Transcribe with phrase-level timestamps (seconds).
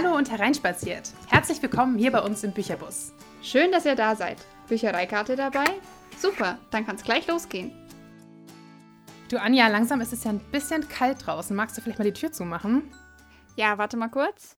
[0.00, 1.10] Hallo und hereinspaziert.
[1.26, 3.12] Herzlich willkommen hier bei uns im Bücherbus.
[3.42, 4.38] Schön, dass ihr da seid.
[4.68, 5.64] Büchereikarte dabei?
[6.16, 7.72] Super, dann kann es gleich losgehen.
[9.28, 11.56] Du Anja, langsam ist es ja ein bisschen kalt draußen.
[11.56, 12.94] Magst du vielleicht mal die Tür zumachen?
[13.56, 14.56] Ja, warte mal kurz.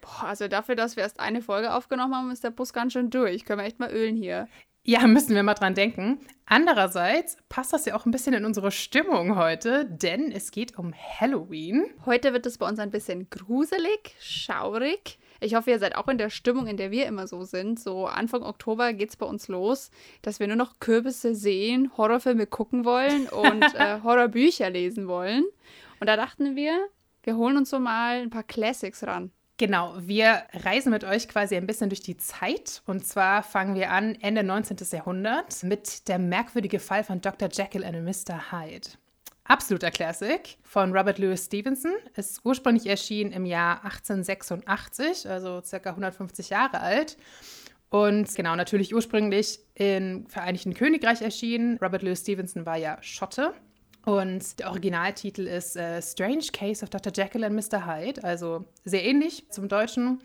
[0.00, 3.10] Boah, also dafür, dass wir erst eine Folge aufgenommen haben, ist der Bus ganz schön
[3.10, 3.44] durch.
[3.44, 4.46] Können wir echt mal ölen hier.
[4.82, 6.20] Ja, müssen wir mal dran denken.
[6.46, 10.92] Andererseits passt das ja auch ein bisschen in unsere Stimmung heute, denn es geht um
[10.92, 11.86] Halloween.
[12.06, 15.18] Heute wird es bei uns ein bisschen gruselig, schaurig.
[15.38, 17.78] Ich hoffe, ihr seid auch in der Stimmung, in der wir immer so sind.
[17.78, 19.90] So Anfang Oktober geht es bei uns los,
[20.22, 25.44] dass wir nur noch Kürbisse sehen, Horrorfilme gucken wollen und äh, Horrorbücher lesen wollen.
[26.00, 26.88] Und da dachten wir,
[27.22, 29.30] wir holen uns so mal ein paar Classics ran.
[29.60, 32.80] Genau, wir reisen mit euch quasi ein bisschen durch die Zeit.
[32.86, 34.78] Und zwar fangen wir an Ende 19.
[34.90, 37.50] Jahrhundert mit der merkwürdige Fall von Dr.
[37.52, 38.52] Jekyll und Mr.
[38.52, 38.88] Hyde.
[39.44, 41.92] Absoluter Classic von Robert Louis Stevenson.
[42.16, 47.18] Ist ursprünglich erschienen im Jahr 1886, also circa 150 Jahre alt.
[47.90, 51.76] Und genau, natürlich ursprünglich im Vereinigten Königreich erschienen.
[51.82, 53.52] Robert Louis Stevenson war ja Schotte.
[54.10, 57.12] Und der Originaltitel ist äh, Strange Case of Dr.
[57.14, 57.86] Jekyll and Mr.
[57.86, 60.20] Hyde, also sehr ähnlich zum Deutschen.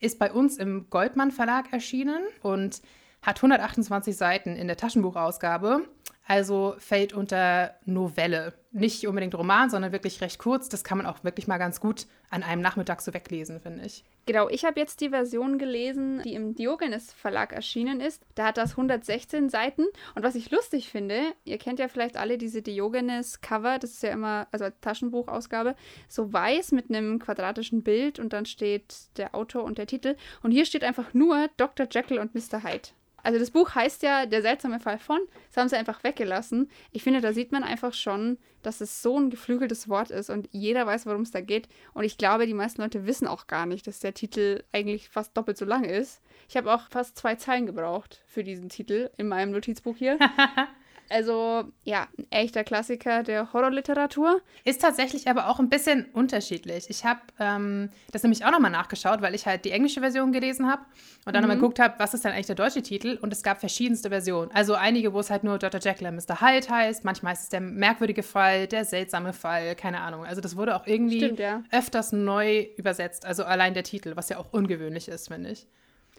[0.00, 2.82] Ist bei uns im Goldmann Verlag erschienen und
[3.22, 5.88] hat 128 Seiten in der Taschenbuchausgabe
[6.26, 8.52] also fällt unter Novelle.
[8.78, 10.68] Nicht unbedingt Roman, sondern wirklich recht kurz.
[10.68, 14.04] Das kann man auch wirklich mal ganz gut an einem Nachmittag so weglesen, finde ich.
[14.26, 18.22] Genau, ich habe jetzt die Version gelesen, die im Diogenes Verlag erschienen ist.
[18.34, 19.86] Da hat das 116 Seiten.
[20.14, 24.02] Und was ich lustig finde, ihr kennt ja vielleicht alle diese Diogenes Cover, das ist
[24.02, 25.74] ja immer, also Taschenbuchausgabe,
[26.06, 30.16] so weiß mit einem quadratischen Bild und dann steht der Autor und der Titel.
[30.42, 31.86] Und hier steht einfach nur Dr.
[31.90, 32.62] Jekyll und Mr.
[32.62, 32.90] Hyde.
[33.26, 35.18] Also das Buch heißt ja Der seltsame Fall von.
[35.48, 36.70] Das haben sie einfach weggelassen.
[36.92, 40.48] Ich finde, da sieht man einfach schon, dass es so ein geflügeltes Wort ist und
[40.52, 41.68] jeder weiß, worum es da geht.
[41.92, 45.36] Und ich glaube, die meisten Leute wissen auch gar nicht, dass der Titel eigentlich fast
[45.36, 46.22] doppelt so lang ist.
[46.48, 50.20] Ich habe auch fast zwei Zeilen gebraucht für diesen Titel in meinem Notizbuch hier.
[51.08, 54.40] Also ja, ein echter Klassiker der Horrorliteratur.
[54.64, 56.86] Ist tatsächlich aber auch ein bisschen unterschiedlich.
[56.88, 60.68] Ich habe ähm, das nämlich auch nochmal nachgeschaut, weil ich halt die englische Version gelesen
[60.68, 60.82] habe
[61.24, 61.48] und dann mhm.
[61.48, 64.50] nochmal geguckt habe, was ist denn eigentlich der deutsche Titel und es gab verschiedenste Versionen.
[64.52, 65.80] Also einige, wo es halt nur Dr.
[65.80, 66.40] Jekyll und Mr.
[66.40, 70.24] Hyde heißt, manchmal heißt es der merkwürdige Fall, der seltsame Fall, keine Ahnung.
[70.24, 71.62] Also das wurde auch irgendwie Stimmt, ja.
[71.70, 75.66] öfters neu übersetzt, also allein der Titel, was ja auch ungewöhnlich ist, finde ich.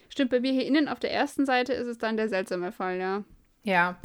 [0.10, 2.98] Stimmt, bei mir hier innen auf der ersten Seite ist es dann der seltsame Fall,
[2.98, 3.24] ja.
[3.68, 3.98] Ja.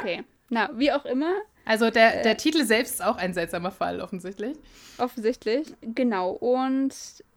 [0.00, 0.24] okay.
[0.48, 1.32] Na, wie auch immer.
[1.64, 4.56] Also der, der äh, Titel selbst ist auch ein seltsamer Fall, offensichtlich.
[4.98, 6.30] Offensichtlich, genau.
[6.30, 6.92] Und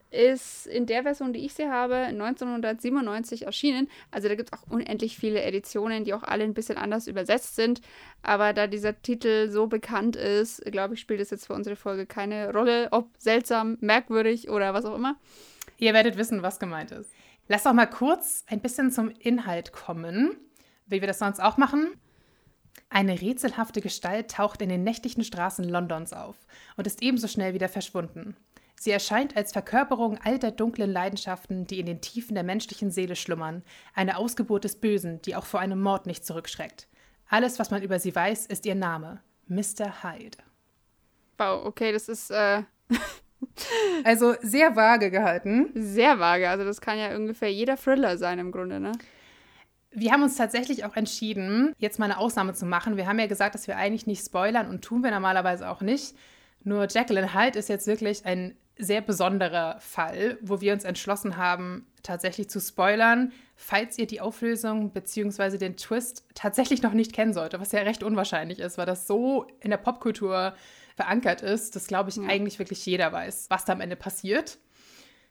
[0.09, 3.89] ist in der Version, die ich sie habe, 1997 erschienen.
[4.09, 7.55] Also da gibt es auch unendlich viele Editionen, die auch alle ein bisschen anders übersetzt
[7.55, 7.81] sind.
[8.23, 12.07] Aber da dieser Titel so bekannt ist, glaube ich, spielt es jetzt für unsere Folge
[12.07, 15.15] keine Rolle, ob seltsam, merkwürdig oder was auch immer.
[15.77, 17.11] Ihr werdet wissen, was gemeint ist.
[17.47, 20.35] Lass doch mal kurz ein bisschen zum Inhalt kommen,
[20.88, 21.92] wie wir das sonst auch machen.
[22.90, 26.36] Eine rätselhafte Gestalt taucht in den nächtlichen Straßen Londons auf
[26.75, 28.36] und ist ebenso schnell wieder verschwunden.
[28.80, 33.16] Sie erscheint als Verkörperung all der dunklen Leidenschaften, die in den Tiefen der menschlichen Seele
[33.16, 33.64] schlummern,
[33.96, 36.88] eine Ausgeburt des Bösen, die auch vor einem Mord nicht zurückschreckt.
[37.28, 40.04] Alles, was man über sie weiß, ist ihr Name, Mr.
[40.04, 40.38] Hyde.
[41.38, 42.64] Wow, okay, das ist äh
[44.04, 45.72] also sehr vage gehalten.
[45.74, 48.94] Sehr vage, also das kann ja ungefähr jeder Thriller sein im Grunde, ne?
[49.92, 52.98] Wir haben uns tatsächlich auch entschieden, jetzt mal eine Ausnahme zu machen.
[52.98, 56.16] Wir haben ja gesagt, dass wir eigentlich nicht spoilern und tun wir normalerweise auch nicht.
[56.64, 61.88] Nur Jacqueline Hyde ist jetzt wirklich ein sehr besonderer Fall, wo wir uns entschlossen haben,
[62.03, 65.58] tatsächlich zu spoilern, falls ihr die Auflösung bzw.
[65.58, 69.48] den Twist tatsächlich noch nicht kennen solltet, was ja recht unwahrscheinlich ist, weil das so
[69.59, 70.54] in der Popkultur
[70.96, 72.24] verankert ist, dass, glaube ich, ja.
[72.24, 74.58] eigentlich wirklich jeder weiß, was da am Ende passiert.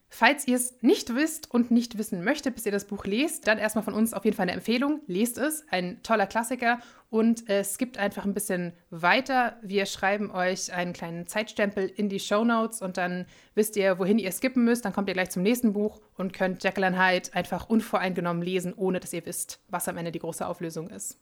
[0.09, 3.59] Falls ihr es nicht wisst und nicht wissen möchtet, bis ihr das Buch lest, dann
[3.59, 5.01] erstmal von uns auf jeden Fall eine Empfehlung.
[5.07, 6.79] Lest es, ein toller Klassiker
[7.11, 9.57] und es gibt einfach ein bisschen weiter.
[9.63, 14.19] Wir schreiben euch einen kleinen Zeitstempel in die Show Notes und dann wisst ihr, wohin
[14.19, 14.85] ihr skippen müsst.
[14.85, 19.01] Dann kommt ihr gleich zum nächsten Buch und könnt and Hyde einfach unvoreingenommen lesen, ohne
[19.01, 21.19] dass ihr wisst, was am Ende die große Auflösung ist.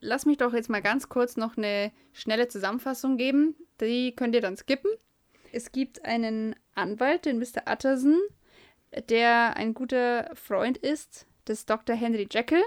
[0.00, 3.54] Lass mich doch jetzt mal ganz kurz noch eine schnelle Zusammenfassung geben.
[3.80, 4.90] Die könnt ihr dann skippen.
[5.54, 7.70] Es gibt einen Anwalt, den Mr.
[7.70, 8.18] Utterson,
[9.08, 11.94] der ein guter Freund ist des Dr.
[11.94, 12.64] Henry Jekyll.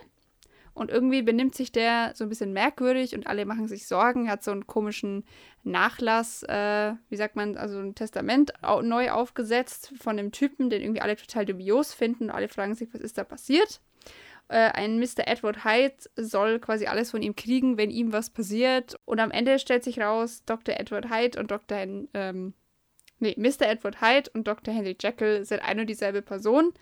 [0.74, 4.28] Und irgendwie benimmt sich der so ein bisschen merkwürdig und alle machen sich Sorgen.
[4.28, 5.26] Er hat so einen komischen
[5.64, 10.82] Nachlass, äh, wie sagt man, also ein Testament au neu aufgesetzt von dem Typen, den
[10.82, 12.26] irgendwie alle total dubios finden.
[12.26, 13.82] Und alle fragen sich, was ist da passiert?
[14.48, 15.28] Äh, ein Mr.
[15.28, 18.96] Edward Hyde soll quasi alles von ihm kriegen, wenn ihm was passiert.
[19.04, 20.80] Und am Ende stellt sich raus, Dr.
[20.80, 21.80] Edward Hyde und Dr.
[22.14, 22.54] Ähm,
[23.20, 23.64] Nee, Mr.
[23.64, 24.74] Edward Hyde und Dr.
[24.74, 26.74] Henry Jekyll sind eine und dieselbe Person.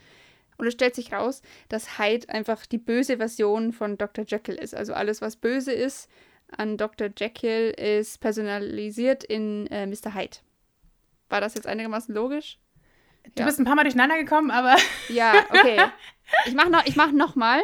[0.58, 4.26] Und es stellt sich raus, dass Hyde einfach die böse Version von Dr.
[4.26, 4.74] Jekyll ist.
[4.74, 6.10] Also alles, was böse ist
[6.58, 7.10] an Dr.
[7.16, 10.14] Jekyll, ist personalisiert in äh, Mr.
[10.14, 10.38] Hyde.
[11.30, 12.60] War das jetzt einigermaßen logisch?
[13.36, 13.46] Du ja.
[13.46, 14.76] bist ein paar Mal durcheinander gekommen, aber.
[15.10, 15.82] Ja, okay.
[16.46, 17.62] Ich mach noch, ich mach noch mal.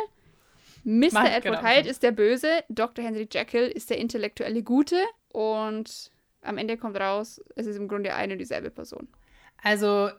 [0.84, 1.10] Mr.
[1.14, 1.64] Mach, Edward genau.
[1.64, 3.06] Hyde ist der Böse, Dr.
[3.06, 4.98] Henry Jekyll ist der intellektuelle Gute
[5.30, 9.08] und am Ende kommt raus, es ist im Grunde eine und dieselbe Person.
[9.62, 10.10] Also,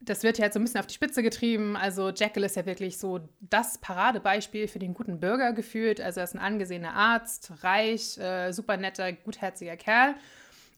[0.00, 1.76] das wird ja jetzt so ein bisschen auf die Spitze getrieben.
[1.76, 6.00] Also, Jekyll ist ja wirklich so das Paradebeispiel für den guten Bürger gefühlt.
[6.00, 10.14] Also, er ist ein angesehener Arzt, reich, äh, super netter, gutherziger Kerl.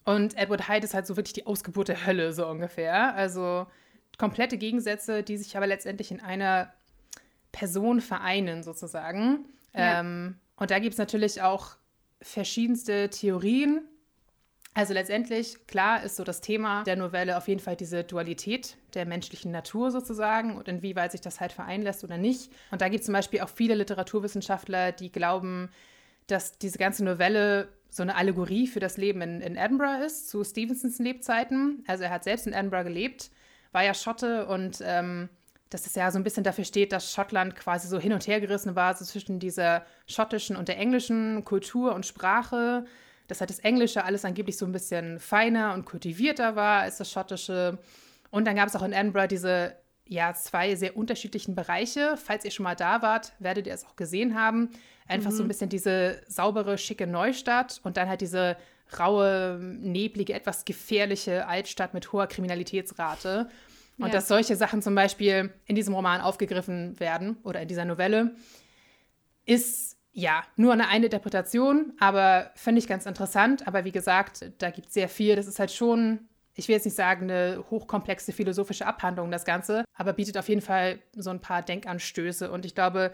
[0.05, 3.15] Und Edward Hyde ist halt so wirklich die Ausgeburt der Hölle, so ungefähr.
[3.15, 3.67] Also,
[4.19, 6.73] komplette Gegensätze, die sich aber letztendlich in einer
[7.53, 9.47] Person vereinen, sozusagen.
[9.75, 10.01] Ja.
[10.01, 11.77] Ähm, und da gibt es natürlich auch
[12.23, 13.83] verschiedenste Theorien.
[14.73, 19.05] Also letztendlich, klar, ist so das Thema der Novelle auf jeden Fall diese Dualität der
[19.05, 22.53] menschlichen Natur sozusagen und inwieweit sich das halt vereinen lässt oder nicht.
[22.71, 25.71] Und da gibt es zum Beispiel auch viele Literaturwissenschaftler, die glauben,
[26.29, 30.45] dass diese ganze Novelle so eine Allegorie für das Leben in, in Edinburgh ist, zu
[30.45, 31.85] Stevensons Lebzeiten.
[31.89, 33.31] Also er hat selbst in Edinburgh gelebt
[33.73, 35.29] war ja Schotte und ähm,
[35.71, 38.41] dass es ja so ein bisschen dafür steht, dass Schottland quasi so hin und her
[38.41, 42.85] gerissen war, so zwischen dieser schottischen und der englischen Kultur und Sprache.
[43.31, 47.11] Dass halt das Englische alles angeblich so ein bisschen feiner und kultivierter war als das
[47.11, 47.79] Schottische.
[48.31, 49.77] Und dann gab es auch in Edinburgh diese
[50.11, 52.17] ja, zwei sehr unterschiedlichen Bereiche.
[52.17, 54.71] Falls ihr schon mal da wart, werdet ihr es auch gesehen haben.
[55.07, 55.37] Einfach mhm.
[55.37, 55.49] so ein mhm.
[55.49, 58.57] bisschen diese saubere, schicke Neustadt und dann halt diese
[58.99, 63.49] raue, neblige, etwas gefährliche Altstadt mit hoher Kriminalitätsrate.
[63.99, 64.13] Und ja.
[64.13, 68.35] dass solche Sachen zum Beispiel in diesem Roman aufgegriffen werden oder in dieser Novelle,
[69.47, 73.67] ist ja nur eine, eine Interpretation, aber finde ich ganz interessant.
[73.67, 75.37] Aber wie gesagt, da gibt es sehr viel.
[75.37, 79.85] Das ist halt schon, ich will jetzt nicht sagen, eine hochkomplexe philosophische Abhandlung, das Ganze,
[79.95, 82.51] aber bietet auf jeden Fall so ein paar Denkanstöße.
[82.51, 83.13] Und ich glaube,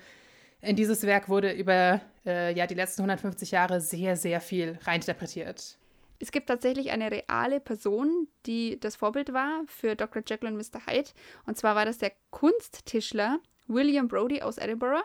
[0.60, 5.78] in dieses Werk wurde über äh, ja, die letzten 150 Jahre sehr, sehr viel reininterpretiert.
[6.18, 10.22] Es gibt tatsächlich eine reale Person, die das Vorbild war für Dr.
[10.26, 10.86] Jekyll und Mr.
[10.86, 11.10] Hyde.
[11.44, 15.02] Und zwar war das der Kunsttischler William Brody aus Edinburgh.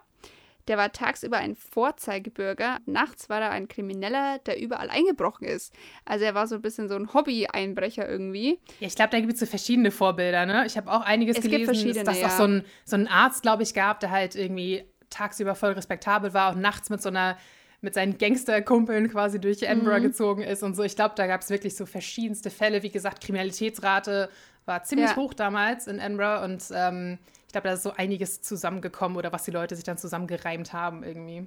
[0.72, 2.78] Der war tagsüber ein Vorzeigebürger.
[2.86, 5.74] Nachts war er ein Krimineller, der überall eingebrochen ist.
[6.06, 8.58] Also er war so ein bisschen so ein Hobby-Einbrecher irgendwie.
[8.80, 10.64] Ja, ich glaube, da gibt es so verschiedene Vorbilder, ne?
[10.66, 12.28] Ich habe auch einiges es gelesen, dass es ja.
[12.28, 16.34] auch so ein, so ein Arzt, glaube ich, gab, der halt irgendwie tagsüber voll respektabel
[16.34, 17.38] war und nachts mit so einer
[17.82, 20.04] mit seinen Gangsterkumpeln quasi durch Edinburgh mhm.
[20.04, 20.84] gezogen ist und so.
[20.84, 22.82] Ich glaube, da gab es wirklich so verschiedenste Fälle.
[22.82, 24.30] Wie gesagt, Kriminalitätsrate
[24.66, 25.16] war ziemlich ja.
[25.18, 27.18] hoch damals in Edinburgh und ähm,
[27.51, 31.03] ich glaube, da ist so einiges zusammengekommen oder was die Leute sich dann zusammengereimt haben
[31.03, 31.45] irgendwie.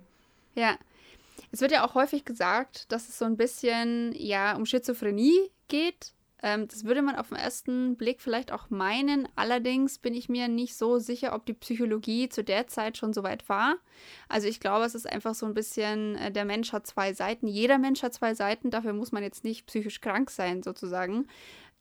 [0.55, 0.77] Ja.
[1.51, 6.13] Es wird ja auch häufig gesagt, dass es so ein bisschen ja um Schizophrenie geht
[6.43, 9.27] ähm, das würde man auf den ersten Blick vielleicht auch meinen.
[9.35, 13.23] Allerdings bin ich mir nicht so sicher, ob die Psychologie zu der Zeit schon so
[13.23, 13.77] weit war.
[14.29, 17.47] Also ich glaube, es ist einfach so ein bisschen, äh, der Mensch hat zwei Seiten.
[17.47, 18.71] Jeder Mensch hat zwei Seiten.
[18.71, 21.29] Dafür muss man jetzt nicht psychisch krank sein, sozusagen.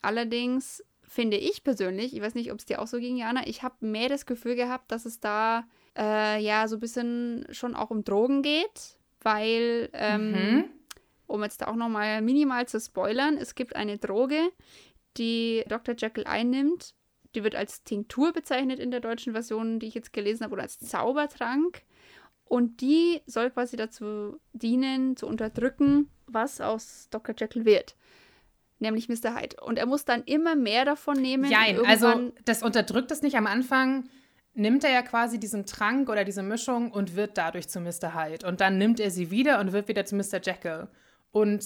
[0.01, 0.81] Allerdings
[1.13, 3.75] finde ich persönlich, ich weiß nicht, ob es dir auch so ging, Jana, ich habe
[3.85, 5.65] mehr das Gefühl gehabt, dass es da
[5.97, 10.63] äh, ja so ein bisschen schon auch um Drogen geht, weil ähm, mhm
[11.33, 14.51] um jetzt auch nochmal minimal zu spoilern, es gibt eine Droge,
[15.17, 15.95] die Dr.
[15.97, 16.93] Jekyll einnimmt.
[17.33, 20.61] Die wird als Tinktur bezeichnet in der deutschen Version, die ich jetzt gelesen habe, oder
[20.61, 21.81] als Zaubertrank.
[22.45, 27.33] Und die soll quasi dazu dienen, zu unterdrücken, was aus Dr.
[27.35, 27.95] Jekyll wird.
[28.83, 29.35] Nämlich Mr.
[29.35, 29.55] Hyde.
[29.61, 31.49] Und er muss dann immer mehr davon nehmen.
[31.49, 34.09] Ja, also das unterdrückt es nicht am Anfang
[34.53, 38.13] nimmt er ja quasi diesen Trank oder diese Mischung und wird dadurch zu Mr.
[38.13, 38.45] Hyde.
[38.47, 40.39] Und dann nimmt er sie wieder und wird wieder zu Mr.
[40.43, 40.87] Jekyll.
[41.31, 41.65] Und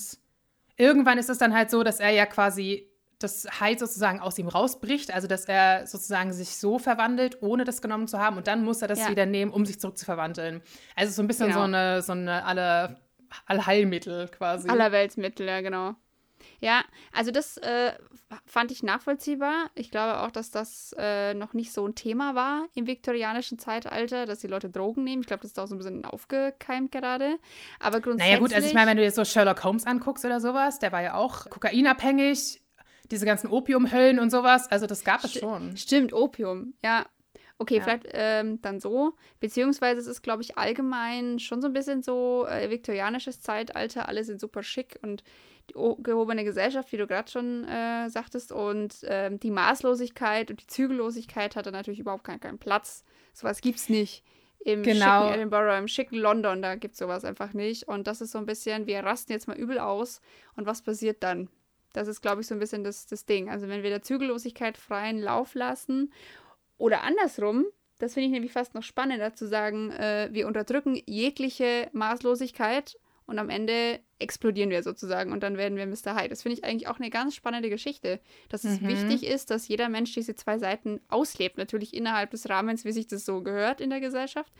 [0.78, 4.48] irgendwann ist es dann halt so, dass er ja quasi das Hyde sozusagen aus ihm
[4.48, 8.38] rausbricht, also dass er sozusagen sich so verwandelt, ohne das genommen zu haben.
[8.38, 9.10] Und dann muss er das ja.
[9.10, 10.62] wieder nehmen, um sich zurückzuverwandeln.
[10.96, 11.60] Also so ein bisschen genau.
[11.60, 13.02] so eine, so eine alle,
[13.48, 14.70] Allheilmittel quasi.
[14.70, 15.96] Allerweltsmittel, ja, genau.
[16.60, 16.84] Ja,
[17.14, 17.94] also das äh,
[18.46, 19.70] fand ich nachvollziehbar.
[19.76, 24.26] Ich glaube auch, dass das äh, noch nicht so ein Thema war im viktorianischen Zeitalter,
[24.26, 25.22] dass die Leute Drogen nehmen.
[25.22, 27.38] Ich glaube, das ist auch so ein bisschen aufgekeimt gerade.
[27.80, 28.34] Aber grundsätzlich.
[28.34, 30.92] Naja, gut, also ich meine, wenn du dir so Sherlock Holmes anguckst oder sowas, der
[30.92, 32.62] war ja auch kokainabhängig,
[33.12, 34.70] diese ganzen Opiumhöllen und sowas.
[34.72, 35.78] Also das gab es schon.
[35.78, 37.06] Stimmt, Opium, ja.
[37.60, 37.84] Okay, ja.
[37.84, 39.14] vielleicht ähm, dann so.
[39.40, 44.08] Beziehungsweise es ist, glaube ich, allgemein schon so ein bisschen so äh, viktorianisches Zeitalter.
[44.08, 45.24] Alle sind super schick und
[45.74, 48.52] gehobene Gesellschaft, wie du gerade schon äh, sagtest.
[48.52, 53.04] Und äh, die Maßlosigkeit und die Zügellosigkeit hat da natürlich überhaupt keinen, keinen Platz.
[53.34, 54.24] Sowas gibt es nicht.
[54.60, 55.22] Im genau.
[55.22, 57.88] schicken Edinburgh, im schicken London, da gibt es sowas einfach nicht.
[57.88, 60.22] Und das ist so ein bisschen, wir rasten jetzt mal übel aus.
[60.56, 61.50] Und was passiert dann?
[61.94, 63.50] Das ist, glaube ich, so ein bisschen das, das Ding.
[63.50, 66.12] Also wenn wir der Zügellosigkeit freien Lauf lassen
[66.78, 67.66] oder andersrum,
[68.00, 72.98] das finde ich nämlich fast noch spannender zu sagen, äh, wir unterdrücken jegliche Maßlosigkeit
[73.28, 76.16] und am Ende explodieren wir sozusagen und dann werden wir Mr.
[76.16, 76.30] Hyde.
[76.30, 78.20] Das finde ich eigentlich auch eine ganz spannende Geschichte,
[78.50, 78.88] dass es mhm.
[78.88, 81.58] wichtig ist, dass jeder Mensch diese zwei Seiten auslebt.
[81.58, 84.52] Natürlich innerhalb des Rahmens, wie sich das so gehört in der Gesellschaft.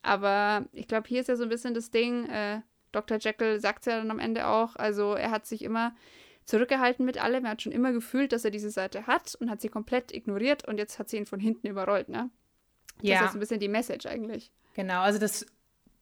[0.00, 2.60] Aber ich glaube, hier ist ja so ein bisschen das Ding, äh,
[2.92, 3.18] Dr.
[3.18, 5.94] Jekyll sagt es ja dann am Ende auch, also er hat sich immer
[6.44, 7.44] zurückgehalten mit allem.
[7.44, 10.66] Er hat schon immer gefühlt, dass er diese Seite hat und hat sie komplett ignoriert
[10.66, 12.30] und jetzt hat sie ihn von hinten überrollt, ne?
[12.98, 13.24] Das ja.
[13.24, 14.52] ist ein bisschen die Message eigentlich.
[14.74, 15.46] Genau, also das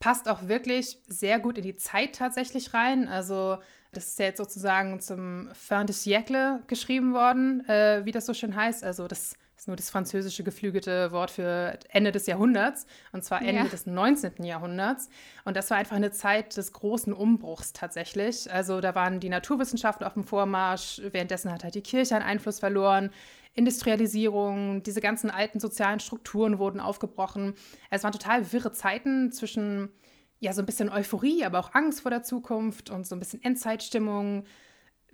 [0.00, 3.06] passt auch wirklich sehr gut in die Zeit tatsächlich rein.
[3.06, 3.58] Also
[3.92, 8.34] das ist ja jetzt sozusagen zum Fin de siècle geschrieben worden, äh, wie das so
[8.34, 8.82] schön heißt.
[8.82, 13.64] Also das ist nur das französische geflügelte Wort für Ende des Jahrhunderts, und zwar Ende
[13.64, 13.68] ja.
[13.68, 14.42] des 19.
[14.42, 15.10] Jahrhunderts.
[15.44, 18.50] Und das war einfach eine Zeit des großen Umbruchs tatsächlich.
[18.50, 22.58] Also da waren die Naturwissenschaften auf dem Vormarsch, währenddessen hat halt die Kirche einen Einfluss
[22.58, 23.10] verloren.
[23.54, 27.54] Industrialisierung, diese ganzen alten sozialen Strukturen wurden aufgebrochen.
[27.90, 29.90] Es waren total wirre Zeiten zwischen
[30.38, 33.42] ja so ein bisschen Euphorie, aber auch Angst vor der Zukunft und so ein bisschen
[33.42, 34.44] Endzeitstimmung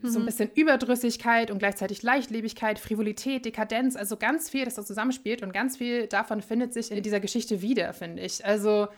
[0.00, 0.08] mhm.
[0.08, 0.26] so ein mhm.
[0.26, 5.76] bisschen Überdrüssigkeit und gleichzeitig Leichtlebigkeit, Frivolität, Dekadenz, also ganz viel, das da zusammenspielt und ganz
[5.76, 8.44] viel davon findet sich in dieser Geschichte wieder, finde ich.
[8.44, 8.88] Also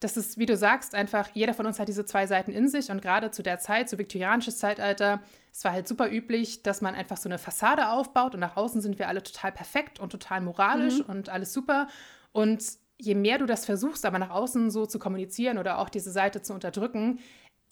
[0.00, 2.90] das ist, wie du sagst, einfach, jeder von uns hat diese zwei Seiten in sich
[2.90, 5.22] und gerade zu der Zeit, so viktorianisches Zeitalter,
[5.58, 8.80] es war halt super üblich, dass man einfach so eine Fassade aufbaut und nach außen
[8.80, 11.06] sind wir alle total perfekt und total moralisch mhm.
[11.06, 11.88] und alles super.
[12.30, 12.62] Und
[12.96, 16.42] je mehr du das versuchst, aber nach außen so zu kommunizieren oder auch diese Seite
[16.42, 17.18] zu unterdrücken,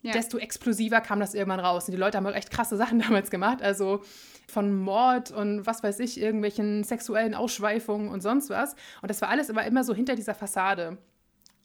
[0.02, 0.10] ja.
[0.10, 1.86] desto explosiver kam das irgendwann raus.
[1.86, 3.62] Und die Leute haben auch echt krasse Sachen damals gemacht.
[3.62, 4.02] Also
[4.48, 8.74] von Mord und was weiß ich, irgendwelchen sexuellen Ausschweifungen und sonst was.
[9.00, 10.98] Und das war alles aber immer so hinter dieser Fassade,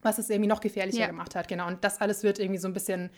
[0.04, 1.08] was es irgendwie noch gefährlicher ja.
[1.08, 1.48] gemacht hat.
[1.48, 1.66] Genau.
[1.66, 3.10] Und das alles wird irgendwie so ein bisschen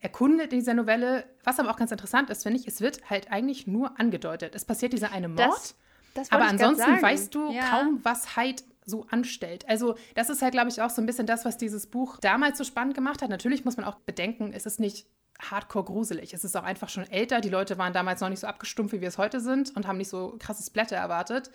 [0.00, 1.24] erkundet in dieser Novelle.
[1.44, 4.54] Was aber auch ganz interessant ist, finde ich, es wird halt eigentlich nur angedeutet.
[4.54, 5.48] Es passiert dieser eine Mord.
[5.48, 5.74] Das,
[6.14, 7.68] das aber ansonsten weißt du ja.
[7.70, 9.68] kaum, was Hyde so anstellt.
[9.68, 12.58] Also das ist halt, glaube ich, auch so ein bisschen das, was dieses Buch damals
[12.58, 13.30] so spannend gemacht hat.
[13.30, 15.06] Natürlich muss man auch bedenken, es ist nicht
[15.40, 16.34] hardcore gruselig.
[16.34, 17.40] Es ist auch einfach schon älter.
[17.40, 19.98] Die Leute waren damals noch nicht so abgestumpft, wie wir es heute sind und haben
[19.98, 21.50] nicht so krasses Blätter erwartet.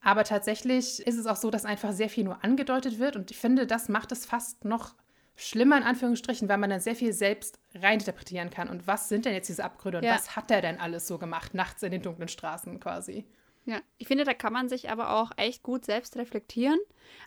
[0.00, 3.16] Aber tatsächlich ist es auch so, dass einfach sehr viel nur angedeutet wird.
[3.16, 4.94] Und ich finde, das macht es fast noch
[5.36, 8.68] schlimmer in Anführungsstrichen, weil man dann sehr viel selbst reininterpretieren kann.
[8.68, 10.14] Und was sind denn jetzt diese Abgründe und ja.
[10.14, 13.26] was hat er denn alles so gemacht, nachts in den dunklen Straßen quasi?
[13.66, 16.78] Ja, ich finde, da kann man sich aber auch echt gut selbst reflektieren.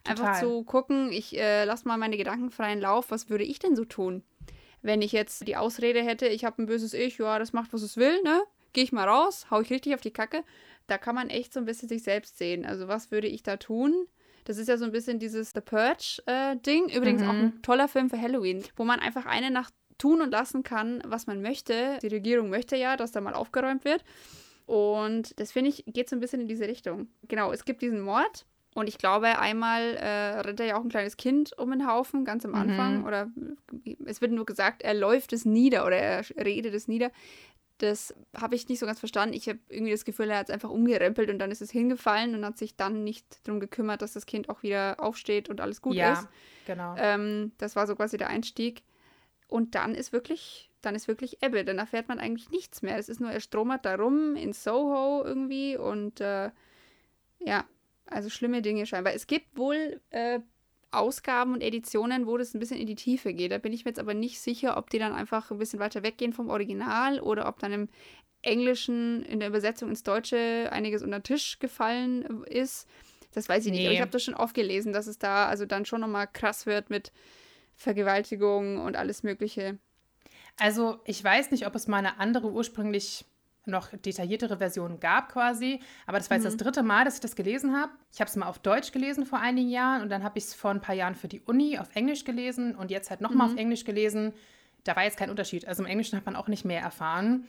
[0.04, 0.26] Total.
[0.26, 3.76] Einfach zu gucken, ich äh, lasse mal meine Gedanken freien Lauf, was würde ich denn
[3.76, 4.24] so tun?
[4.82, 7.82] Wenn ich jetzt die Ausrede hätte, ich habe ein böses Ich, ja, das macht, was
[7.82, 8.44] es will, ne?
[8.74, 10.44] Gehe ich mal raus, hau ich richtig auf die Kacke.
[10.86, 12.66] Da kann man echt so ein bisschen sich selbst sehen.
[12.66, 14.08] Also, was würde ich da tun?
[14.46, 16.90] Das ist ja so ein bisschen dieses The Purge-Ding.
[16.90, 17.28] Äh, Übrigens mhm.
[17.28, 21.02] auch ein toller Film für Halloween, wo man einfach eine Nacht tun und lassen kann,
[21.06, 22.00] was man möchte.
[22.02, 24.04] Die Regierung möchte ja, dass da mal aufgeräumt wird.
[24.66, 27.08] Und das finde ich, geht so ein bisschen in diese Richtung.
[27.28, 28.46] Genau, es gibt diesen Mord.
[28.76, 32.26] Und ich glaube, einmal äh, rennt er ja auch ein kleines Kind um den Haufen,
[32.26, 33.00] ganz am Anfang.
[33.00, 33.06] Mhm.
[33.06, 33.32] Oder
[34.06, 37.10] es wird nur gesagt, er läuft es nieder oder er redet es nieder.
[37.80, 39.34] Das habe ich nicht so ganz verstanden.
[39.34, 42.36] Ich habe irgendwie das Gefühl, er hat es einfach umgerempelt und dann ist es hingefallen
[42.36, 45.82] und hat sich dann nicht darum gekümmert, dass das Kind auch wieder aufsteht und alles
[45.82, 46.28] gut ja, ist.
[46.68, 46.94] Genau.
[47.00, 48.84] Ähm, das war so quasi der Einstieg.
[49.48, 51.66] Und dann ist wirklich dann ist wirklich Ebbe.
[51.66, 52.98] Dann erfährt man eigentlich nichts mehr.
[52.98, 56.50] Es ist nur, er stromert da rum in Soho irgendwie und äh,
[57.40, 57.66] ja,
[58.06, 59.14] also schlimme Dinge scheinbar.
[59.14, 60.40] Es gibt wohl äh,
[60.92, 63.52] Ausgaben und Editionen, wo das ein bisschen in die Tiefe geht.
[63.52, 66.04] Da bin ich mir jetzt aber nicht sicher, ob die dann einfach ein bisschen weiter
[66.04, 67.90] weggehen vom Original oder ob dann im
[68.42, 72.88] Englischen in der Übersetzung ins Deutsche einiges unter den Tisch gefallen ist.
[73.34, 73.80] Das weiß ich nee.
[73.80, 73.88] nicht.
[73.88, 76.66] Aber ich habe das schon oft gelesen, dass es da also dann schon nochmal krass
[76.66, 77.12] wird mit
[77.78, 79.78] Vergewaltigung und alles Mögliche.
[80.60, 83.26] Also ich weiß nicht, ob es mal eine andere ursprünglich
[83.66, 86.50] noch detailliertere Version gab quasi, aber das war jetzt mhm.
[86.50, 87.92] das dritte Mal, dass ich das gelesen habe.
[88.12, 90.54] Ich habe es mal auf Deutsch gelesen vor einigen Jahren und dann habe ich es
[90.54, 93.54] vor ein paar Jahren für die Uni auf Englisch gelesen und jetzt halt nochmal mhm.
[93.54, 94.34] auf Englisch gelesen.
[94.84, 95.68] Da war jetzt kein Unterschied.
[95.68, 97.46] Also im Englischen hat man auch nicht mehr erfahren.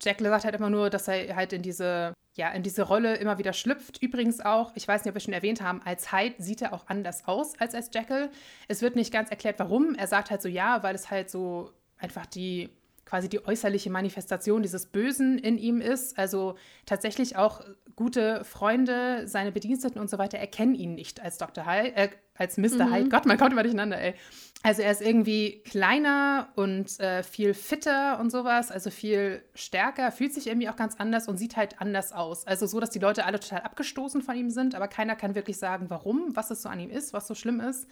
[0.00, 3.38] Jack sagt halt immer nur, dass er halt in diese, ja, in diese Rolle immer
[3.38, 4.02] wieder schlüpft.
[4.02, 6.86] Übrigens auch, ich weiß nicht, ob wir schon erwähnt haben, als Hyde sieht er auch
[6.86, 8.30] anders aus als als Jekyll.
[8.68, 9.94] Es wird nicht ganz erklärt, warum.
[9.94, 12.70] Er sagt halt so, ja, weil es halt so einfach die
[13.04, 16.18] quasi die äußerliche Manifestation dieses Bösen in ihm ist.
[16.18, 17.60] Also tatsächlich auch
[17.94, 21.66] gute Freunde, seine Bediensteten und so weiter erkennen ihn nicht als Dr.
[21.66, 22.86] Hyde, äh, als Mr.
[22.86, 22.94] Mhm.
[22.94, 23.08] Hyde.
[23.10, 24.14] Gott, man kommt immer durcheinander, ey.
[24.62, 30.32] Also er ist irgendwie kleiner und äh, viel fitter und sowas, also viel stärker, fühlt
[30.32, 32.46] sich irgendwie auch ganz anders und sieht halt anders aus.
[32.46, 35.58] Also so, dass die Leute alle total abgestoßen von ihm sind, aber keiner kann wirklich
[35.58, 37.88] sagen, warum, was es so an ihm ist, was so schlimm ist.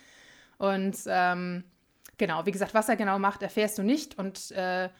[0.59, 1.65] Und ähm,
[2.21, 4.19] Genau, wie gesagt, was er genau macht, erfährst du nicht.
[4.19, 4.91] Und äh,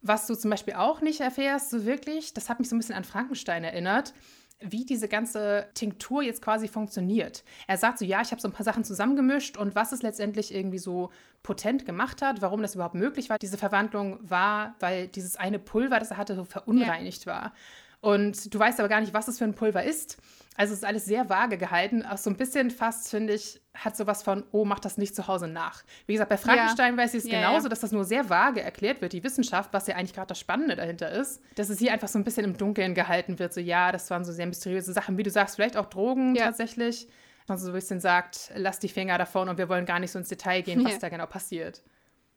[0.00, 2.96] was du zum Beispiel auch nicht erfährst, so wirklich, das hat mich so ein bisschen
[2.96, 4.12] an Frankenstein erinnert,
[4.60, 7.44] wie diese ganze Tinktur jetzt quasi funktioniert.
[7.66, 10.52] Er sagt so, ja, ich habe so ein paar Sachen zusammengemischt und was es letztendlich
[10.54, 11.10] irgendwie so
[11.42, 16.00] potent gemacht hat, warum das überhaupt möglich war, diese Verwandlung war, weil dieses eine Pulver,
[16.00, 17.32] das er hatte, so verunreinigt ja.
[17.32, 17.52] war.
[18.00, 20.18] Und du weißt aber gar nicht, was es für ein Pulver ist.
[20.58, 22.04] Also es ist alles sehr vage gehalten.
[22.04, 25.28] Auch so ein bisschen fast, finde ich, hat sowas von, oh, mach das nicht zu
[25.28, 25.84] Hause nach.
[26.06, 27.02] Wie gesagt, bei Frankenstein ja.
[27.04, 27.68] weiß ich es ja, genauso, ja.
[27.68, 30.74] dass das nur sehr vage erklärt wird, die Wissenschaft, was ja eigentlich gerade das Spannende
[30.74, 31.40] dahinter ist.
[31.54, 33.54] Dass es hier einfach so ein bisschen im Dunkeln gehalten wird.
[33.54, 37.06] So, ja, das waren so sehr mysteriöse Sachen, wie du sagst, vielleicht auch Drogen tatsächlich.
[37.46, 40.18] Also so ein bisschen sagt, lass die Finger davon und wir wollen gar nicht so
[40.18, 41.82] ins Detail gehen, was da genau passiert.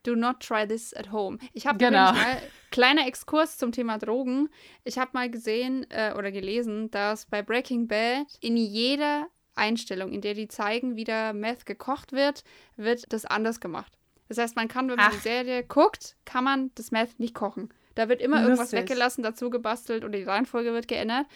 [0.04, 1.38] Do not try this at home.
[1.54, 2.12] Ich habe genau.
[2.12, 2.42] mal,
[2.72, 4.50] kleiner Exkurs zum Thema Drogen.
[4.84, 10.22] Ich habe mal gesehen äh, oder gelesen, dass bei Breaking Bad in jeder Einstellung, in
[10.22, 12.44] der die zeigen, wie der Meth gekocht wird,
[12.78, 13.94] wird das anders gemacht.
[14.28, 15.14] Das heißt, man kann, wenn man Ach.
[15.14, 17.70] die Serie guckt, kann man das Meth nicht kochen.
[17.96, 18.50] Da wird immer Lustig.
[18.50, 21.28] irgendwas weggelassen, dazu gebastelt oder die Reihenfolge wird geändert.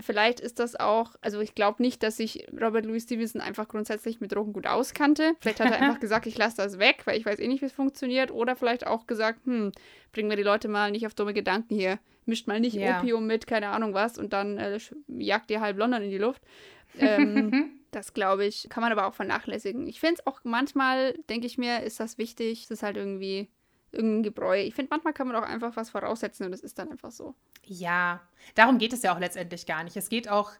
[0.00, 4.20] Vielleicht ist das auch, also ich glaube nicht, dass sich Robert Louis Stevenson einfach grundsätzlich
[4.20, 5.34] mit Drogen gut auskannte.
[5.40, 7.66] Vielleicht hat er einfach gesagt, ich lasse das weg, weil ich weiß eh nicht, wie
[7.66, 8.30] es funktioniert.
[8.30, 9.72] Oder vielleicht auch gesagt, hm,
[10.12, 11.98] bringen wir die Leute mal nicht auf dumme Gedanken hier.
[12.24, 13.00] Mischt mal nicht yeah.
[13.00, 16.42] Opium mit, keine Ahnung was, und dann äh, jagt ihr halb London in die Luft.
[16.98, 19.86] Ähm, das glaube ich, kann man aber auch vernachlässigen.
[19.86, 22.64] Ich finde es auch manchmal, denke ich mir, ist das wichtig.
[22.64, 23.50] Es ist halt irgendwie
[23.92, 24.60] irgendein Gebräu.
[24.60, 27.34] Ich finde, manchmal kann man auch einfach was voraussetzen und es ist dann einfach so.
[27.64, 28.20] Ja,
[28.54, 29.96] darum geht es ja auch letztendlich gar nicht.
[29.96, 30.50] Es geht auch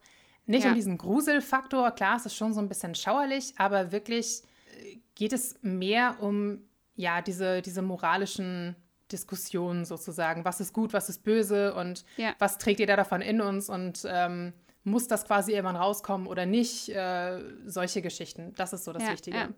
[0.47, 0.71] nicht ja.
[0.71, 1.91] um diesen Gruselfaktor.
[1.93, 4.43] Klar, es ist schon so ein bisschen schauerlich, aber wirklich
[4.83, 6.61] äh, geht es mehr um
[6.95, 8.77] ja diese, diese moralischen
[9.11, 10.45] Diskussionen sozusagen.
[10.45, 12.35] Was ist gut, was ist böse und ja.
[12.39, 14.53] was trägt jeder davon in uns und ähm,
[14.85, 16.89] muss das quasi irgendwann rauskommen oder nicht?
[16.89, 18.53] Äh, solche Geschichten.
[18.57, 19.55] Das ist so das ja, Wichtige.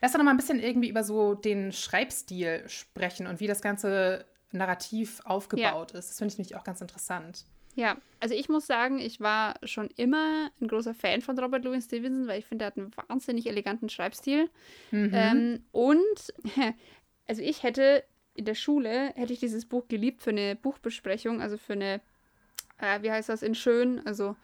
[0.00, 3.62] Lass doch noch mal ein bisschen irgendwie über so den Schreibstil sprechen und wie das
[3.62, 5.98] ganze Narrativ aufgebaut ja.
[5.98, 6.10] ist.
[6.10, 7.44] Das finde ich nämlich auch ganz interessant.
[7.76, 11.84] Ja, also ich muss sagen, ich war schon immer ein großer Fan von Robert Louis
[11.84, 14.48] Stevenson, weil ich finde, er hat einen wahnsinnig eleganten Schreibstil.
[14.92, 15.10] Mhm.
[15.12, 16.34] Ähm, und
[17.26, 21.56] also ich hätte in der Schule, hätte ich dieses Buch geliebt für eine Buchbesprechung, also
[21.56, 22.00] für eine,
[22.78, 24.36] äh, wie heißt das, in Schön, also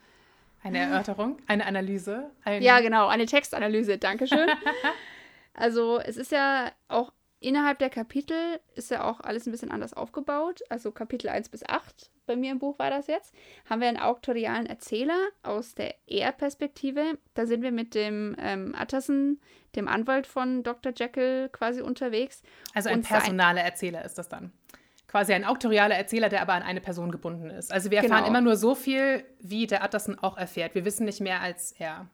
[0.63, 2.29] eine Erörterung, eine Analyse.
[2.43, 4.47] Ein ja, genau, eine Textanalyse, Dankeschön.
[5.53, 7.11] Also es ist ja auch
[7.41, 10.61] innerhalb der Kapitel ist ja auch alles ein bisschen anders aufgebaut.
[10.69, 13.33] Also Kapitel 1 bis 8, bei mir im Buch war das jetzt,
[13.69, 17.17] haben wir einen auktorialen Erzähler aus der Er-Perspektive.
[17.33, 19.39] Da sind wir mit dem ähm, Utterson,
[19.75, 20.93] dem Anwalt von Dr.
[20.95, 22.43] Jekyll, quasi unterwegs.
[22.73, 24.53] Also ein personaler Erzähler ist das dann.
[25.07, 27.73] Quasi ein auktorialer Erzähler, der aber an eine Person gebunden ist.
[27.73, 28.29] Also wir erfahren genau.
[28.29, 30.73] immer nur so viel, wie der Utterson auch erfährt.
[30.73, 32.07] Wir wissen nicht mehr als er.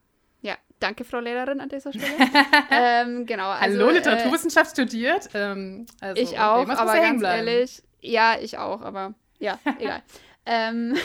[0.79, 2.05] Danke, Frau Lehrerin, an dieser Stelle.
[2.71, 3.49] ähm, genau.
[3.49, 5.29] Also, Hallo, Literaturwissenschaft äh, studiert.
[5.33, 10.03] Ähm, also, ich auch, aber ganz ehrlich, ja, ich auch, aber ja, egal.
[10.45, 10.95] ähm,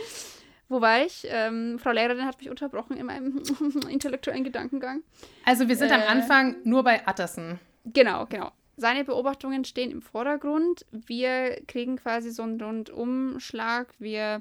[0.68, 1.26] wo war ich?
[1.28, 3.42] Ähm, Frau Lehrerin hat mich unterbrochen in meinem
[3.88, 5.02] intellektuellen Gedankengang.
[5.44, 7.58] Also wir sind äh, am Anfang nur bei Utterson.
[7.84, 8.52] Genau, genau.
[8.76, 10.86] Seine Beobachtungen stehen im Vordergrund.
[10.90, 13.88] Wir kriegen quasi so einen Rundumschlag.
[13.98, 14.40] Wir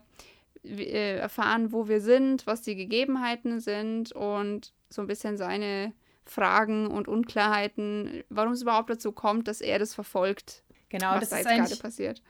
[0.64, 5.94] äh, erfahren, wo wir sind, was die Gegebenheiten sind und so ein bisschen seine
[6.26, 10.64] Fragen und Unklarheiten, warum es überhaupt dazu kommt, dass er das verfolgt.
[10.90, 12.22] Genau, was das da ist gerade passiert.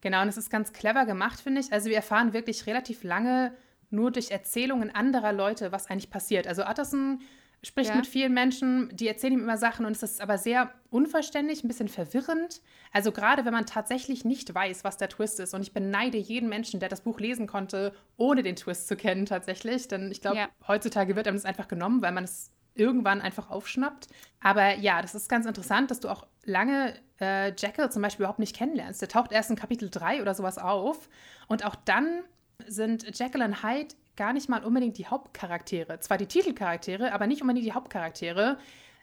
[0.00, 1.72] Genau, und das ist ganz clever gemacht, finde ich.
[1.72, 3.56] Also wir erfahren wirklich relativ lange
[3.90, 6.46] nur durch Erzählungen anderer Leute, was eigentlich passiert.
[6.46, 7.20] Also Utterson
[7.64, 7.96] spricht ja.
[7.96, 11.68] mit vielen Menschen, die erzählen ihm immer Sachen und es ist aber sehr unverständlich, ein
[11.68, 12.60] bisschen verwirrend.
[12.92, 15.54] Also gerade wenn man tatsächlich nicht weiß, was der Twist ist.
[15.54, 19.26] Und ich beneide jeden Menschen, der das Buch lesen konnte, ohne den Twist zu kennen
[19.26, 19.86] tatsächlich.
[19.86, 20.48] Denn ich glaube, ja.
[20.66, 24.08] heutzutage wird einem das einfach genommen, weil man es irgendwann einfach aufschnappt.
[24.40, 28.40] Aber ja, das ist ganz interessant, dass du auch lange äh, Jekyll zum Beispiel überhaupt
[28.40, 29.00] nicht kennenlernst.
[29.00, 31.08] Der taucht erst in Kapitel 3 oder sowas auf.
[31.46, 32.24] Und auch dann
[32.66, 36.00] sind Jekyll und Hyde gar nicht mal unbedingt die Hauptcharaktere.
[36.00, 38.58] Zwar die Titelcharaktere, aber nicht unbedingt die Hauptcharaktere,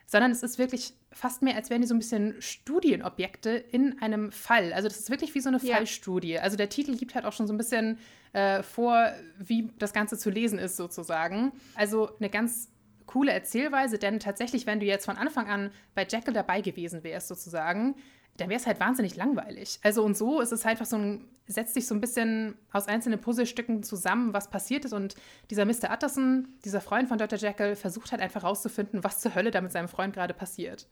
[0.06, 4.32] sondern es ist wirklich fast mehr, als wären die so ein bisschen Studienobjekte in einem
[4.32, 4.74] Fall.
[4.74, 5.76] Also das ist wirklich wie so eine ja.
[5.76, 6.40] Fallstudie.
[6.40, 8.00] Also der Titel gibt halt auch schon so ein bisschen
[8.34, 11.52] äh, vor, wie das Ganze zu lesen ist sozusagen.
[11.76, 12.70] Also eine ganz
[13.06, 17.28] coole Erzählweise, denn tatsächlich, wenn du jetzt von Anfang an bei Jekyll dabei gewesen wärst
[17.28, 17.96] sozusagen,
[18.38, 19.80] dann wäre es halt wahnsinnig langweilig.
[19.84, 22.88] Also und so ist es halt einfach so ein, setzt sich so ein bisschen aus
[22.88, 24.94] einzelnen Puzzlestücken zusammen, was passiert ist.
[24.94, 25.16] Und
[25.50, 25.92] dieser Mr.
[25.92, 27.40] Utterson, dieser Freund von Dr.
[27.40, 30.88] Jekyll, versucht halt einfach rauszufinden, was zur Hölle da mit seinem Freund gerade passiert.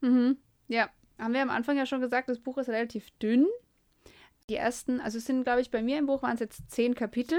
[0.00, 0.36] Mhm.
[0.68, 3.46] Ja, haben wir am Anfang ja schon gesagt, das Buch ist relativ dünn.
[4.48, 6.94] Die ersten, also es sind, glaube ich, bei mir im Buch waren es jetzt zehn
[6.94, 7.38] Kapitel.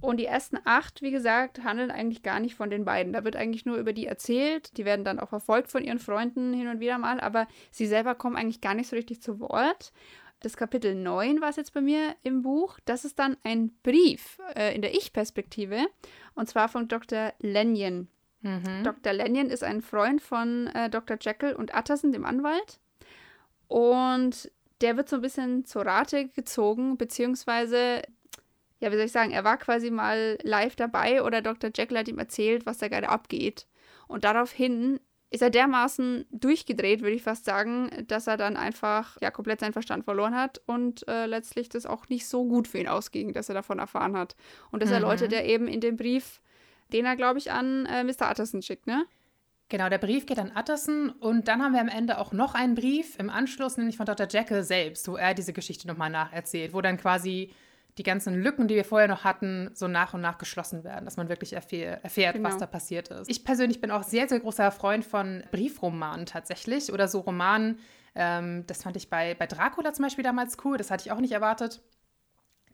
[0.00, 3.12] Und die ersten acht, wie gesagt, handeln eigentlich gar nicht von den beiden.
[3.12, 4.76] Da wird eigentlich nur über die erzählt.
[4.76, 8.14] Die werden dann auch verfolgt von ihren Freunden hin und wieder mal, aber sie selber
[8.14, 9.92] kommen eigentlich gar nicht so richtig zu Wort.
[10.44, 12.78] Das Kapitel 9 war es jetzt bei mir im Buch.
[12.84, 15.86] Das ist dann ein Brief äh, in der Ich-Perspektive
[16.34, 17.32] und zwar von Dr.
[17.40, 18.08] Lanyon.
[18.42, 18.84] Mhm.
[18.84, 19.14] Dr.
[19.14, 21.16] Lanyon ist ein Freund von äh, Dr.
[21.18, 22.78] Jekyll und Utterson, dem Anwalt.
[23.68, 24.50] Und
[24.82, 28.02] der wird so ein bisschen zur Rate gezogen, beziehungsweise,
[28.80, 31.70] ja, wie soll ich sagen, er war quasi mal live dabei oder Dr.
[31.74, 33.66] Jekyll hat ihm erzählt, was da gerade abgeht.
[34.08, 35.00] Und daraufhin
[35.34, 39.72] ist er dermaßen durchgedreht, würde ich fast sagen, dass er dann einfach ja komplett seinen
[39.72, 43.48] Verstand verloren hat und äh, letztlich das auch nicht so gut für ihn ausging, dass
[43.48, 44.36] er davon erfahren hat.
[44.70, 44.94] Und das mhm.
[44.94, 46.40] erläutert er eben in dem Brief,
[46.92, 48.30] den er, glaube ich, an äh, Mr.
[48.30, 49.06] Utterson schickt, ne?
[49.70, 52.76] Genau, der Brief geht an Utterson und dann haben wir am Ende auch noch einen
[52.76, 54.28] Brief im Anschluss, nämlich von Dr.
[54.30, 57.50] Jekyll selbst, wo er diese Geschichte nochmal nacherzählt, wo dann quasi
[57.98, 61.16] die ganzen Lücken, die wir vorher noch hatten, so nach und nach geschlossen werden, dass
[61.16, 62.48] man wirklich erfähr erfährt, genau.
[62.48, 63.30] was da passiert ist.
[63.30, 67.78] Ich persönlich bin auch sehr, sehr großer Freund von Briefromanen tatsächlich oder so Romanen.
[68.16, 71.20] Ähm, das fand ich bei, bei Dracula zum Beispiel damals cool, das hatte ich auch
[71.20, 71.82] nicht erwartet.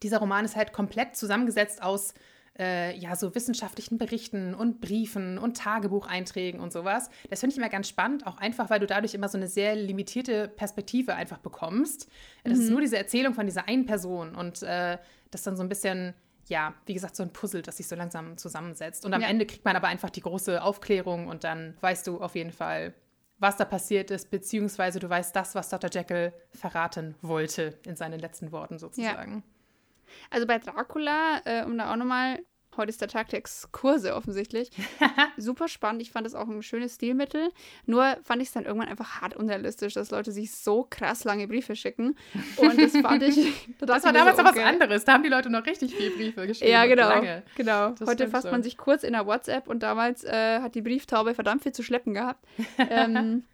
[0.02, 2.14] Dieser Roman ist halt komplett zusammengesetzt aus
[2.60, 7.08] äh, ja, so wissenschaftlichen Berichten und Briefen und Tagebucheinträgen und sowas.
[7.30, 9.74] Das finde ich immer ganz spannend, auch einfach, weil du dadurch immer so eine sehr
[9.74, 12.08] limitierte Perspektive einfach bekommst.
[12.44, 12.64] Das mhm.
[12.64, 14.98] ist nur diese Erzählung von dieser einen Person und äh,
[15.30, 16.14] das dann so ein bisschen
[16.48, 19.06] ja, wie gesagt, so ein Puzzle, das sich so langsam zusammensetzt.
[19.06, 19.28] Und am ja.
[19.28, 22.92] Ende kriegt man aber einfach die große Aufklärung und dann weißt du auf jeden Fall,
[23.38, 25.88] was da passiert ist, beziehungsweise du weißt das, was Dr.
[25.92, 29.32] Jekyll verraten wollte in seinen letzten Worten sozusagen.
[29.36, 29.42] Ja.
[30.30, 32.40] Also bei Dracula, äh, um da auch nochmal
[32.76, 34.70] Heute ist der Tag der Exkurse offensichtlich.
[35.36, 36.02] Super spannend.
[36.02, 37.50] Ich fand es auch ein schönes Stilmittel.
[37.84, 41.48] Nur fand ich es dann irgendwann einfach hart unrealistisch, dass Leute sich so krass lange
[41.48, 42.16] Briefe schicken.
[42.56, 43.68] Und das fand ich.
[43.80, 44.60] Da das war damals so, okay.
[44.60, 45.04] was anderes.
[45.04, 46.70] Da haben die Leute noch richtig viele Briefe geschrieben.
[46.70, 47.08] Ja, genau.
[47.08, 47.42] Lange.
[47.56, 47.90] genau.
[47.90, 48.52] Das Heute fasst schon.
[48.52, 51.82] man sich kurz in der WhatsApp und damals äh, hat die Brieftaube verdammt viel zu
[51.82, 52.44] schleppen gehabt.
[52.78, 53.44] ähm,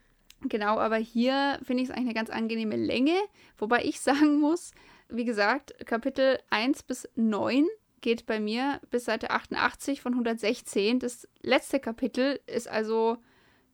[0.42, 3.16] genau, aber hier finde ich es eigentlich eine ganz angenehme Länge.
[3.56, 4.72] Wobei ich sagen muss,
[5.08, 7.66] wie gesagt, Kapitel 1 bis 9
[8.00, 11.00] geht bei mir bis Seite 88 von 116.
[11.00, 13.18] Das letzte Kapitel ist also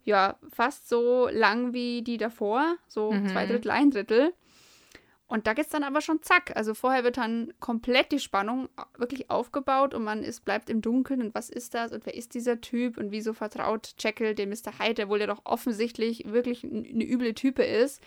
[0.05, 3.29] ja fast so lang wie die davor, so mhm.
[3.29, 4.35] zwei Drittel, ein Drittel.
[5.33, 6.55] Und da geht es dann aber schon zack.
[6.57, 11.23] Also vorher wird dann komplett die Spannung wirklich aufgebaut und man ist, bleibt im Dunkeln
[11.23, 14.79] und was ist das und wer ist dieser Typ und wieso vertraut Jekyll dem Mr.
[14.79, 18.03] Hyde, der wohl ja doch offensichtlich wirklich eine üble Type ist.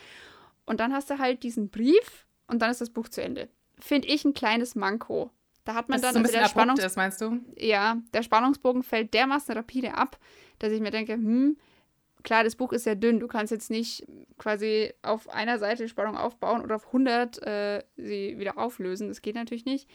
[0.68, 3.50] Und dann hast du halt diesen Brief und dann ist das Buch zu Ende.
[3.80, 5.32] Finde ich ein kleines Manko.
[5.66, 7.40] Da hat man das dann so bisschen der Spannungs ist, meinst du?
[7.58, 10.18] Ja, der Spannungsbogen fällt dermaßen rapide ab,
[10.60, 11.58] dass ich mir denke, hm,
[12.24, 13.20] klar, das Buch ist sehr dünn.
[13.20, 14.06] Du kannst jetzt nicht
[14.38, 19.08] quasi auf einer Seite die Spannung aufbauen oder auf 100 äh, sie wieder auflösen.
[19.08, 19.90] Das geht natürlich nicht.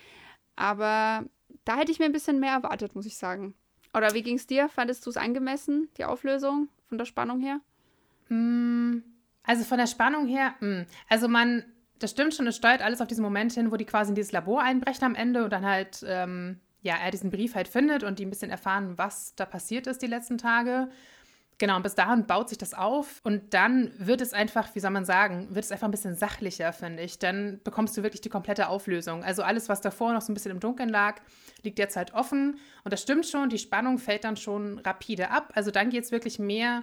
[0.57, 1.25] Aber
[1.65, 3.55] da hätte ich mir ein bisschen mehr erwartet, muss ich sagen.
[3.95, 4.69] Oder wie ging es dir?
[4.69, 7.61] Fandest du es angemessen, die Auflösung von der Spannung her?
[8.27, 9.03] Hm,
[9.45, 10.87] also von der Spannung her, hm.
[11.09, 11.65] also man
[12.01, 14.33] das stimmt schon, es steuert alles auf diesen Moment hin, wo die quasi in dieses
[14.33, 18.19] Labor einbrechen am Ende und dann halt, ähm, ja, er diesen Brief halt findet und
[18.19, 20.89] die ein bisschen erfahren, was da passiert ist die letzten Tage.
[21.59, 24.93] Genau, und bis dahin baut sich das auf und dann wird es einfach, wie soll
[24.93, 27.19] man sagen, wird es einfach ein bisschen sachlicher, finde ich.
[27.19, 29.23] Dann bekommst du wirklich die komplette Auflösung.
[29.23, 31.21] Also alles, was davor noch so ein bisschen im Dunkeln lag,
[31.63, 32.59] liegt jetzt halt offen.
[32.83, 35.53] Und das stimmt schon, die Spannung fällt dann schon rapide ab.
[35.55, 36.83] Also dann geht es wirklich mehr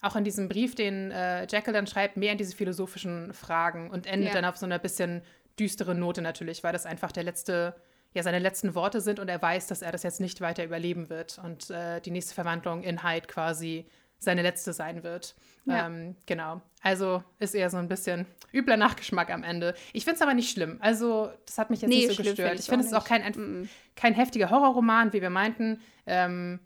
[0.00, 4.06] auch in diesem Brief, den äh, Jekyll dann schreibt, mehr in diese philosophischen Fragen und
[4.06, 4.34] endet ja.
[4.34, 5.22] dann auf so einer bisschen
[5.58, 7.74] düsteren Note natürlich, weil das einfach der letzte,
[8.14, 11.10] ja, seine letzten Worte sind und er weiß, dass er das jetzt nicht weiter überleben
[11.10, 13.86] wird und äh, die nächste Verwandlung in Hyde quasi
[14.18, 15.34] seine letzte sein wird.
[15.64, 15.86] Ja.
[15.86, 16.60] Ähm, genau.
[16.82, 19.74] Also ist eher so ein bisschen übler Nachgeschmack am Ende.
[19.92, 20.78] Ich finde es aber nicht schlimm.
[20.80, 22.54] Also, das hat mich jetzt nee, nicht so gestört.
[22.54, 25.80] Ich, ich finde es auch kein, kein heftiger Horrorroman, wie wir meinten.
[26.06, 26.60] Ähm,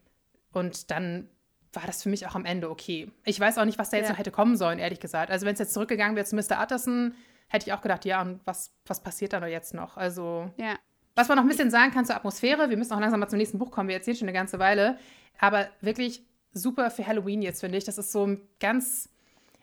[0.52, 1.28] und dann
[1.76, 3.10] war das für mich auch am Ende okay.
[3.24, 4.12] Ich weiß auch nicht, was da jetzt ja.
[4.12, 5.30] noch hätte kommen sollen, ehrlich gesagt.
[5.30, 6.62] Also wenn es jetzt zurückgegangen wäre zu Mr.
[6.62, 7.14] Utterson,
[7.48, 9.96] hätte ich auch gedacht, ja, und was, was passiert da noch jetzt noch?
[9.96, 10.76] Also, ja.
[11.14, 13.38] was man noch ein bisschen sagen kann zur Atmosphäre, wir müssen auch langsam mal zum
[13.38, 14.98] nächsten Buch kommen, wir erzählen schon eine ganze Weile,
[15.38, 17.84] aber wirklich super für Halloween jetzt, finde ich.
[17.84, 19.08] Das ist so ganz,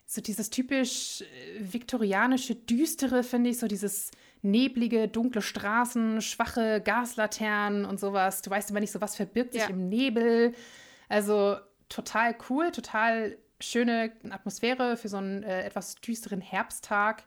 [0.06, 1.26] so dieses typisch äh,
[1.60, 8.42] viktorianische, düstere, finde ich, so dieses neblige, dunkle Straßen, schwache Gaslaternen und sowas.
[8.42, 9.70] Du weißt immer nicht so, was verbirgt sich ja.
[9.70, 10.54] im Nebel.
[11.10, 11.58] Also
[11.92, 17.24] total cool, total schöne Atmosphäre für so einen äh, etwas düsteren Herbsttag.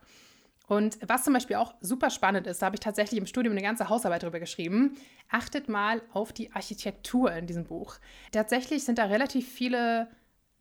[0.67, 3.63] Und was zum Beispiel auch super spannend ist, da habe ich tatsächlich im Studium eine
[3.63, 4.97] ganze Hausarbeit darüber geschrieben,
[5.29, 7.97] achtet mal auf die Architektur in diesem Buch.
[8.33, 10.09] Tatsächlich sind da relativ viele,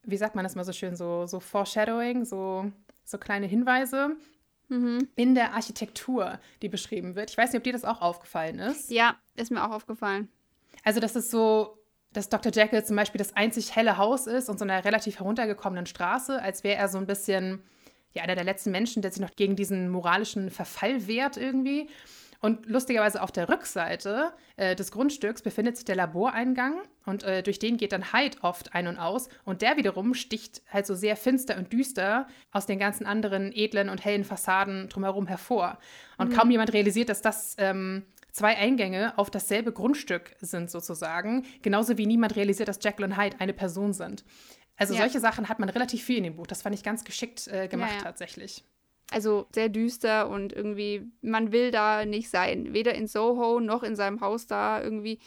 [0.03, 2.69] wie sagt man das mal so schön, so, so Foreshadowing, so,
[3.05, 4.17] so kleine Hinweise
[4.67, 5.07] mhm.
[5.15, 7.29] in der Architektur, die beschrieben wird.
[7.29, 8.91] Ich weiß nicht, ob dir das auch aufgefallen ist.
[8.91, 10.27] Ja, ist mir auch aufgefallen.
[10.83, 11.77] Also, das ist so
[12.13, 12.51] dass Dr.
[12.51, 16.63] Jekyll zum Beispiel das einzig helle Haus ist und so einer relativ heruntergekommenen Straße, als
[16.63, 17.63] wäre er so ein bisschen,
[18.13, 21.89] ja, einer der letzten Menschen, der sich noch gegen diesen moralischen Verfall wehrt irgendwie.
[22.43, 27.57] Und lustigerweise auf der Rückseite äh, des Grundstücks befindet sich der Laboreingang und äh, durch
[27.57, 29.29] den geht dann Hyde oft ein und aus.
[29.45, 33.87] Und der wiederum sticht halt so sehr finster und düster aus den ganzen anderen edlen
[33.87, 35.77] und hellen Fassaden drumherum hervor.
[36.17, 36.33] Und mhm.
[36.33, 41.45] kaum jemand realisiert, dass das ähm, zwei Eingänge auf dasselbe Grundstück sind sozusagen.
[41.61, 44.25] Genauso wie niemand realisiert, dass Jekyll und Hyde eine Person sind.
[44.75, 45.01] Also ja.
[45.01, 46.47] solche Sachen hat man relativ viel in dem Buch.
[46.47, 48.03] Das fand ich ganz geschickt äh, gemacht ja, ja.
[48.03, 48.65] tatsächlich.
[49.11, 52.73] Also sehr düster und irgendwie, man will da nicht sein.
[52.73, 55.19] Weder in Soho noch in seinem Haus da irgendwie.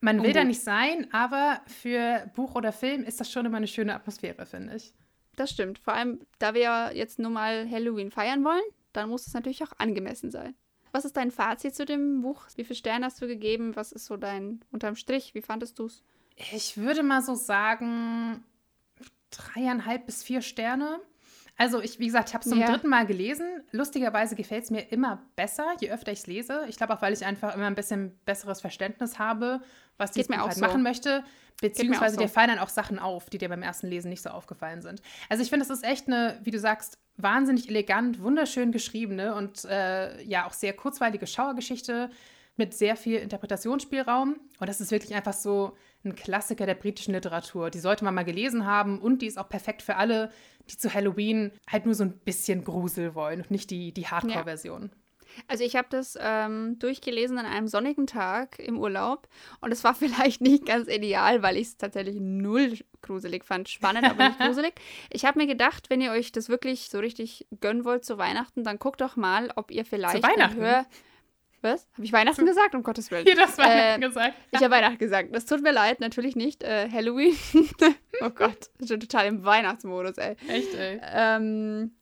[0.00, 3.66] Man will da nicht sein, aber für Buch oder Film ist das schon immer eine
[3.66, 4.94] schöne Atmosphäre, finde ich.
[5.36, 5.78] Das stimmt.
[5.78, 9.62] Vor allem, da wir ja jetzt nur mal Halloween feiern wollen, dann muss es natürlich
[9.64, 10.54] auch angemessen sein.
[10.94, 12.46] Was ist dein Fazit zu dem Buch?
[12.54, 13.74] Wie viele Sterne hast du gegeben?
[13.74, 15.34] Was ist so dein unterm Strich?
[15.34, 16.04] Wie fandest du es?
[16.52, 18.44] Ich würde mal so sagen,
[19.30, 21.00] dreieinhalb bis vier Sterne.
[21.56, 22.68] Also ich, wie gesagt, ich habe es zum ja.
[22.68, 23.62] dritten Mal gelesen.
[23.70, 26.64] Lustigerweise gefällt es mir immer besser, je öfter ich es lese.
[26.68, 29.60] Ich glaube auch, weil ich einfach immer ein bisschen besseres Verständnis habe,
[29.96, 30.60] was die halt so.
[30.60, 31.22] machen möchte.
[31.60, 32.20] Beziehungsweise so.
[32.20, 35.00] dir fallen dann auch Sachen auf, die dir beim ersten Lesen nicht so aufgefallen sind.
[35.28, 39.64] Also ich finde, es ist echt eine, wie du sagst, wahnsinnig elegant, wunderschön geschriebene und
[39.64, 42.10] äh, ja auch sehr kurzweilige Schauergeschichte
[42.56, 44.36] mit sehr viel Interpretationsspielraum.
[44.58, 47.70] Und das ist wirklich einfach so ein Klassiker der britischen Literatur.
[47.70, 50.30] Die sollte man mal gelesen haben und die ist auch perfekt für alle,
[50.70, 54.82] die zu Halloween halt nur so ein bisschen Grusel wollen und nicht die, die Hardcore-Version.
[54.82, 55.04] Ja.
[55.48, 59.28] Also ich habe das ähm, durchgelesen an einem sonnigen Tag im Urlaub
[59.60, 63.68] und es war vielleicht nicht ganz ideal, weil ich es tatsächlich null gruselig fand.
[63.68, 64.74] Spannend, aber nicht gruselig.
[65.10, 68.64] Ich habe mir gedacht, wenn ihr euch das wirklich so richtig gönnen wollt zu Weihnachten,
[68.64, 70.60] dann guckt doch mal, ob ihr vielleicht zu Weihnachten?
[70.60, 70.86] Hör
[71.64, 71.86] was?
[71.94, 72.74] Habe ich Weihnachten gesagt?
[72.74, 73.26] Um Gottes Willen.
[73.34, 74.34] Ja, das Weihnachten äh, gesagt.
[74.52, 75.34] Ich habe Weihnachten gesagt.
[75.34, 76.62] Das tut mir leid, natürlich nicht.
[76.62, 77.36] Äh, Halloween.
[78.20, 80.36] oh Gott, ich bin total im Weihnachtsmodus, ey.
[80.48, 81.00] Echt, ey.
[81.02, 81.92] Ähm,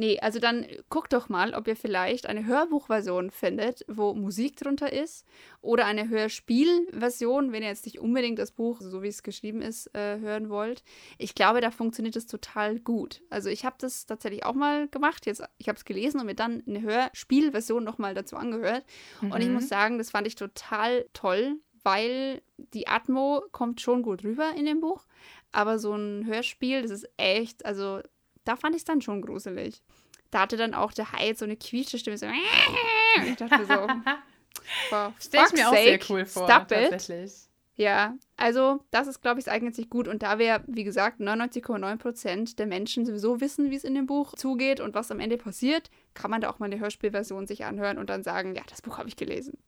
[0.00, 4.92] Nee, also dann guckt doch mal, ob ihr vielleicht eine Hörbuchversion findet, wo Musik drunter
[4.92, 5.26] ist.
[5.60, 9.92] Oder eine Hörspielversion, wenn ihr jetzt nicht unbedingt das Buch, so wie es geschrieben ist,
[9.96, 10.84] äh, hören wollt.
[11.18, 13.22] Ich glaube, da funktioniert es total gut.
[13.28, 15.26] Also ich habe das tatsächlich auch mal gemacht.
[15.26, 18.84] Jetzt, ich habe es gelesen und mir dann eine Hörspielversion nochmal dazu angehört.
[19.20, 19.32] Mhm.
[19.32, 19.68] Und ich muss mhm.
[19.68, 24.78] sagen, das fand ich total toll, weil die Atmo kommt schon gut rüber in dem
[24.78, 25.06] Buch.
[25.50, 28.00] Aber so ein Hörspiel, das ist echt, also
[28.44, 29.82] da fand ich es dann schon gruselig.
[30.30, 32.18] Da hatte dann auch der Hai so eine quietsche Stimme.
[32.18, 32.26] So,
[33.24, 33.86] ich dachte so,
[35.20, 37.48] Stell ich mir auch sehr cool vor, tatsächlich.
[37.78, 40.08] Ja, also das ist, glaube ich, es eignet sich gut.
[40.08, 44.34] Und da wir, wie gesagt, 99,9% der Menschen sowieso wissen, wie es in dem Buch
[44.34, 47.98] zugeht und was am Ende passiert, kann man da auch mal eine Hörspielversion sich anhören
[47.98, 49.58] und dann sagen, ja, das Buch habe ich gelesen.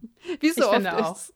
[0.40, 1.34] wie es so ich oft ist.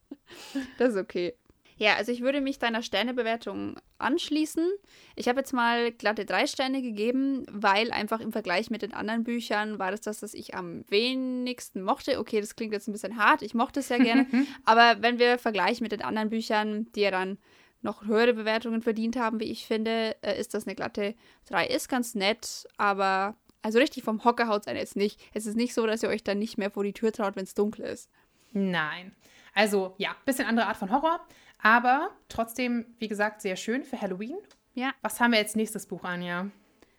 [0.79, 1.35] Das ist okay.
[1.77, 4.69] Ja, also ich würde mich deiner Sternebewertung anschließen.
[5.17, 9.25] Ich habe jetzt mal glatte drei Sterne gegeben, weil einfach im Vergleich mit den anderen
[9.25, 12.19] Büchern war das das, was ich am wenigsten mochte.
[12.19, 14.27] Okay, das klingt jetzt ein bisschen hart, ich mochte es sehr gerne.
[14.65, 17.39] aber wenn wir vergleichen mit den anderen Büchern, die ja dann
[17.83, 21.15] noch höhere Bewertungen verdient haben, wie ich finde, äh, ist das eine glatte
[21.47, 21.67] 3.
[21.67, 25.21] Ist ganz nett, aber also richtig vom Hocker haut es jetzt nicht.
[25.35, 27.45] Es ist nicht so, dass ihr euch dann nicht mehr vor die Tür traut, wenn
[27.45, 28.11] es dunkel ist.
[28.53, 29.15] Nein.
[29.55, 31.21] Also ja, bisschen andere Art von Horror.
[31.63, 34.37] Aber trotzdem, wie gesagt, sehr schön für Halloween.
[34.75, 34.93] Ja.
[35.03, 36.51] Was haben wir als nächstes Buch, Anja?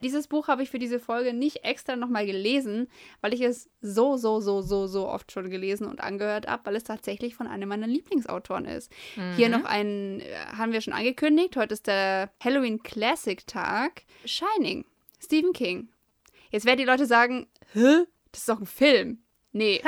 [0.03, 2.89] Dieses Buch habe ich für diese Folge nicht extra nochmal gelesen,
[3.21, 6.75] weil ich es so, so, so, so, so oft schon gelesen und angehört habe, weil
[6.75, 8.91] es tatsächlich von einem meiner Lieblingsautoren ist.
[9.15, 9.33] Mhm.
[9.35, 14.03] Hier noch einen, äh, haben wir schon angekündigt, heute ist der Halloween Classic Tag.
[14.25, 14.83] Shining,
[15.21, 15.87] Stephen King.
[16.51, 18.03] Jetzt werden die Leute sagen, hä?
[18.33, 19.22] Das ist doch ein Film.
[19.53, 19.81] Nee.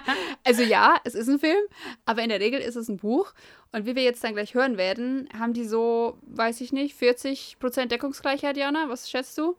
[0.44, 1.64] also ja, es ist ein Film,
[2.04, 3.32] aber in der Regel ist es ein Buch.
[3.70, 7.86] Und wie wir jetzt dann gleich hören werden, haben die so, weiß ich nicht, 40%
[7.86, 8.88] Deckungsgleichheit, Jana?
[8.88, 9.56] Was schätzt du?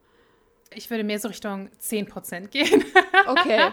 [0.76, 2.84] Ich würde mehr so Richtung 10% gehen.
[3.28, 3.72] okay.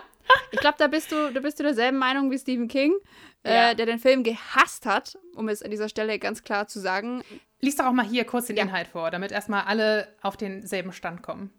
[0.52, 2.94] Ich glaube, da bist du, da bist du derselben Meinung wie Stephen King,
[3.42, 3.70] äh, ja.
[3.70, 7.22] äh, der den Film gehasst hat, um es an dieser Stelle ganz klar zu sagen.
[7.60, 8.62] Lies doch auch mal hier kurz den ja.
[8.62, 11.52] Inhalt vor, damit erstmal alle auf denselben Stand kommen.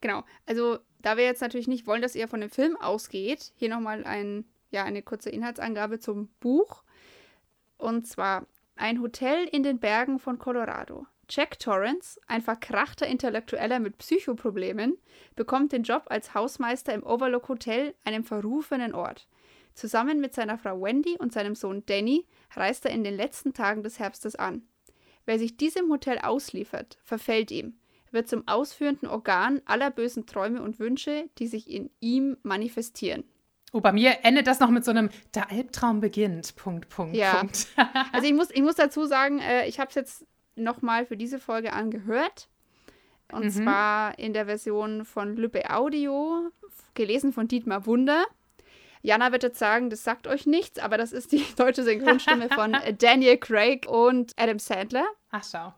[0.00, 0.24] Genau.
[0.46, 4.04] Also da wir jetzt natürlich nicht wollen, dass ihr von dem Film ausgeht, hier nochmal
[4.04, 6.82] ein, ja, eine kurze Inhaltsangabe zum Buch.
[7.76, 11.06] Und zwar ein Hotel in den Bergen von Colorado.
[11.28, 14.98] Jack Torrance, ein verkrachter Intellektueller mit Psychoproblemen,
[15.34, 19.26] bekommt den Job als Hausmeister im Overlook Hotel, einem verrufenen Ort.
[19.74, 23.82] Zusammen mit seiner Frau Wendy und seinem Sohn Danny reist er in den letzten Tagen
[23.82, 24.62] des Herbstes an.
[25.24, 27.78] Wer sich diesem Hotel ausliefert, verfällt ihm
[28.12, 33.24] wird zum ausführenden Organ aller bösen Träume und Wünsche, die sich in ihm manifestieren.
[33.72, 36.54] Oh, bei mir endet das noch mit so einem Der Albtraum beginnt.
[36.56, 37.36] Punkt, Punkt, ja.
[37.38, 37.66] Punkt.
[38.12, 41.38] also ich muss, ich muss dazu sagen, äh, ich habe es jetzt nochmal für diese
[41.38, 42.48] Folge angehört.
[43.32, 43.50] Und Mhm.
[43.50, 46.50] zwar in der Version von Lübbe Audio,
[46.92, 48.26] gelesen von Dietmar Wunder.
[49.00, 52.76] Jana wird jetzt sagen, das sagt euch nichts, aber das ist die deutsche Synchronstimme von
[52.98, 55.06] Daniel Craig und Adam Sandler.
[55.30, 55.72] Ach, schau.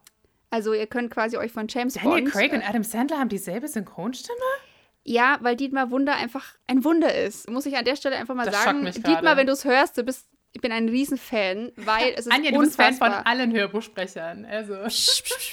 [0.55, 2.33] Also ihr könnt quasi euch von James Daniel Bond...
[2.33, 4.38] Craig äh, und Adam Sandler haben dieselbe Synchronstimme?
[5.03, 7.51] Ja, weil Dietmar Wunder einfach ein Wunder ist.
[7.51, 8.85] Muss ich an der Stelle einfach mal Das sagen.
[8.85, 12.53] Dietmar, wenn du es hörst, du bist, ich bin ein Riesenfan, weil es ist Anja,
[12.53, 13.27] du bist Fan von unfassbar.
[13.27, 14.45] allen Hörbuchsprechern.
[14.45, 14.75] Also.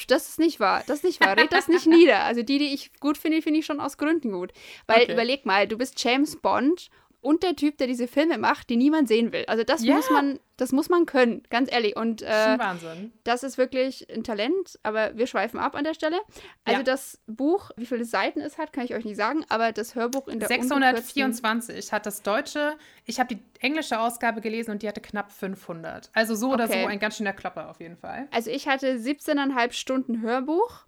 [0.08, 0.84] Das ist nicht wahr.
[0.86, 1.36] Das ist nicht wahr.
[1.36, 2.24] Red das nicht nieder.
[2.26, 4.54] Also die, die ich gut finde, finde ich schon aus Gründen gut.
[4.86, 5.14] Weil Okay.
[5.14, 9.08] überleg mal, du bist James Bond und der Typ, der diese Filme macht, die niemand
[9.08, 9.46] sehen will.
[9.48, 9.96] Also das Ja.
[9.96, 11.96] muss man, das muss man können, ganz ehrlich.
[11.96, 13.14] Und äh, Wahnsinn.
[13.24, 16.20] das ist wirklich ein Talent, aber wir schweifen ab an der Stelle.
[16.66, 16.84] Also Ja.
[16.84, 20.28] das Buch, wie viele Seiten es hat, kann ich euch nicht sagen, aber das Hörbuch
[20.28, 22.74] in der ungekürzten- 624 hat das deutsche.
[23.06, 26.10] Ich habe die englische Ausgabe gelesen und die hatte knapp 500.
[26.14, 26.82] Also so oder Okay.
[26.82, 28.28] so ein ganz schöner Klopper auf jeden Fall.
[28.32, 30.86] Also ich hatte 17,5 Stunden Hörbuch.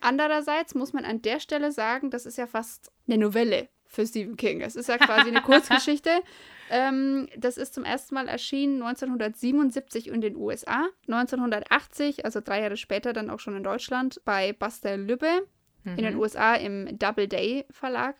[0.00, 4.36] Andererseits muss man an der Stelle sagen, das ist ja fast eine Novelle für Stephen
[4.36, 4.60] King.
[4.60, 6.10] Es ist ja quasi eine Kurzgeschichte.
[6.70, 12.76] ähm, das ist zum ersten Mal erschienen 1977 in den USA, 1980, also drei Jahre
[12.76, 15.46] später dann auch schon in Deutschland, bei Buster Lübbe
[15.86, 18.16] in den USA im Doubleday Verlag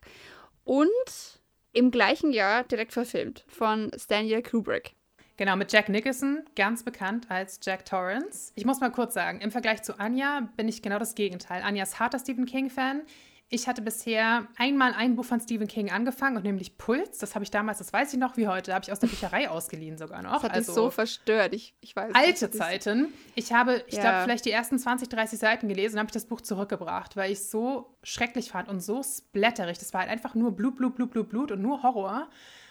[0.65, 1.41] und
[1.73, 4.95] im gleichen Jahr direkt verfilmt von Stanley Kubrick.
[5.37, 8.53] Genau, mit Jack Nicholson, ganz bekannt als Jack Torrance.
[8.55, 11.63] Ich muss mal kurz sagen, im Vergleich zu Anja bin ich genau das Gegenteil.
[11.63, 13.03] Anja ist harter Stephen King-Fan.
[13.49, 17.19] Ich hatte bisher einmal ein Buch von Stephen King angefangen und nämlich Puls.
[17.19, 19.49] Das habe ich damals, das weiß ich noch wie heute, habe ich aus der Bücherei
[19.49, 20.33] ausgeliehen sogar noch.
[20.35, 21.55] Das hat also so verstört.
[21.55, 23.13] Ich, ich weiß alte Zeiten.
[23.37, 24.01] Ich habe, ich Ja.
[24.03, 27.31] glaube, vielleicht die ersten 20, 30 Seiten gelesen und habe ich das Buch zurückgebracht, weil
[27.31, 29.79] ich es so schrecklich fand und so splatterig.
[29.79, 32.29] Das war halt einfach nur Blut, Blut, Blut, Blut, Blut und nur Horror.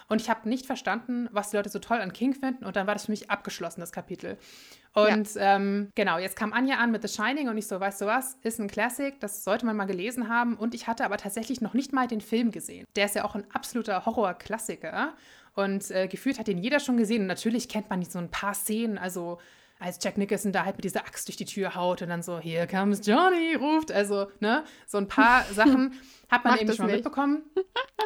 [0.08, 2.66] Und ich habe nicht verstanden, was die Leute so toll an King finden.
[2.66, 4.38] Und dann war das für mich abgeschlossen, das Kapitel.
[4.96, 8.06] Und ähm, genau, jetzt kam Anja an mit The Shining und ich so, weißt du
[8.06, 10.56] was, ist ein Classic, das sollte man mal gelesen haben.
[10.56, 12.86] Und ich hatte aber tatsächlich noch nicht mal den Film gesehen.
[12.96, 15.14] Der ist ja auch ein absoluter Horror-Klassiker.
[15.54, 17.22] Und äh, gefühlt hat den jeder schon gesehen.
[17.24, 19.38] Und natürlich kennt man so ein paar Szenen, also
[19.80, 22.40] als Jack Nicholson da halt mit dieser Axt durch die Tür haut und dann so,
[22.40, 23.92] here comes Johnny, ruft.
[23.92, 25.94] Also, ne, so ein paar Sachen
[26.30, 27.04] hat man eben schon mal nicht.
[27.04, 27.44] mitbekommen.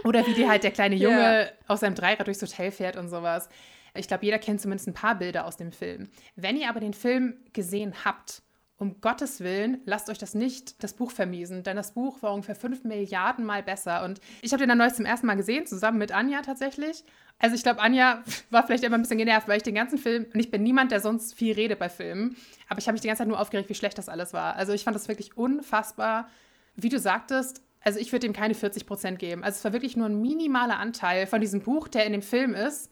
[0.04, 1.48] Oder wie die halt der kleine Junge Ja.
[1.68, 3.48] auf seinem Dreirad durchs Hotel fährt und sowas.
[3.94, 6.10] Ich glaube, jeder kennt zumindest ein paar Bilder aus dem Film.
[6.36, 8.42] Wenn ihr aber den Film gesehen habt,
[8.80, 12.56] um Gottes Willen, lasst euch das nicht das Buch vermiesen, denn das Buch war ungefähr
[12.56, 14.06] 5 Milliarden Mal besser.
[14.06, 17.04] Und ich habe den dann neulich zum ersten Mal gesehen, zusammen mit Anja tatsächlich.
[17.40, 20.28] Also ich glaube, Anja war vielleicht immer ein bisschen genervt, weil ich den ganzen Film,
[20.34, 22.38] und ich bin niemand, der sonst viel redet bei Filmen,
[22.70, 24.56] aber ich habe mich die ganze Zeit nur aufgeregt, wie schlecht das alles war.
[24.56, 26.30] Also ich fand das wirklich unfassbar.
[26.76, 29.44] Wie du sagtest, also ich würde dem keine 40 Prozent geben.
[29.44, 32.54] Also es war wirklich nur ein minimaler Anteil von diesem Buch, der in dem Film
[32.54, 32.90] ist.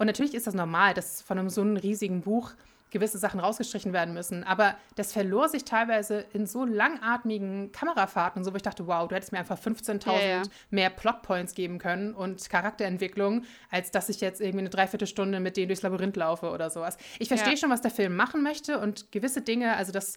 [0.00, 2.52] Und natürlich ist das normal, dass von einem so einem riesigen Buch
[2.90, 4.44] gewisse Sachen rausgestrichen werden müssen.
[4.44, 9.06] Aber das verlor sich teilweise in so langatmigen Kamerafahrten und so, wo ich dachte, wow,
[9.06, 10.42] du hättest mir einfach 15.000 Ja, ja.
[10.70, 15.68] mehr Plotpoints geben können und Charakterentwicklung, als dass ich jetzt irgendwie eine Dreiviertelstunde mit denen
[15.68, 16.96] durchs Labyrinth laufe oder sowas.
[17.18, 17.58] Ich verstehe Ja.
[17.58, 20.16] schon, was der Film machen möchte und gewisse Dinge, also das,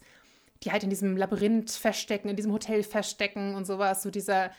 [0.63, 4.49] die halt in diesem Labyrinth verstecken, in diesem Hotel verstecken und sowas, so dieser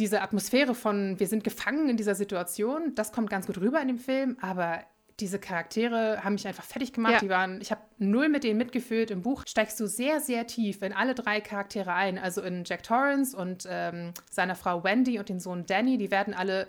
[0.00, 3.88] diese Atmosphäre von, wir sind gefangen in dieser Situation, das kommt ganz gut rüber in
[3.88, 4.80] dem Film, aber
[5.20, 7.14] diese Charaktere haben mich einfach fertig gemacht.
[7.14, 7.18] Ja.
[7.20, 9.10] Die waren, ich habe null mit denen mitgefühlt.
[9.10, 12.18] Im Buch steigst du sehr, sehr tief in alle drei Charaktere ein.
[12.18, 15.98] Also in Jack Torrance und ähm, seiner Frau Wendy und den Sohn Danny.
[15.98, 16.66] Die werden alle,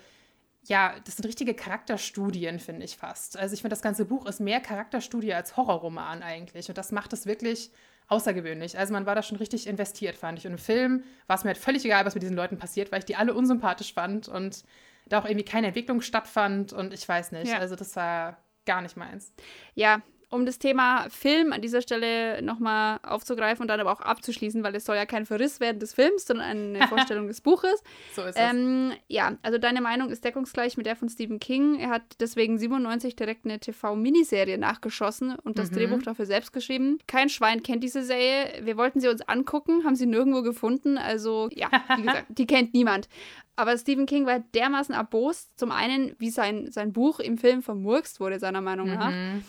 [0.66, 3.38] ja, das sind richtige Charakterstudien, finde ich fast.
[3.38, 6.68] Also ich finde, das ganze Buch ist mehr Charakterstudie als Horrorroman eigentlich.
[6.68, 7.72] Und das macht es wirklich
[8.12, 8.78] außergewöhnlich.
[8.78, 10.46] Also man war da schon richtig investiert, fand ich.
[10.46, 13.00] Und im Film war es mir halt völlig egal, was mit diesen Leuten passiert, weil
[13.00, 14.64] ich die alle unsympathisch fand und
[15.08, 17.52] da auch irgendwie keine Entwicklung stattfand und ich weiß nicht.
[17.52, 17.60] Ja.
[17.60, 19.34] Also das war gar nicht meins.
[19.76, 24.64] Ja, um das Thema Film an dieser Stelle nochmal aufzugreifen und dann aber auch abzuschließen,
[24.64, 27.84] weil es soll ja kein Verriss werden des Films, sondern eine Vorstellung des Buches.
[28.16, 28.42] So ist es.
[28.42, 31.76] Ähm, ja, also deine Meinung ist deckungsgleich mit der von Stephen King.
[31.80, 35.76] Er hat deswegen 97 direkt eine TV-Miniserie nachgeschossen und das Mhm.
[35.76, 36.98] Drehbuch dafür selbst geschrieben.
[37.08, 38.62] Kein Schwein kennt diese Serie.
[38.64, 40.98] Wir wollten sie uns angucken, haben sie nirgendwo gefunden.
[40.98, 43.10] Also ja, wie gesagt, die kennt niemand.
[43.58, 45.60] Aber Stephen King war dermaßen erbost.
[45.60, 49.12] Zum einen, wie sein, sein Buch im Film vermurkst wurde, seiner Meinung nach.
[49.12, 49.44] Mhm.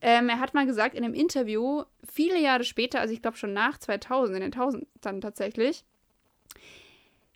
[0.00, 3.52] Ähm, er hat mal gesagt in einem Interview, viele Jahre später, also ich glaube schon
[3.52, 5.84] nach 2000, in den 1000 dann tatsächlich,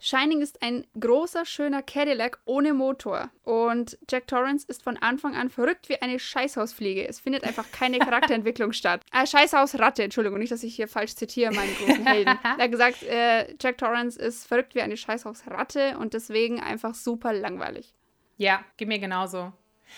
[0.05, 3.31] Shining ist ein großer, schöner Cadillac ohne Motor.
[3.45, 7.07] Und Jack Torrance ist von Anfang an verrückt wie eine Scheißhausfliege.
[7.07, 9.03] Es findet einfach keine Charakterentwicklung statt.
[9.13, 12.37] Äh, Scheißhausratte, Entschuldigung, nicht, dass ich hier falsch zitiere, meinen großen Helden.
[12.43, 17.33] Er hat gesagt, äh, Jack Torrance ist verrückt wie eine Scheißhausratte und deswegen einfach super
[17.33, 17.95] langweilig.
[18.39, 19.53] Ja, geht mir genauso.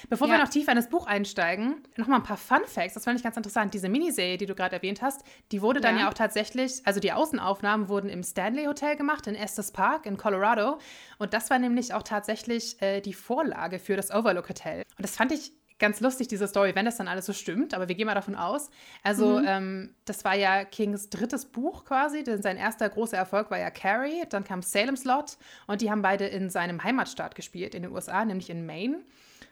[0.08, 0.34] Bevor Ja.
[0.34, 2.94] wir noch tiefer in das Buch einsteigen, nochmal ein paar Fun Facts.
[2.94, 3.74] Das fand ich ganz interessant.
[3.74, 5.22] Diese Miniserie, die du gerade erwähnt hast,
[5.52, 6.02] die wurde dann Ja.
[6.02, 10.16] ja auch tatsächlich, also die Außenaufnahmen wurden im Stanley Hotel gemacht in Estes Park in
[10.16, 10.78] Colorado.
[11.18, 14.82] Und das war nämlich auch tatsächlich äh, die Vorlage für das Overlook Hotel.
[14.96, 17.74] Und das fand ich ganz lustig, diese Story, wenn das dann alles so stimmt.
[17.74, 18.70] Aber wir gehen mal davon aus.
[19.02, 23.58] Also, ähm, das war ja Kings drittes Buch quasi, denn sein erster großer Erfolg war
[23.58, 24.22] ja Carrie.
[24.30, 25.36] Dann kam Salem's Lot
[25.66, 29.00] und die haben beide in seinem Heimatstaat gespielt, in den USA, nämlich in Maine.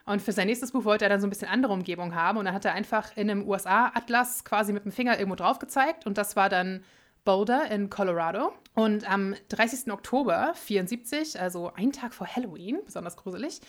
[0.04, 2.38] Und für sein nächstes Buch wollte er dann so ein bisschen andere Umgebung haben.
[2.38, 6.06] Und dann hat er einfach in einem USA-Atlas quasi mit dem Finger irgendwo drauf gezeigt.
[6.06, 6.82] Und das war dann
[7.24, 8.52] Boulder in Colorado.
[8.74, 9.92] Und am 30.
[9.92, 13.60] Oktober 74, also einen Tag vor Halloween, besonders gruselig,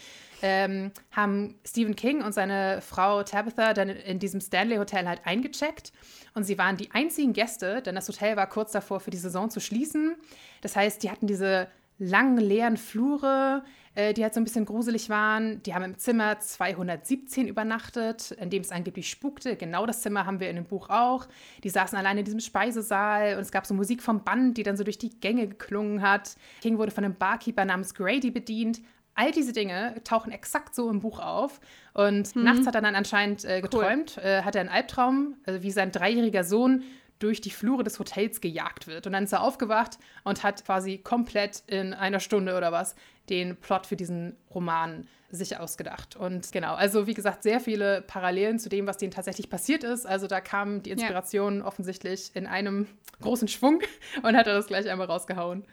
[0.41, 5.91] ähm, haben Stephen King und seine Frau Tabitha dann in diesem Stanley Hotel halt eingecheckt.
[6.33, 9.49] Und sie waren die einzigen Gäste, denn das Hotel war kurz davor, für die Saison
[9.49, 10.15] zu schließen.
[10.61, 11.67] Das heißt, die hatten diese
[11.99, 13.63] langen, leeren Flure,
[13.95, 15.61] äh, die halt so ein bisschen gruselig waren.
[15.63, 19.55] Die haben im Zimmer 217 übernachtet, in dem es angeblich spukte.
[19.55, 21.27] Genau das Zimmer haben wir in dem Buch auch.
[21.63, 24.77] Die saßen alleine in diesem Speisesaal und es gab so Musik vom Band, die dann
[24.77, 26.35] so durch die Gänge geklungen hat.
[26.61, 28.81] King wurde von einem Barkeeper namens Grady bedient.
[29.15, 31.59] All diese Dinge tauchen exakt so im Buch auf.
[31.93, 35.69] Und nachts hat er dann anscheinend äh, geträumt, äh, hat er einen Albtraum, also wie
[35.69, 36.83] sein dreijähriger Sohn
[37.19, 39.07] durch die Flure des Hotels gejagt wird.
[39.07, 42.95] Und dann ist er aufgewacht und hat quasi komplett in einer Stunde oder was
[43.29, 46.15] den Plot für diesen Roman sich ausgedacht.
[46.15, 50.05] Und genau, also wie gesagt, sehr viele Parallelen zu dem, was denen tatsächlich passiert ist.
[50.05, 52.87] Also da kam die Inspiration offensichtlich in einem
[53.21, 53.81] großen Schwung
[54.21, 55.65] und hat er das gleich einmal rausgehauen.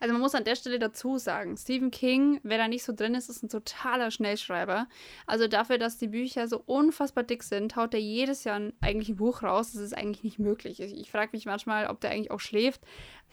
[0.00, 3.14] Also man muss an der Stelle dazu sagen, Stephen King, wer da nicht so drin
[3.14, 4.88] ist, ist ein totaler Schnellschreiber.
[5.26, 9.10] Also dafür, dass die Bücher so unfassbar dick sind, haut er jedes Jahr ein, eigentlich
[9.10, 9.72] ein Buch raus.
[9.72, 10.80] Das ist eigentlich nicht möglich.
[10.80, 12.80] Ich, ich frage mich manchmal, ob der eigentlich auch schläft.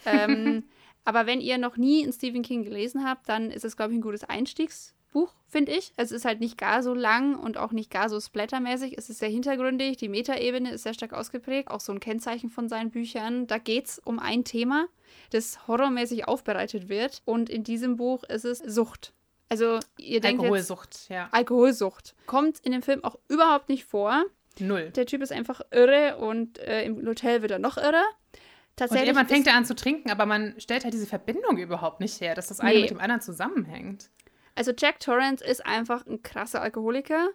[0.05, 0.63] Ähm,
[1.03, 3.99] aber wenn ihr noch nie einen Stephen King gelesen habt, dann ist es, glaube ich,
[3.99, 5.93] ein gutes Einstiegsbuch, finde ich.
[5.97, 8.97] Es ist halt nicht gar so lang und auch nicht gar so splattermäßig.
[8.97, 9.97] Es ist sehr hintergründig.
[9.97, 11.71] Die Metaebene ist sehr stark ausgeprägt.
[11.71, 13.47] Auch so ein Kennzeichen von seinen Büchern.
[13.47, 14.87] Da geht es um ein Thema,
[15.31, 17.21] das horrormäßig aufbereitet wird.
[17.25, 19.13] Und in diesem Buch ist es Sucht.
[19.49, 21.27] Also ihr denkt jetzt, Alkoholsucht, ja.
[21.31, 22.15] Alkoholsucht.
[22.25, 24.23] Kommt in dem Film auch überhaupt nicht vor.
[24.59, 24.91] Null.
[24.91, 28.03] Der Typ ist einfach irre und äh, im Hotel wird er noch irrer.
[28.71, 31.57] Und Tatsächlich irgendwann ist- fängt er an zu trinken, aber man stellt halt diese Verbindung
[31.57, 32.81] überhaupt nicht her, dass das eine Nee.
[32.81, 34.09] mit dem anderen zusammenhängt.
[34.55, 37.29] Also Jack Torrance ist einfach ein krasser Alkoholiker.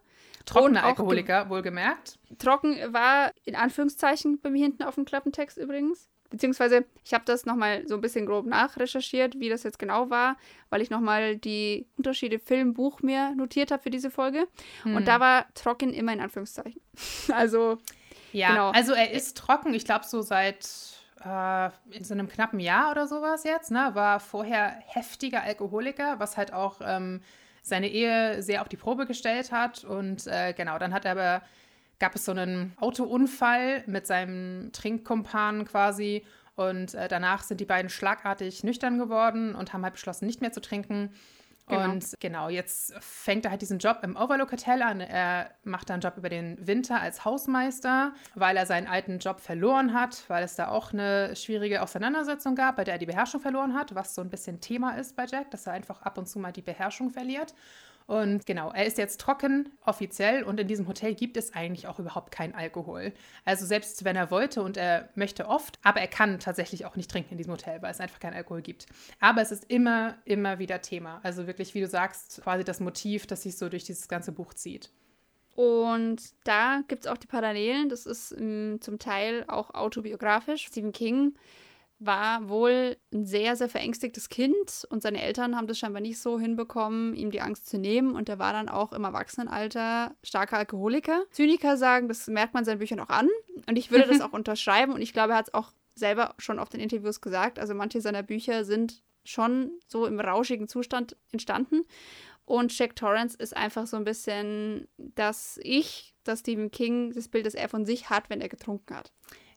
[0.45, 2.19] Trockener Und Alkoholiker, wohlgemerkt.
[2.39, 6.09] Trocken war in Anführungszeichen bei mir hinten auf dem Klappentext übrigens.
[6.31, 10.37] Beziehungsweise, ich habe das nochmal so ein bisschen grob nachrecherchiert, wie das jetzt genau war,
[10.71, 14.47] weil ich nochmal die Unterschiede Film, Buch mir notiert habe für diese Folge.
[14.83, 14.97] Hm.
[14.97, 16.81] Und da war trocken immer in Anführungszeichen.
[17.33, 17.79] Also,
[18.33, 18.71] Ja, Genau.
[18.71, 20.67] also er ist trocken, ich glaube so seit
[21.27, 23.91] äh, in so einem knappen Jahr oder sowas jetzt, ne?
[23.95, 27.21] War vorher heftiger Alkoholiker, was halt auch ähm,
[27.63, 29.85] seine Ehe sehr auf die Probe gestellt hat.
[29.85, 31.43] Und äh, genau, dann hat er aber,
[31.99, 36.25] gab es so einen Autounfall mit seinem Trinkkumpan quasi.
[36.55, 40.53] Und äh, danach sind die beiden schlagartig nüchtern geworden und haben halt beschlossen, nicht mehr
[40.53, 41.11] zu trinken.
[41.69, 41.91] Genau.
[41.91, 45.01] Und genau, jetzt fängt er halt diesen Job im Overlook Hotel an.
[45.01, 49.41] Er macht da einen Job über den Winter als Hausmeister, weil er seinen alten Job
[49.41, 53.41] verloren hat, weil es da auch eine schwierige Auseinandersetzung gab, bei der er die Beherrschung
[53.41, 56.27] verloren hat, was so ein bisschen Thema ist bei Jack, dass er einfach ab und
[56.27, 57.53] zu mal die Beherrschung verliert.
[58.07, 61.99] Und genau, er ist jetzt trocken, offiziell, und in diesem Hotel gibt es eigentlich auch
[61.99, 63.13] überhaupt keinen Alkohol.
[63.45, 67.11] Also selbst wenn er wollte und er möchte oft, aber er kann tatsächlich auch nicht
[67.11, 68.87] trinken in diesem Hotel, weil es einfach keinen Alkohol gibt.
[69.19, 71.21] Aber es ist immer, immer wieder Thema.
[71.25, 74.55] Also wirklich, wie du sagst, quasi das Motiv, das sich so durch dieses ganze Buch
[74.55, 74.91] zieht.
[75.57, 77.89] Und da gibt es auch die Parallelen.
[77.89, 80.67] Das ist ähm, zum Teil auch autobiografisch.
[80.67, 81.35] Stephen King
[81.99, 86.39] war wohl ein sehr, sehr verängstigtes Kind und seine Eltern haben das scheinbar nicht so
[86.39, 88.15] hinbekommen, ihm die Angst zu nehmen.
[88.15, 91.25] Und er war dann auch im Erwachsenenalter starker Alkoholiker.
[91.31, 93.29] Zyniker sagen, das merkt man seinen Büchern auch an.
[93.69, 94.93] Und ich würde das auch unterschreiben.
[94.93, 97.59] Und ich glaube, er hat es auch selber schon auf den Interviews gesagt.
[97.59, 101.85] Also manche seiner Bücher sind schon so im rauschigen Zustand entstanden.
[102.45, 107.45] Und Jack Torrance ist einfach so ein bisschen das Ich, das Stephen King, das Bild,
[107.47, 109.13] das er von sich hat, wenn er getrunken hat.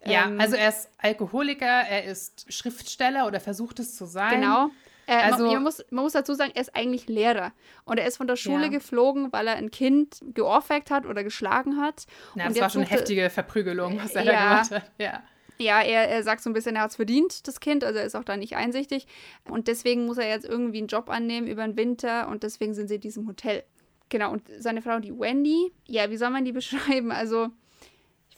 [0.05, 4.41] Ja, Ähm, also er ist Alkoholiker, er ist Schriftsteller oder versucht es zu sein.
[4.41, 4.69] Genau.
[5.07, 7.51] Äh, Also- man, man, muss, man muss dazu sagen, er ist eigentlich Lehrer.
[7.83, 8.67] Und er ist von der Schule Ja.
[8.69, 12.05] geflogen, weil er ein Kind geohrfeigt hat oder geschlagen hat.
[12.35, 14.31] Na, Und das war schon eine heftige Verprügelung, was er Ja.
[14.31, 14.91] da gemacht hat.
[14.99, 15.23] Ja.
[15.61, 18.05] Ja, er, er sagt so ein bisschen, er hat es verdient, das Kind, also er
[18.05, 19.07] ist auch da nicht einsichtig.
[19.49, 22.87] Und deswegen muss er jetzt irgendwie einen Job annehmen über den Winter und deswegen sind
[22.87, 23.63] sie in diesem Hotel.
[24.07, 26.51] Genau, und seine Frau, die Wendy, ja, wie soll man die
[27.01, 27.11] beschreiben?
[27.11, 27.49] Also,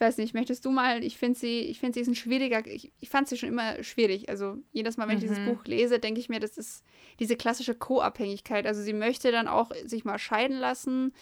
[0.01, 2.91] weiß nicht, möchtest du mal, ich finde sie, ich finde sie ist ein schwieriger, ich,
[2.99, 4.27] ich fand sie schon immer schwierig.
[4.29, 5.45] Also, jedes Mal, wenn ich dieses Mhm.
[5.45, 6.83] Buch lese, denke ich mir, das ist
[7.19, 8.65] diese klassische Co-Abhängigkeit.
[8.67, 11.13] Also, sie möchte dann auch sich mal scheiden lassen.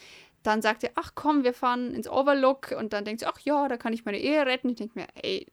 [0.44, 3.68] dann sagt er, ach komm, wir fahren ins Overlook und dann denkt sie, ach ja,
[3.68, 4.70] da kann ich meine Ehe retten.
[4.70, 5.46] Ich denke mir, ey,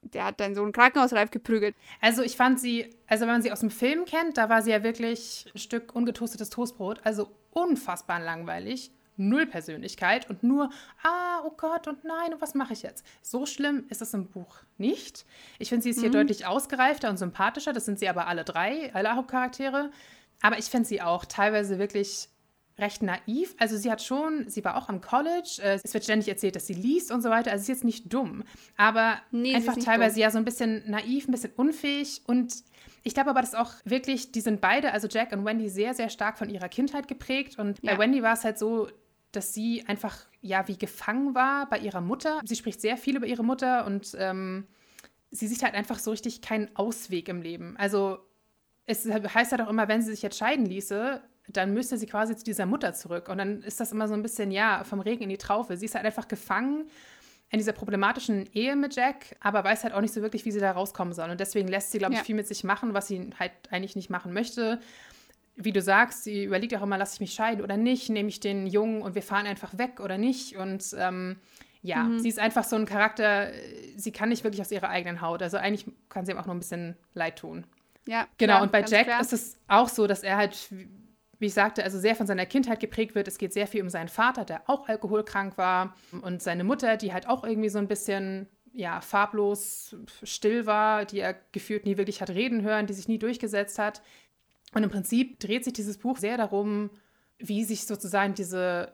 [0.00, 1.76] der hat dann so einen Krankenhausreif geprügelt.
[2.00, 4.70] Also ich fand sie, also wenn man sie aus dem Film kennt, da war sie
[4.70, 10.70] ja wirklich ein Stück ungetoastetes Toastbrot, also unfassbar langweilig, null Persönlichkeit und nur,
[11.02, 13.04] ah, oh Gott und nein, und was mache ich jetzt?
[13.22, 15.24] So schlimm ist es im Buch nicht.
[15.58, 16.14] Ich finde, sie ist hier mhm.
[16.14, 19.90] deutlich ausgereifter und sympathischer, das sind sie aber alle drei, alle Hauptcharaktere.
[20.42, 22.28] Aber ich finde sie auch teilweise wirklich
[22.78, 23.54] recht naiv.
[23.58, 26.66] Also sie hat schon, sie war auch am College, äh, es wird ständig erzählt, dass
[26.66, 27.50] sie liest und so weiter.
[27.50, 28.44] Also sie ist jetzt nicht dumm,
[28.76, 30.22] aber nee, einfach teilweise dumm.
[30.22, 32.52] ja so ein bisschen naiv, ein bisschen unfähig und
[33.06, 36.08] ich glaube aber, dass auch wirklich, die sind beide, also Jack und Wendy, sehr, sehr
[36.08, 37.56] stark von ihrer Kindheit geprägt.
[37.56, 37.92] Und ja.
[37.92, 38.88] bei Wendy war es halt so,
[39.36, 42.40] dass sie einfach ja wie gefangen war bei ihrer Mutter.
[42.44, 44.66] Sie spricht sehr viel über ihre Mutter und ähm,
[45.30, 47.76] sie sieht halt einfach so richtig keinen Ausweg im Leben.
[47.76, 48.18] Also
[48.86, 52.36] es heißt ja doch immer, wenn sie sich jetzt scheiden ließe, dann müsste sie quasi
[52.36, 53.28] zu dieser Mutter zurück.
[53.28, 55.76] Und dann ist das immer so ein bisschen, ja, vom Regen in die Traufe.
[55.76, 56.88] Sie ist halt einfach gefangen
[57.50, 60.58] in dieser problematischen Ehe mit Jack, aber weiß halt auch nicht so wirklich, wie sie
[60.58, 61.30] da rauskommen soll.
[61.30, 62.24] Und deswegen lässt sie, glaube ich, ja.
[62.24, 64.80] viel mit sich machen, was sie halt eigentlich nicht machen möchte.
[65.56, 68.40] Wie du sagst, sie überlegt auch immer, lasse ich mich scheiden oder nicht, nehme ich
[68.40, 70.56] den Jungen und wir fahren einfach weg oder nicht.
[70.56, 71.36] Und ähm,
[71.82, 72.18] ja, mhm.
[72.18, 73.50] sie ist einfach so ein Charakter,
[73.96, 75.42] sie kann nicht wirklich aus ihrer eigenen Haut.
[75.42, 77.66] Also eigentlich kann sie ihm auch nur ein bisschen leid tun.
[78.06, 78.26] Ja.
[78.38, 79.20] Genau, klar, und bei Jack klar.
[79.20, 80.68] ist es auch so, dass er halt
[81.38, 83.28] wie ich sagte, also sehr von seiner Kindheit geprägt wird.
[83.28, 87.12] Es geht sehr viel um seinen Vater, der auch alkoholkrank war und seine Mutter, die
[87.12, 92.20] halt auch irgendwie so ein bisschen ja, farblos still war, die er gefühlt nie wirklich
[92.20, 94.02] hat reden hören, die sich nie durchgesetzt hat.
[94.76, 96.90] Und im Prinzip dreht sich dieses Buch sehr darum,
[97.38, 98.92] wie sich sozusagen diese,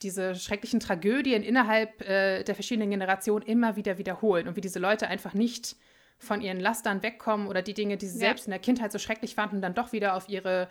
[0.00, 5.06] diese schrecklichen Tragödien innerhalb äh, der verschiedenen Generationen immer wieder wiederholen und wie diese Leute
[5.06, 5.76] einfach nicht
[6.16, 8.28] von ihren Lastern wegkommen oder die Dinge, die sie ja.
[8.28, 10.66] selbst in der Kindheit so schrecklich fanden, dann doch wieder auf ihre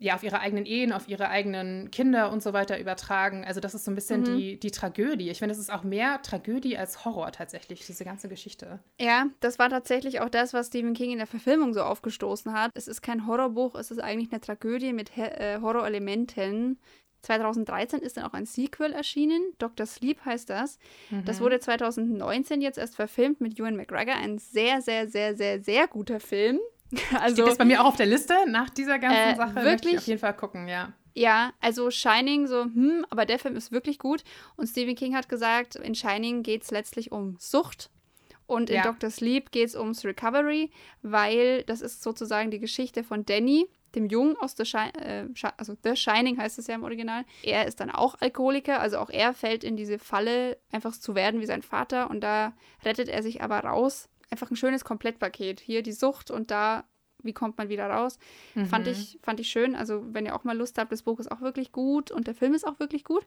[0.00, 3.44] ja, auf ihre eigenen Ehen, auf ihre eigenen Kinder und so weiter übertragen.
[3.44, 4.38] Also das ist so ein bisschen mhm.
[4.38, 5.28] die, die Tragödie.
[5.28, 8.80] Ich finde, es ist auch mehr Tragödie als Horror tatsächlich, diese ganze Geschichte.
[8.98, 12.70] Ja, das war tatsächlich auch das, was Stephen King in der Verfilmung so aufgestoßen hat.
[12.74, 16.78] Es ist kein Horrorbuch, es ist eigentlich eine Tragödie mit äh, Horrorelementen.
[17.20, 19.42] 2013 ist dann auch ein Sequel erschienen.
[19.58, 19.84] Dr.
[19.84, 20.78] Sleep heißt das.
[21.10, 21.26] Mhm.
[21.26, 24.14] Das wurde 2019 jetzt erst verfilmt mit Ewan McGregor.
[24.14, 26.58] Ein sehr, sehr, sehr, sehr, sehr guter Film.
[27.20, 29.64] Also, Steht das bei mir auch auf der Liste nach dieser ganzen äh, Sache?
[29.64, 29.94] Wirklich?
[29.94, 30.92] Ich auf jeden Fall gucken, ja.
[31.14, 34.22] Ja, also Shining so, hm, aber der Film ist wirklich gut.
[34.56, 37.90] Und Stephen King hat gesagt, in Shining geht es letztlich um Sucht.
[38.46, 38.82] Und in ja.
[38.82, 39.10] Dr.
[39.10, 40.70] Sleep geht es ums Recovery,
[41.02, 45.26] weil das ist sozusagen die Geschichte von Danny, dem Jungen aus The, Shi äh,
[45.56, 47.24] also The Shining heißt es ja im Original.
[47.42, 51.40] Er ist dann auch Alkoholiker, also auch er fällt in diese Falle, einfach zu werden
[51.40, 52.10] wie sein Vater.
[52.10, 52.52] Und da
[52.84, 55.60] rettet er sich aber raus einfach ein schönes Komplettpaket.
[55.60, 56.84] Hier die Sucht und da,
[57.22, 58.18] wie kommt man wieder raus?
[58.54, 58.66] Mhm.
[58.66, 59.74] Fand, ich, fand ich schön.
[59.74, 62.34] Also, wenn ihr auch mal Lust habt, das Buch ist auch wirklich gut und der
[62.34, 63.26] Film ist auch wirklich gut.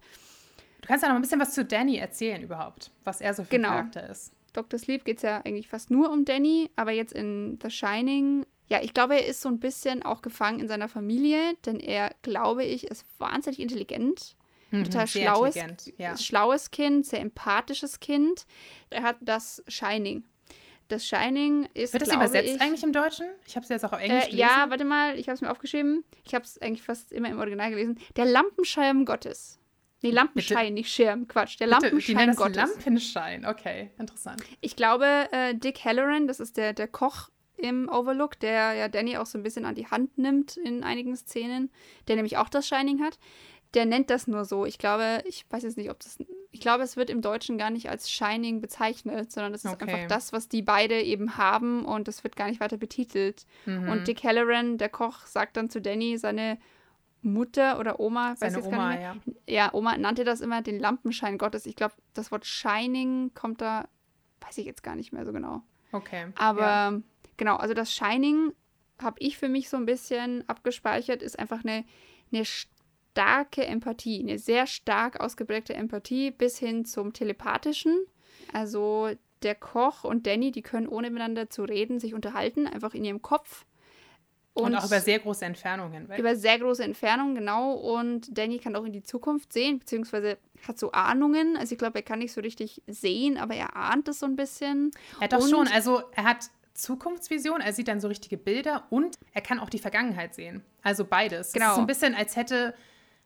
[0.81, 3.51] Du kannst ja noch ein bisschen was zu Danny erzählen überhaupt, was er so für
[3.51, 3.69] genau.
[3.69, 4.33] Charakter ist.
[4.51, 4.77] Dr.
[4.77, 8.81] Sleep geht es ja eigentlich fast nur um Danny, aber jetzt in The Shining, ja,
[8.81, 12.63] ich glaube, er ist so ein bisschen auch gefangen in seiner Familie, denn er, glaube
[12.63, 14.35] ich, ist wahnsinnig intelligent.
[14.71, 15.55] Mhm, total schlaues,
[15.97, 16.17] ja.
[16.17, 18.45] schlaues Kind, sehr empathisches Kind.
[18.89, 20.23] Er hat das Shining
[20.87, 21.93] das Shining ist.
[21.93, 23.25] Wird das übersetzt ich, eigentlich im Deutschen?
[23.45, 24.39] Ich habe es jetzt auch auf Englisch äh, gelesen.
[24.39, 26.03] Ja, warte mal, ich habe es mir aufgeschrieben.
[26.23, 27.99] Ich habe es eigentlich fast immer im Original gelesen.
[28.15, 29.59] Der Lampenschirm Gottes.
[30.01, 30.73] Nee, Lampenschein, Bitte?
[30.73, 31.27] nicht Schirm.
[31.27, 31.59] Quatsch.
[31.59, 32.55] Der Lampenschein Bitte, Gottes.
[32.55, 34.43] Lampenschein, okay, interessant.
[34.59, 39.17] Ich glaube, äh, Dick Halloran, das ist der, der Koch im Overlook, der ja Danny
[39.17, 41.71] auch so ein bisschen an die Hand nimmt in einigen Szenen,
[42.09, 43.17] der nämlich auch das Shining hat
[43.73, 44.65] der nennt das nur so.
[44.65, 46.17] Ich glaube, ich weiß jetzt nicht, ob das.
[46.53, 49.91] Ich glaube, es wird im Deutschen gar nicht als Shining bezeichnet, sondern es ist okay.
[49.91, 53.47] einfach das, was die beide eben haben und es wird gar nicht weiter betitelt.
[53.65, 53.89] Mhm.
[53.89, 56.59] Und Dick Halloran, der Koch, sagt dann zu Danny, seine
[57.23, 59.15] Mutter oder Oma, seine weiß Oma, ja.
[59.49, 61.65] Ja, Oma nannte das immer den Lampenschein Gottes.
[61.65, 63.87] Ich glaube, das Wort Shining kommt da,
[64.41, 65.63] weiß ich jetzt gar nicht mehr so genau.
[65.91, 66.27] Okay.
[66.35, 67.01] Aber ja.
[67.37, 68.51] genau, also das Shining
[69.01, 71.83] habe ich für mich so ein bisschen abgespeichert, ist einfach eine,
[72.31, 72.45] eine
[73.13, 78.05] starke Empathie, eine sehr stark ausgeprägte Empathie bis hin zum telepathischen.
[78.51, 79.11] Also
[79.43, 83.21] der Koch und Danny, die können ohne miteinander zu reden, sich unterhalten, einfach in ihrem
[83.21, 83.65] Kopf.
[84.53, 86.09] Und, und, auch über sehr große Entfernungen.
[86.17, 87.73] Über sehr große Entfernungen, genau.
[87.73, 90.37] Und Danny kann auch in die Zukunft sehen, beziehungsweise
[90.67, 91.55] hat so Ahnungen.
[91.55, 94.35] Also ich glaube, er kann nicht so richtig sehen, aber er ahnt es so ein
[94.35, 94.91] bisschen.
[95.19, 99.19] Er hat doch schon, also er hat Zukunftsvision, er sieht dann so richtige Bilder und
[99.33, 100.63] er kann auch die Vergangenheit sehen.
[100.81, 101.53] Also beides.
[101.53, 101.65] Genau.
[101.65, 102.73] Es ist so ein bisschen, als hätte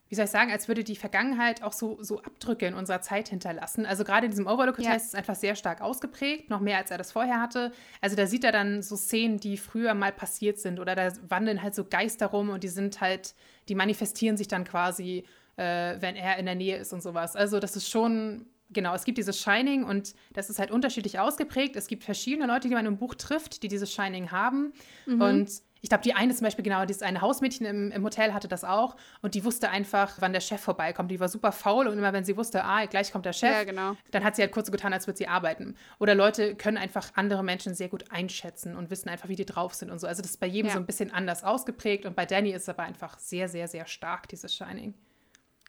[0.10, 3.30] wie soll ich sagen, als würde die Vergangenheit auch so, so Abdrücke in unserer Zeit
[3.30, 3.86] hinterlassen.
[3.86, 4.96] Also gerade in diesem Overlook-Test ja.
[4.96, 7.72] ist es einfach sehr stark ausgeprägt, noch mehr als er das vorher hatte.
[8.02, 11.62] Also da sieht er dann so Szenen, die früher mal passiert sind oder da wandeln
[11.62, 13.36] halt so Geister rum und die sind halt,
[13.70, 15.26] die manifestieren sich dann quasi
[15.58, 17.36] äh, wenn er in der Nähe ist und sowas.
[17.36, 21.76] Also das ist schon, genau, es gibt dieses Shining und das ist halt unterschiedlich ausgeprägt.
[21.76, 24.72] Es gibt verschiedene Leute, die man im Buch trifft, die dieses Shining haben.
[25.06, 25.22] Mhm.
[25.22, 25.50] Und
[25.82, 28.64] ich glaube, die eine zum Beispiel, genau, dieses eine Hausmädchen im, im Hotel hatte das
[28.64, 31.12] auch und die wusste einfach, wann der Chef vorbeikommt.
[31.12, 33.64] Die war super faul und immer wenn sie wusste, ah, gleich kommt der Chef, ja,
[33.64, 33.96] genau.
[34.12, 35.76] dann hat sie halt kurz so getan, als würde sie arbeiten.
[36.00, 39.74] Oder Leute können einfach andere Menschen sehr gut einschätzen und wissen einfach, wie die drauf
[39.74, 40.08] sind und so.
[40.08, 40.74] Also das ist bei jedem ja.
[40.74, 43.86] so ein bisschen anders ausgeprägt und bei Danny ist es aber einfach sehr, sehr, sehr
[43.86, 44.94] stark, dieses Shining.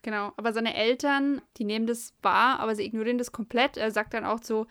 [0.03, 3.77] Genau, aber seine Eltern, die nehmen das wahr, aber sie ignorieren das komplett.
[3.77, 4.67] Er sagt dann auch zu,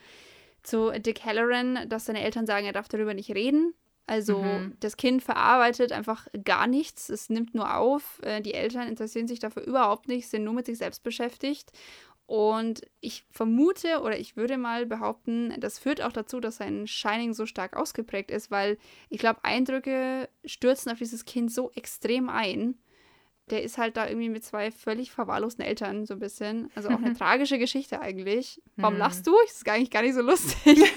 [0.64, 3.74] zu Dick Halloran, dass seine Eltern sagen, er darf darüber nicht reden.
[4.08, 4.74] Also mhm.
[4.80, 8.22] das Kind verarbeitet einfach gar nichts, es nimmt nur auf.
[8.24, 11.72] Äh, die Eltern interessieren sich dafür überhaupt nicht, sind nur mit sich selbst beschäftigt.
[12.26, 17.34] Und ich vermute oder ich würde mal behaupten, das führt auch dazu, dass sein Shining
[17.34, 18.78] so stark ausgeprägt ist, weil
[19.10, 22.76] ich glaube, Eindrücke stürzen auf dieses Kind so extrem ein.
[23.50, 26.70] Der ist halt da irgendwie mit zwei völlig verwahrlosten Eltern so ein bisschen.
[26.76, 28.62] Also auch eine tragische Geschichte eigentlich.
[28.78, 29.00] Warum mhm.
[29.00, 29.34] lachst du?
[29.46, 30.80] Das ist eigentlich gar nicht so lustig.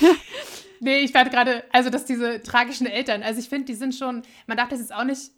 [0.80, 4.22] Nee, ich werde gerade, also dass diese tragischen Eltern, also ich finde, die sind schon,
[4.46, 5.30] man darf das jetzt auch nicht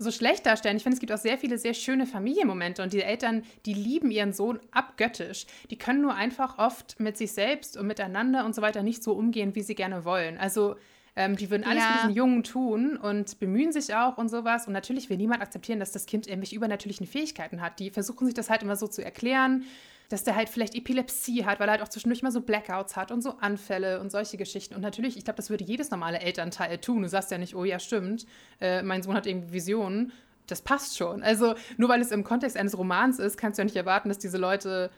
[0.00, 0.78] so schlecht darstellen.
[0.78, 4.10] Ich finde, es gibt auch sehr viele sehr schöne Familienmomente und die Eltern, die lieben
[4.10, 5.46] ihren Sohn abgöttisch.
[5.70, 9.12] Die können nur einfach oft mit sich selbst und miteinander und so weiter nicht so
[9.12, 10.38] umgehen, wie sie gerne wollen.
[10.38, 10.76] Also
[11.16, 11.90] ähm, die würden alles ja.
[11.90, 14.66] für diesen Jungen tun und bemühen sich auch und sowas.
[14.66, 17.78] Und natürlich will niemand akzeptieren, dass das Kind irgendwelche übernatürlichen Fähigkeiten hat.
[17.78, 19.64] Die versuchen sich das halt immer so zu erklären
[20.10, 23.12] dass der halt vielleicht Epilepsie hat, weil er halt auch zwischendurch mal so Blackouts hat
[23.12, 24.74] und so Anfälle und solche Geschichten.
[24.74, 27.02] Und natürlich, ich glaube, das würde jedes normale Elternteil tun.
[27.02, 28.26] Du sagst ja nicht, oh ja, stimmt,
[28.60, 30.12] äh, mein Sohn hat irgendwie Visionen.
[30.48, 31.22] Das passt schon.
[31.22, 34.18] Also, nur weil es im Kontext eines Romans ist, kannst du ja nicht erwarten, dass
[34.18, 34.90] diese Leute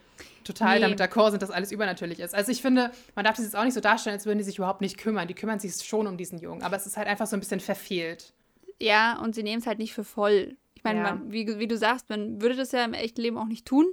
[0.43, 0.81] total nee.
[0.81, 2.33] damit d'accord sind, dass alles übernatürlich ist.
[2.33, 4.57] Also, ich finde, man darf das jetzt auch nicht so darstellen, als würden die sich
[4.57, 5.27] überhaupt nicht kümmern.
[5.27, 7.59] Die kümmern sich schon um diesen Jungen, aber es ist halt einfach so ein bisschen
[7.59, 8.33] verfehlt.
[8.79, 10.57] Ja, und sie nehmen es halt nicht für voll.
[10.73, 11.21] Ich meine, ja.
[11.27, 13.85] wie, wie du sagst, man würde das ja im echten Leben auch nicht tun.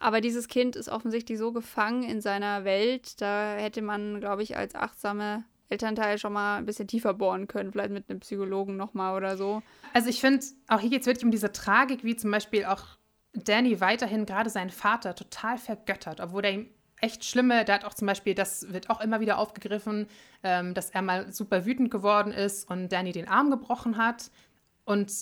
[0.00, 4.56] Aber dieses Kind ist offensichtlich so gefangen in seiner Welt, da hätte man, glaube ich,
[4.56, 9.14] als achtsame Elternteil schon mal ein bisschen tiefer bohren können, vielleicht mit einem Psychologen nochmal
[9.14, 9.62] oder so.
[9.92, 12.82] Also ich finde, auch hier geht es wirklich um diese Tragik, wie zum Beispiel auch
[13.34, 16.70] Danny weiterhin gerade seinen Vater total vergöttert, obwohl er ihm
[17.00, 20.06] echt schlimme, der hat auch zum Beispiel, das wird auch immer wieder aufgegriffen,
[20.42, 24.30] ähm, dass er mal super wütend geworden ist und Danny den Arm gebrochen hat.
[24.84, 25.12] Und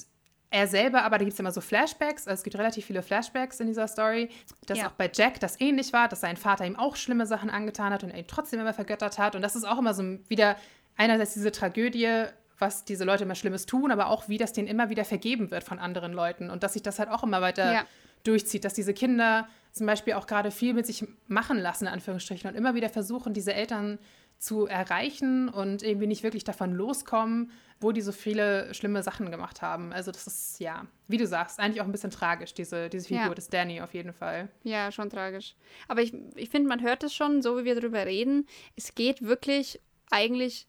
[0.51, 3.61] er selber, aber da gibt es immer so Flashbacks, also es gibt relativ viele Flashbacks
[3.61, 4.31] in dieser Story,
[4.67, 4.89] dass ja.
[4.89, 8.03] auch bei Jack das ähnlich war, dass sein Vater ihm auch schlimme Sachen angetan hat
[8.03, 9.37] und er ihn trotzdem immer vergöttert hat.
[9.37, 10.57] Und das ist auch immer so wieder
[10.97, 12.25] einerseits diese Tragödie,
[12.59, 15.65] was diese Leute immer Schlimmes tun, aber auch wie das denen immer wieder vergeben wird
[15.65, 17.85] von anderen Leuten und dass sich das halt auch immer weiter ja.
[18.25, 22.51] durchzieht, dass diese Kinder zum Beispiel auch gerade viel mit sich machen lassen, in Anführungsstrichen,
[22.51, 23.99] und immer wieder versuchen, diese Eltern
[24.39, 29.63] zu erreichen und irgendwie nicht wirklich davon loskommen, wo die so viele schlimme Sachen gemacht
[29.63, 29.93] haben.
[29.93, 33.27] Also das ist, ja, wie du sagst, eigentlich auch ein bisschen tragisch, diese, diese Figur
[33.27, 33.35] ja.
[33.35, 34.49] des Danny auf jeden Fall.
[34.65, 35.55] Ja, schon tragisch.
[35.87, 38.47] Aber ich, ich finde, man hört es schon, so wie wir darüber reden.
[38.77, 39.81] Es geht wirklich
[40.11, 40.67] eigentlich,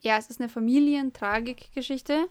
[0.00, 2.28] ja, es ist eine Familientragikgeschichte.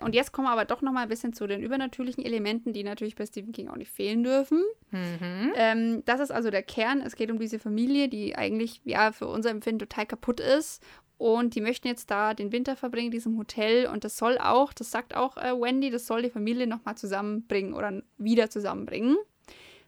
[0.00, 2.84] Und jetzt kommen wir aber doch noch mal ein bisschen zu den übernatürlichen Elementen, die
[2.84, 4.64] natürlich bei Stephen King auch nicht fehlen dürfen.
[4.90, 5.52] Mhm.
[5.54, 7.00] Ähm, das ist also der Kern.
[7.00, 10.82] Es geht um diese Familie, die eigentlich ja für unser Empfinden total kaputt ist.
[11.18, 13.86] Und die möchten jetzt da den Winter verbringen in diesem Hotel.
[13.86, 16.96] Und das soll auch, das sagt auch äh, Wendy, das soll die Familie noch mal
[16.96, 19.16] zusammenbringen oder wieder zusammenbringen.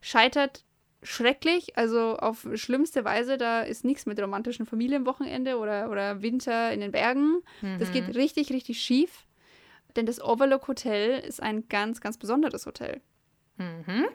[0.02, 0.64] Scheitert
[1.02, 3.38] schrecklich, also auf schlimmste Weise.
[3.38, 7.42] Da ist nichts mit romantischen Familienwochenende oder, oder Winter in den Bergen.
[7.62, 7.78] Mhm.
[7.78, 9.26] Das geht richtig, richtig schief.
[9.96, 13.00] Denn das Overlook Hotel ist ein ganz, ganz besonderes Hotel.
[13.56, 14.06] Mhm.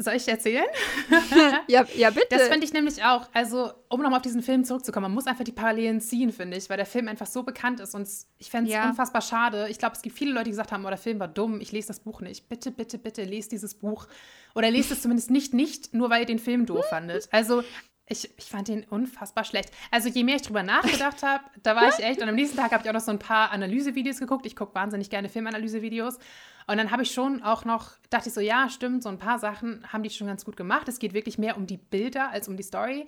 [0.00, 0.64] Soll ich erzählen?
[1.66, 2.28] ja, ja, bitte.
[2.30, 3.28] Das finde ich nämlich auch.
[3.32, 6.70] Also, um nochmal auf diesen Film zurückzukommen, man muss einfach die Parallelen ziehen, finde ich,
[6.70, 8.08] weil der Film einfach so bekannt ist und
[8.38, 8.88] ich fände es ja.
[8.88, 9.66] unfassbar schade.
[9.68, 11.72] Ich glaube, es gibt viele Leute, die gesagt haben, oh, der Film war dumm, ich
[11.72, 12.48] lese das Buch nicht.
[12.48, 14.06] Bitte, bitte, bitte, lest dieses Buch.
[14.54, 17.28] Oder lest es zumindest nicht nicht, nur weil ihr den Film doof fandet.
[17.32, 17.64] Also,
[18.08, 19.70] ich, ich fand den unfassbar schlecht.
[19.90, 22.22] Also je mehr ich drüber nachgedacht habe, da war ich echt.
[22.22, 24.46] Und am nächsten Tag habe ich auch noch so ein paar Analysevideos geguckt.
[24.46, 26.18] Ich gucke wahnsinnig gerne Filmanalysevideos.
[26.66, 29.38] Und dann habe ich schon auch noch, dachte ich so, ja, stimmt, so ein paar
[29.38, 30.88] Sachen haben die schon ganz gut gemacht.
[30.88, 33.06] Es geht wirklich mehr um die Bilder als um die Story.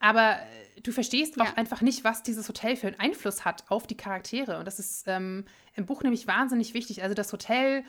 [0.00, 1.54] Aber äh, du verstehst auch ja.
[1.54, 4.58] einfach nicht, was dieses Hotel für einen Einfluss hat auf die Charaktere.
[4.58, 7.02] Und das ist ähm, im Buch nämlich wahnsinnig wichtig.
[7.02, 7.84] Also das Hotel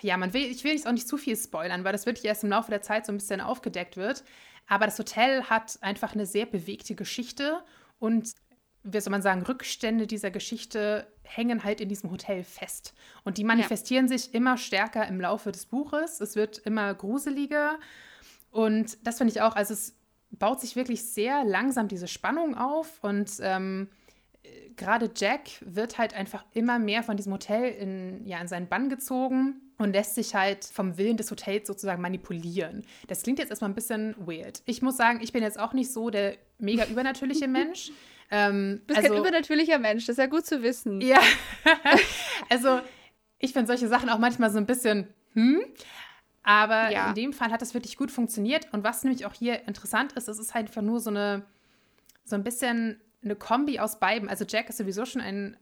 [0.00, 2.44] ja, man will, ich will jetzt auch nicht zu viel spoilern, weil das wirklich erst
[2.44, 4.24] im Laufe der Zeit so ein bisschen aufgedeckt wird.
[4.66, 7.62] Aber das Hotel hat einfach eine sehr bewegte Geschichte
[7.98, 8.34] und
[8.88, 12.94] wie soll man sagen, Rückstände dieser Geschichte hängen halt in diesem Hotel fest.
[13.24, 14.16] Und die manifestieren ja.
[14.16, 16.20] sich immer stärker im Laufe des Buches.
[16.20, 17.78] Es wird immer gruseliger.
[18.52, 19.96] Und das finde ich auch, also es
[20.30, 23.02] baut sich wirklich sehr langsam diese Spannung auf.
[23.02, 23.88] Und ähm,
[24.76, 28.88] gerade Jack wird halt einfach immer mehr von diesem Hotel in, ja, in seinen Bann
[28.88, 32.84] gezogen und lässt sich halt vom Willen des Hotels sozusagen manipulieren.
[33.08, 34.62] Das klingt jetzt erstmal ein bisschen weird.
[34.66, 37.90] Ich muss sagen, ich bin jetzt auch nicht so der mega übernatürliche Mensch.
[38.30, 41.00] Ähm, du bist also, kein übernatürlicher Mensch, das ist ja gut zu wissen.
[41.00, 41.20] Ja,
[42.50, 42.80] also
[43.38, 45.62] ich finde solche Sachen auch manchmal so ein bisschen, hm,
[46.42, 47.08] aber ja.
[47.08, 48.72] in dem Fall hat das wirklich gut funktioniert.
[48.72, 51.44] Und was nämlich auch hier interessant ist, es ist halt einfach nur so eine,
[52.24, 54.28] so ein bisschen eine Kombi aus beiden.
[54.28, 55.56] Also Jack ist sowieso schon ein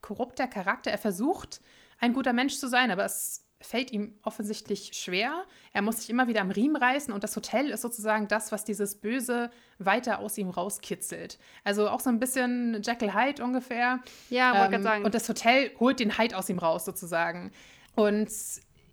[0.00, 0.90] korrupter Charakter.
[0.90, 1.60] Er versucht,
[1.98, 5.44] ein guter Mensch zu sein, aber es fällt ihm offensichtlich schwer.
[5.72, 8.64] Er muss sich immer wieder am Riemen reißen und das Hotel ist sozusagen das, was
[8.64, 11.38] dieses Böse weiter aus ihm rauskitzelt.
[11.64, 14.00] Also auch so ein bisschen Jekyll Hyde ungefähr.
[14.28, 15.04] Ja, wollte ähm, sagen.
[15.04, 17.50] Und das Hotel holt den Hyde aus ihm raus sozusagen.
[17.94, 18.30] Und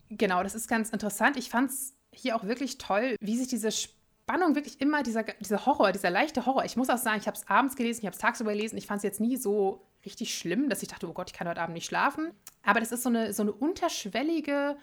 [0.10, 1.36] genau, das ist ganz interessant.
[1.36, 3.70] Ich fand es hier auch wirklich toll, wie sich diese
[4.24, 6.64] Spannung wirklich immer, dieser, dieser Horror, dieser leichte Horror.
[6.64, 8.78] Ich muss auch sagen, ich habe es abends gelesen, ich habe es tagsüber gelesen.
[8.78, 11.48] Ich fand es jetzt nie so richtig schlimm, dass ich dachte, oh Gott, ich kann
[11.48, 12.32] heute Abend nicht schlafen.
[12.64, 14.78] Aber das ist so eine, so eine unterschwellige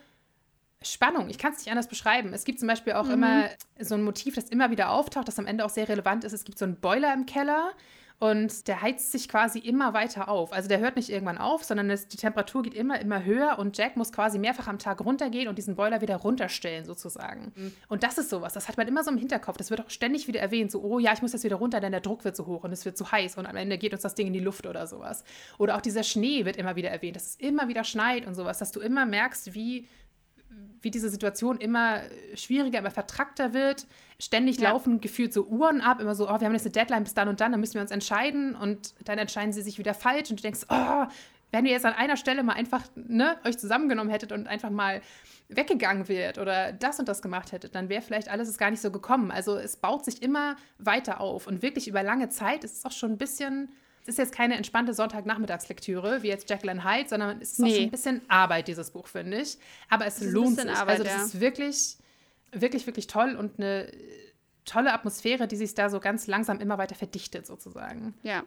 [0.82, 1.30] Spannung.
[1.30, 2.34] Ich kann es nicht anders beschreiben.
[2.34, 3.12] Es gibt zum Beispiel auch mhm.
[3.12, 6.34] immer so ein Motiv, das immer wieder auftaucht, das am Ende auch sehr relevant ist.
[6.34, 7.72] Es gibt so einen Boiler im Keller
[8.20, 10.52] und der heizt sich quasi immer weiter auf.
[10.52, 13.78] Also der hört nicht irgendwann auf, sondern es, die Temperatur geht immer, immer höher und
[13.78, 17.52] Jack muss quasi mehrfach am Tag runtergehen und diesen Boiler wieder runterstellen, sozusagen.
[17.56, 17.72] Mhm.
[17.88, 19.56] Und das ist sowas, das hat man immer so im Hinterkopf.
[19.56, 21.92] Das wird auch ständig wieder erwähnt, so, oh ja, ich muss jetzt wieder runter, denn
[21.92, 24.02] der Druck wird so hoch und es wird zu heiß und am Ende geht uns
[24.02, 25.24] das Ding in die Luft oder sowas.
[25.56, 28.58] Oder auch dieser Schnee wird immer wieder erwähnt, dass es immer wieder schneit und sowas,
[28.58, 29.88] dass du immer merkst, wie
[30.82, 32.00] wie diese Situation immer
[32.34, 33.86] schwieriger, immer vertrackter wird.
[34.18, 34.70] Ständig ja.
[34.70, 37.28] laufen gefühlt so Uhren ab, immer so, oh, wir haben jetzt eine Deadline bis dann
[37.28, 40.40] und dann, dann müssen wir uns entscheiden und dann entscheiden sie sich wieder falsch und
[40.40, 41.06] du denkst, oh,
[41.52, 45.00] wenn ihr jetzt an einer Stelle mal einfach ne, euch zusammengenommen hättet und einfach mal
[45.48, 48.92] weggegangen wärt oder das und das gemacht hättet, dann wäre vielleicht alles gar nicht so
[48.92, 49.30] gekommen.
[49.30, 52.92] Also es baut sich immer weiter auf und wirklich über lange Zeit ist es auch
[52.92, 53.70] schon ein bisschen
[54.02, 57.68] es ist jetzt keine entspannte Sonntagnachmittagslektüre, wie jetzt Jacqueline Hyde, sondern es ist nee.
[57.68, 59.58] auch schon ein bisschen Arbeit, dieses Buch, finde ich.
[59.88, 60.70] Aber es lohnt sich.
[60.70, 61.24] Arbeit, also das ja.
[61.24, 61.96] ist wirklich,
[62.52, 63.90] wirklich, wirklich toll und eine
[64.64, 68.14] tolle Atmosphäre, die sich da so ganz langsam immer weiter verdichtet, sozusagen.
[68.22, 68.44] Ja.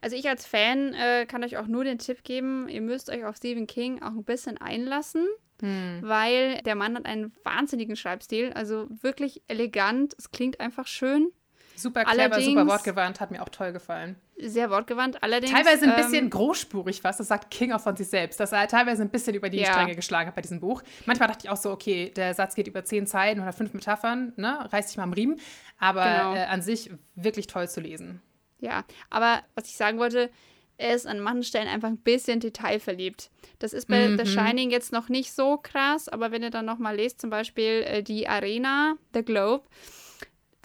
[0.00, 3.24] Also ich als Fan äh, kann euch auch nur den Tipp geben, ihr müsst euch
[3.24, 5.26] auf Stephen King auch ein bisschen einlassen.
[5.60, 6.00] Hm.
[6.02, 10.14] Weil der Mann hat einen wahnsinnigen Schreibstil, also wirklich elegant.
[10.18, 11.32] Es klingt einfach schön.
[11.76, 14.16] Super clever, Allerdings, super wortgewandt, hat mir auch toll gefallen.
[14.38, 15.52] Sehr wortgewandt, allerdings.
[15.52, 18.68] Teilweise ein bisschen ähm, großspurig fast, das sagt King auch von sich selbst, dass er
[18.68, 19.72] teilweise ein bisschen über die ja.
[19.72, 20.82] Stränge geschlagen hat bei diesem Buch.
[21.06, 24.34] Manchmal dachte ich auch so, okay, der Satz geht über zehn Zeilen oder fünf Metaphern,
[24.36, 25.40] ne, reiß dich mal am Riemen.
[25.78, 26.34] Aber genau.
[26.34, 28.20] äh, an sich wirklich toll zu lesen.
[28.58, 30.30] Ja, aber was ich sagen wollte,
[30.78, 33.30] er ist an manchen Stellen einfach ein bisschen detailverliebt.
[33.58, 34.18] Das ist bei mhm.
[34.18, 37.84] The Shining jetzt noch nicht so krass, aber wenn ihr dann nochmal lest, zum Beispiel
[37.86, 39.64] äh, die Arena, The Globe,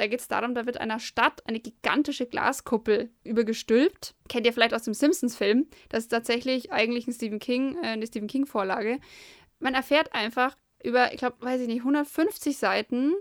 [0.01, 4.15] da geht es darum, da wird einer Stadt eine gigantische Glaskuppel übergestülpt.
[4.29, 5.67] Kennt ihr vielleicht aus dem Simpsons-Film?
[5.89, 8.99] Das ist tatsächlich eigentlich ein Stephen King, äh, eine Stephen King-Vorlage.
[9.59, 13.13] Man erfährt einfach über, ich glaube, weiß ich nicht, 150 Seiten,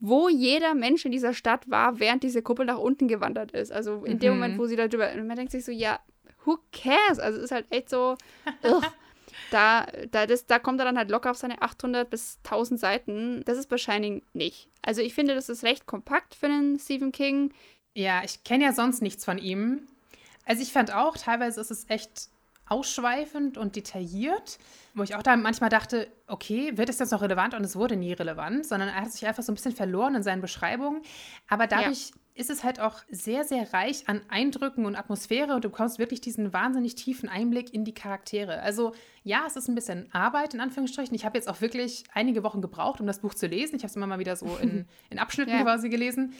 [0.00, 3.70] wo jeder Mensch in dieser Stadt war, während diese Kuppel nach unten gewandert ist.
[3.70, 4.18] Also in mhm.
[4.18, 5.12] dem Moment, wo sie da drüber.
[5.12, 6.00] Und man denkt sich so, ja,
[6.44, 7.20] who cares?
[7.20, 8.16] Also es ist halt echt so.
[9.50, 13.42] da, da, das, da kommt er dann halt locker auf seine 800 bis 1000 Seiten.
[13.44, 14.68] Das ist bei Shining nicht.
[14.82, 17.52] Also ich finde, das ist recht kompakt für einen Stephen King.
[17.94, 19.86] Ja, ich kenne ja sonst nichts von ihm.
[20.46, 22.28] Also ich fand auch, teilweise ist es echt
[22.66, 24.58] ausschweifend und detailliert,
[24.94, 27.54] wo ich auch da manchmal dachte, okay, wird es jetzt noch relevant?
[27.54, 30.22] Und es wurde nie relevant, sondern er hat sich einfach so ein bisschen verloren in
[30.22, 31.02] seinen Beschreibungen.
[31.48, 35.64] Aber dadurch ja ist es halt auch sehr, sehr reich an Eindrücken und Atmosphäre und
[35.64, 38.60] du bekommst wirklich diesen wahnsinnig tiefen Einblick in die Charaktere.
[38.60, 41.14] Also ja, es ist ein bisschen Arbeit in Anführungsstrichen.
[41.14, 43.76] Ich habe jetzt auch wirklich einige Wochen gebraucht, um das Buch zu lesen.
[43.76, 45.62] Ich habe es immer mal wieder so in, in Abschnitten ja.
[45.62, 46.34] quasi gelesen.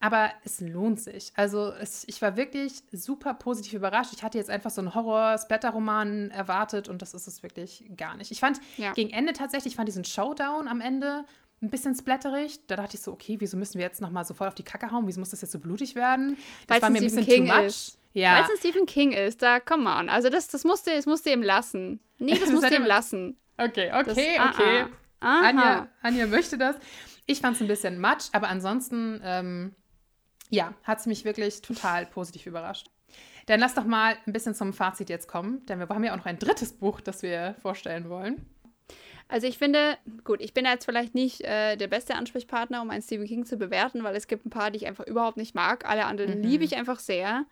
[0.00, 1.32] Aber es lohnt sich.
[1.36, 4.12] Also es, ich war wirklich super positiv überrascht.
[4.12, 8.30] Ich hatte jetzt einfach so einen Horror-Splatter-Roman erwartet und das ist es wirklich gar nicht.
[8.30, 8.92] Ich fand ja.
[8.92, 11.24] gegen Ende tatsächlich, ich fand diesen Showdown am Ende
[11.62, 12.60] ein bisschen splatterig.
[12.66, 14.90] Da dachte ich so, okay, wieso müssen wir jetzt nochmal so voll auf die Kacke
[14.90, 15.06] hauen?
[15.06, 16.36] Wieso muss das jetzt so blutig werden?
[16.66, 17.66] Das Weil's war mir ein bisschen King too much.
[17.66, 17.98] Ist.
[18.12, 18.36] Ja.
[18.36, 20.08] Weil es ein Stephen King ist, da, come on.
[20.08, 22.00] Also das, das musst du, das musst du ihm lassen.
[22.18, 23.36] Nee, das musst du ihm lassen.
[23.58, 24.84] Okay, okay, das, okay.
[25.20, 25.48] Ah, ah.
[25.48, 26.76] Anja, Anja möchte das.
[27.26, 29.74] Ich fand es ein bisschen matsch, aber ansonsten, ähm,
[30.50, 32.88] ja, hat es mich wirklich total positiv überrascht.
[33.46, 36.16] Dann lass doch mal ein bisschen zum Fazit jetzt kommen, denn wir haben ja auch
[36.16, 38.44] noch ein drittes Buch, das wir vorstellen wollen.
[39.28, 43.02] Also ich finde, gut, ich bin jetzt vielleicht nicht äh, der beste Ansprechpartner, um einen
[43.02, 45.84] Stephen King zu bewerten, weil es gibt ein paar, die ich einfach überhaupt nicht mag.
[45.84, 46.44] Alle anderen mhm.
[46.44, 47.46] liebe ich einfach sehr.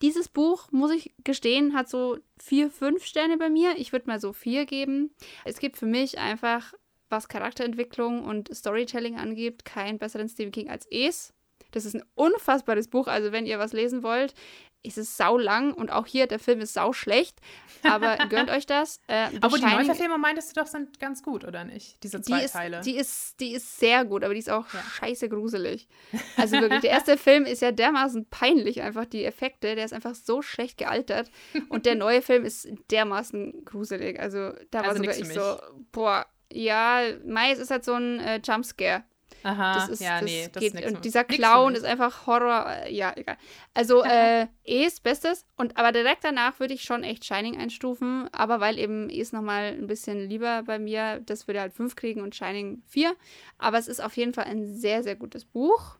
[0.00, 3.74] Dieses Buch, muss ich gestehen, hat so vier, fünf Sterne bei mir.
[3.76, 5.10] Ich würde mal so vier geben.
[5.44, 6.72] Es gibt für mich einfach,
[7.10, 11.34] was Charakterentwicklung und Storytelling angeht, keinen besseren Stephen King als Es.
[11.72, 13.06] Das ist ein unfassbares Buch.
[13.06, 14.34] Also, wenn ihr was lesen wollt,
[14.82, 17.38] ist es sau lang und auch hier, der Film ist sau schlecht.
[17.82, 19.00] Aber gönnt euch das.
[19.08, 22.02] Äh, aber die Neuverfilmung meintest du doch sind ganz gut, oder nicht?
[22.02, 22.80] Diese zwei die ist, Teile.
[22.80, 24.82] Die ist, die ist sehr gut, aber die ist auch ja.
[24.82, 25.88] scheiße gruselig.
[26.36, 29.74] Also wirklich, der erste Film ist ja dermaßen peinlich, einfach die Effekte.
[29.74, 31.30] Der ist einfach so schlecht gealtert.
[31.68, 34.18] Und der neue Film ist dermaßen gruselig.
[34.18, 35.56] Also da war also sogar ich so,
[35.92, 39.04] boah, ja, Mais ist halt so ein äh, Jumpscare.
[39.42, 42.66] Aha, das ist, ja, das nee, das geht, ist Und dieser Clown ist einfach Horror.
[42.68, 43.36] Äh, ja, egal.
[43.74, 45.46] Also, äh, Es Bestes.
[45.56, 48.28] Und aber direkt danach würde ich schon echt Shining einstufen.
[48.32, 52.20] Aber weil eben Es nochmal ein bisschen lieber bei mir, das würde halt 5 kriegen
[52.20, 53.14] und Shining 4.
[53.58, 55.96] Aber es ist auf jeden Fall ein sehr, sehr gutes Buch.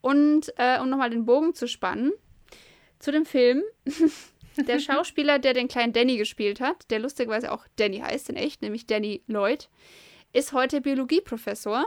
[0.00, 2.12] Und äh, um nochmal den Bogen zu spannen,
[2.98, 3.62] zu dem Film.
[4.66, 8.62] der Schauspieler, der den kleinen Danny gespielt hat, der lustigerweise auch Danny heißt in echt,
[8.62, 9.68] nämlich Danny Lloyd,
[10.32, 11.86] ist heute Biologieprofessor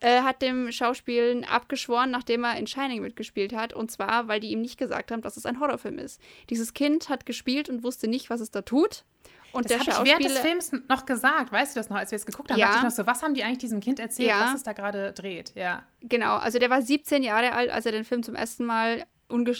[0.00, 3.72] äh, hat dem Schauspielen abgeschworen, nachdem er in Shining mitgespielt hat.
[3.72, 6.20] Und zwar, weil die ihm nicht gesagt haben, dass es ein Horrorfilm ist.
[6.48, 9.04] Dieses Kind hat gespielt und wusste nicht, was es da tut.
[9.52, 11.52] Und das der habe ich während des Films noch gesagt.
[11.52, 12.58] Weißt du das noch, als wir es geguckt haben?
[12.58, 12.66] Ja.
[12.66, 14.40] Dachte ich noch so, was haben die eigentlich diesem Kind erzählt, ja.
[14.40, 15.52] was es da gerade dreht?
[15.54, 15.82] Ja.
[16.02, 19.04] Genau, also der war 17 Jahre alt, als er den Film zum ersten Mal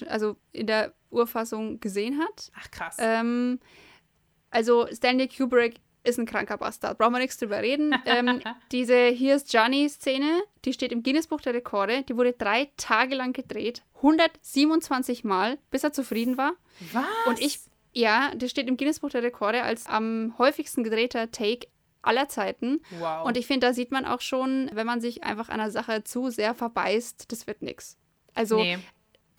[0.08, 2.50] also in der Urfassung gesehen hat.
[2.58, 2.96] Ach krass.
[2.98, 3.60] Ähm,
[4.50, 6.98] also Stanley Kubrick ist ein kranker Bastard.
[6.98, 7.94] Brauchen wir nichts drüber reden.
[8.06, 8.40] ähm,
[8.72, 12.02] diese Here's Johnny-Szene, die steht im Guinness-Buch der Rekorde.
[12.02, 13.82] Die wurde drei Tage lang gedreht.
[13.96, 16.52] 127 Mal, bis er zufrieden war.
[16.92, 17.04] Was?
[17.26, 17.60] Und ich,
[17.92, 21.68] ja, das steht im Guinness-Buch der Rekorde als am häufigsten gedrehter Take
[22.02, 22.80] aller Zeiten.
[22.98, 23.26] Wow.
[23.26, 26.30] Und ich finde, da sieht man auch schon, wenn man sich einfach einer Sache zu
[26.30, 27.98] sehr verbeißt, das wird nichts.
[28.34, 28.78] Also nee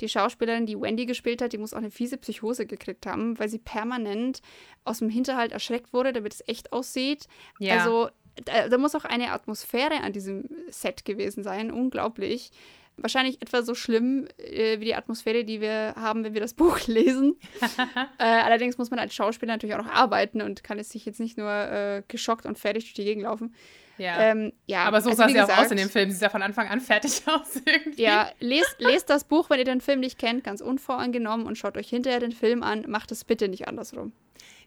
[0.01, 3.49] die Schauspielerin, die Wendy gespielt hat, die muss auch eine fiese Psychose gekriegt haben, weil
[3.49, 4.41] sie permanent
[4.83, 7.27] aus dem Hinterhalt erschreckt wurde, damit es echt aussieht.
[7.59, 7.77] Ja.
[7.77, 8.09] Also
[8.45, 12.51] da, da, muss auch eine Atmosphäre an diesem Set gewesen sein, unglaublich.
[12.97, 16.79] Wahrscheinlich etwa so schlimm äh, wie die Atmosphäre, die wir haben, wenn wir das Buch
[16.87, 17.35] lesen.
[18.19, 21.19] äh, allerdings muss man als Schauspieler natürlich auch noch arbeiten und kann es sich jetzt
[21.19, 23.55] nicht nur äh, geschockt und fertig durch die Gegend laufen.
[24.01, 24.19] Ja.
[24.19, 24.83] Ähm, ja.
[24.85, 26.09] Aber so also, sah sie gesagt, auch aus in dem Film.
[26.09, 28.01] Sie sah von Anfang an fertig aus irgendwie.
[28.01, 31.77] Ja, lest, lest das Buch, wenn ihr den Film nicht kennt, ganz unvoreingenommen und schaut
[31.77, 32.85] euch hinterher den Film an.
[32.87, 34.11] Macht es bitte nicht andersrum.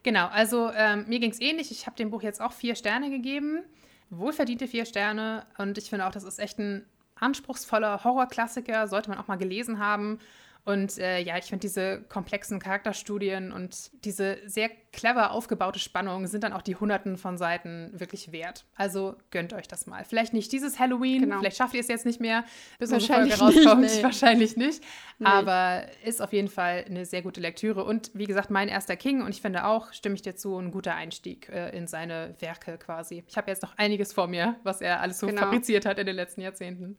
[0.05, 1.73] Genau, also ähm, mir ging es ähnlich.
[1.73, 3.65] Ich habe dem Buch jetzt auch vier Sterne gegeben.
[4.11, 5.47] Wohlverdiente vier Sterne.
[5.59, 8.87] Und ich finde auch, das ist echt ein anspruchsvoller Horrorklassiker.
[8.87, 10.21] Sollte man auch mal gelesen haben.
[10.65, 16.43] Und äh, ja, ich finde diese komplexen Charakterstudien und diese sehr clever aufgebaute Spannung sind
[16.43, 18.65] dann auch die Hunderten von Seiten wirklich wert.
[18.75, 20.05] Also gönnt euch das mal.
[20.05, 21.39] Vielleicht nicht dieses Halloween, genau.
[21.41, 22.45] vielleicht schafft ihr es jetzt nicht mehr,
[22.79, 23.83] bis unsere Folge rauskommt.
[23.83, 24.03] Nicht, nee.
[24.03, 24.83] Wahrscheinlich nicht.
[25.19, 25.27] Nee.
[25.27, 27.85] Aber ist auf jeden Fall eine sehr gute Lektüre.
[27.85, 29.21] Und wie gesagt, mein erster King.
[29.21, 32.79] Und ich finde auch, stimme ich dir zu, ein guter Einstieg äh, in seine Werke
[32.79, 33.23] quasi.
[33.29, 35.43] Ich habe jetzt noch einiges vor mir, was er alles so genau.
[35.43, 36.97] fabriziert hat in den letzten Jahrzehnten.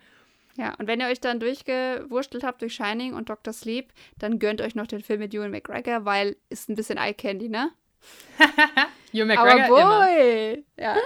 [0.57, 3.53] Ja, und wenn ihr euch dann durchgewurstelt habt durch Shining und Dr.
[3.53, 7.13] Sleep, dann gönnt euch noch den Film mit Ewan McGregor, weil ist ein bisschen Eye
[7.13, 7.71] Candy, ne?
[9.13, 10.53] Ewan McGregor Aber boy!
[10.53, 10.63] Immer.
[10.77, 10.97] Ja.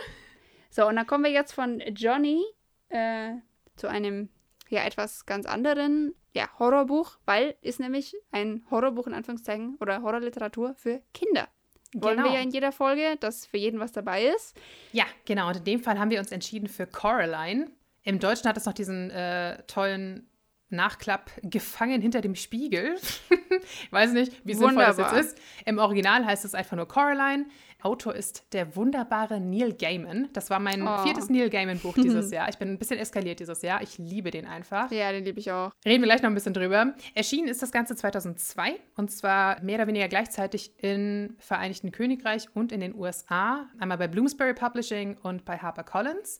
[0.69, 2.43] So, und dann kommen wir jetzt von Johnny
[2.89, 3.31] äh,
[3.75, 4.29] zu einem
[4.69, 10.75] ja etwas ganz anderen ja, Horrorbuch, weil ist nämlich ein Horrorbuch in Anführungszeichen oder Horrorliteratur
[10.75, 11.47] für Kinder.
[11.95, 12.29] Wollen genau.
[12.29, 14.55] wir ja in jeder Folge, dass für jeden was dabei ist.
[14.91, 15.47] Ja, genau.
[15.47, 17.71] Und in dem Fall haben wir uns entschieden für Coraline.
[18.09, 20.27] Im Deutschen hat es noch diesen äh, tollen
[20.71, 22.95] Nachklapp gefangen hinter dem Spiegel.
[23.29, 25.37] ich weiß nicht, wie sinnvoll das jetzt ist.
[25.65, 27.45] Im Original heißt es einfach nur Coraline.
[27.83, 30.27] Autor ist der wunderbare Neil Gaiman.
[30.33, 31.03] Das war mein oh.
[31.03, 32.49] viertes Neil Gaiman-Buch dieses Jahr.
[32.49, 33.83] Ich bin ein bisschen eskaliert dieses Jahr.
[33.83, 34.91] Ich liebe den einfach.
[34.91, 35.71] Ja, den liebe ich auch.
[35.85, 36.95] Reden wir gleich noch ein bisschen drüber.
[37.13, 42.71] Erschienen ist das Ganze 2002 und zwar mehr oder weniger gleichzeitig im Vereinigten Königreich und
[42.71, 43.67] in den USA.
[43.77, 46.39] Einmal bei Bloomsbury Publishing und bei HarperCollins.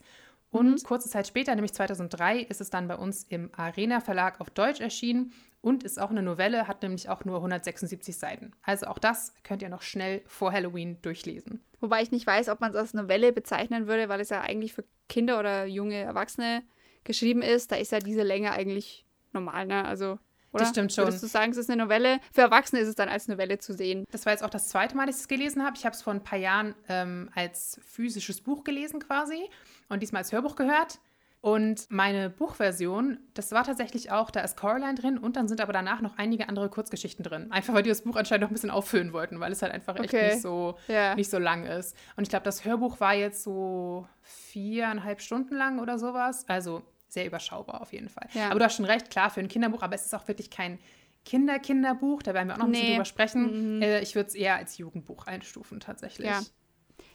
[0.51, 0.83] Und mhm.
[0.83, 4.79] kurze Zeit später, nämlich 2003, ist es dann bei uns im Arena Verlag auf Deutsch
[4.79, 8.53] erschienen und ist auch eine Novelle, hat nämlich auch nur 176 Seiten.
[8.63, 11.61] Also auch das könnt ihr noch schnell vor Halloween durchlesen.
[11.79, 14.73] Wobei ich nicht weiß, ob man es als Novelle bezeichnen würde, weil es ja eigentlich
[14.73, 16.63] für Kinder oder junge Erwachsene
[17.03, 17.71] geschrieben ist.
[17.71, 19.85] Da ist ja diese Länge eigentlich normal, ne?
[19.85, 20.19] Also
[20.51, 20.61] oder?
[20.61, 21.05] Das stimmt schon.
[21.05, 22.19] Würdest du sagen, es ist eine Novelle?
[22.33, 24.05] Für Erwachsene ist es dann als Novelle zu sehen.
[24.11, 25.75] Das war jetzt auch das zweite Mal, dass ich es gelesen habe.
[25.77, 29.49] Ich habe es vor ein paar Jahren ähm, als physisches Buch gelesen quasi
[29.89, 30.99] und diesmal als Hörbuch gehört.
[31.41, 35.71] Und meine Buchversion, das war tatsächlich auch, da ist Coraline drin und dann sind aber
[35.71, 37.49] danach noch einige andere Kurzgeschichten drin.
[37.49, 39.95] Einfach weil die das Buch anscheinend noch ein bisschen auffüllen wollten, weil es halt einfach
[39.95, 40.31] echt okay.
[40.31, 41.15] nicht, so, ja.
[41.15, 41.95] nicht so lang ist.
[42.17, 46.43] Und ich glaube, das Hörbuch war jetzt so viereinhalb Stunden lang oder sowas.
[46.49, 46.83] Also
[47.13, 48.27] sehr überschaubar auf jeden Fall.
[48.33, 48.49] Ja.
[48.49, 50.79] Aber du hast schon recht, klar, für ein Kinderbuch, aber es ist auch wirklich kein
[51.25, 52.23] Kinder-Kinderbuch.
[52.23, 52.77] Da werden wir auch noch ein nee.
[52.77, 53.75] bisschen drüber sprechen.
[53.77, 53.81] Mhm.
[53.81, 56.27] Äh, ich würde es eher als Jugendbuch einstufen, tatsächlich.
[56.27, 56.41] Ja.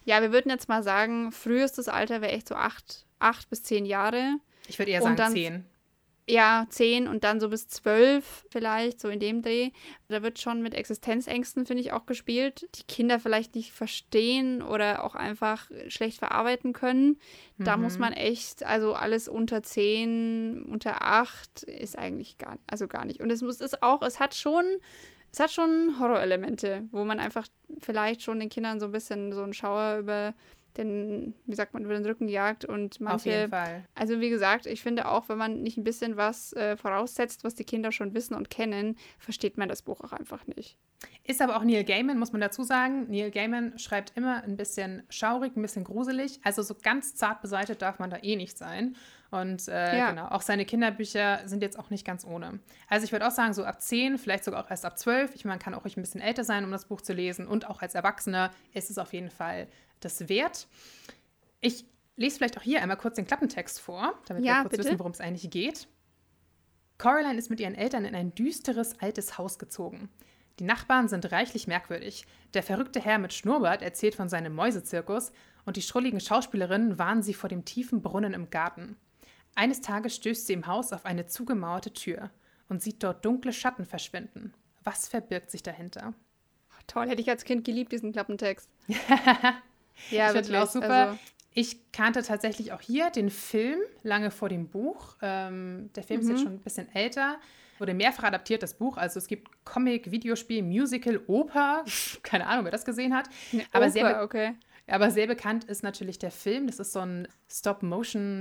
[0.07, 3.87] Ja, wir würden jetzt mal sagen, frühestes Alter wäre echt so acht, acht bis zehn
[3.87, 4.37] Jahre.
[4.69, 5.65] Ich würde eher sagen dann, zehn.
[6.27, 9.71] Ja, zehn und dann so bis zwölf vielleicht, so in dem Dreh.
[10.09, 15.05] Da wird schon mit Existenzängsten, finde ich, auch gespielt, die Kinder vielleicht nicht verstehen oder
[15.05, 17.19] auch einfach schlecht verarbeiten können.
[17.59, 18.01] Da muss Mhm.
[18.01, 23.21] man echt, also alles unter zehn, unter acht ist eigentlich gar, also gar nicht.
[23.21, 24.65] Und es muss es auch, es hat schon,
[25.31, 27.47] es hat schon Horrorelemente, wo man einfach
[27.81, 30.35] vielleicht schon den Kindern so ein bisschen so einen Schauer über
[30.77, 33.85] den, wie sagt man, über den Rücken jagt und manche Auf jeden Fall.
[33.95, 37.55] also wie gesagt, ich finde auch, wenn man nicht ein bisschen was äh, voraussetzt, was
[37.55, 40.77] die Kinder schon wissen und kennen, versteht man das Buch auch einfach nicht.
[41.25, 43.07] Ist aber auch Neil Gaiman, muss man dazu sagen.
[43.11, 46.41] Neil Gaiman schreibt immer ein bisschen schaurig, ein bisschen gruselig.
[46.45, 48.97] Also so ganz zart beseitigt darf man da eh nicht sein.
[49.31, 50.11] Und äh, Ja.
[50.11, 52.61] genau, auch seine Kinderbücher sind jetzt auch nicht ganz ohne.
[52.89, 55.35] Also ich würde auch sagen, so ab 10, vielleicht sogar auch erst ab 12.
[55.35, 57.47] Ich meine, man kann auch ruhig ein bisschen älter sein, um das Buch zu lesen.
[57.49, 59.67] Und auch als Erwachsener ist es auf jeden Fall
[60.05, 60.69] das wert.
[61.61, 61.85] Ich
[62.17, 64.85] lese vielleicht auch hier einmal kurz den Klappentext vor, damit Ja, wir kurz bitte.
[64.85, 65.89] wissen, worum es eigentlich geht.
[66.99, 70.09] Coraline ist mit ihren Eltern in ein düsteres, altes Haus gezogen.
[70.61, 72.25] Die Nachbarn sind reichlich merkwürdig.
[72.55, 75.33] Der verrückte Herr mit Schnurrbart erzählt von seinem Mäusezirkus
[75.65, 78.97] und die schrulligen Schauspielerinnen warnen sie vor dem tiefen Brunnen im Garten.
[79.57, 82.31] Eines Tages stößt sie im Haus auf eine zugemauerte Tür
[82.69, 84.53] und sieht dort dunkle Schatten verschwinden.
[84.85, 86.15] Was verbirgt sich dahinter?
[86.87, 88.69] Toll, hätte ich als Kind geliebt, diesen Klappentext.
[90.11, 90.89] ja, ich finde ihn auch super.
[91.09, 91.19] Also,
[91.57, 95.17] Ich kannte tatsächlich auch hier den Film lange vor dem Buch.
[95.23, 97.37] Ähm, der Film ist jetzt schon ein bisschen älter.
[97.79, 98.97] Wurde mehrfach adaptiert, das Buch.
[98.97, 101.85] Also es gibt Comic, Videospiel, Musical, Oper.
[102.23, 103.29] Keine Ahnung, wer das gesehen hat.
[103.73, 104.53] Aber sehr, Oper, be okay.
[104.87, 106.67] aber sehr bekannt ist natürlich der Film.
[106.67, 107.27] Das ist so ein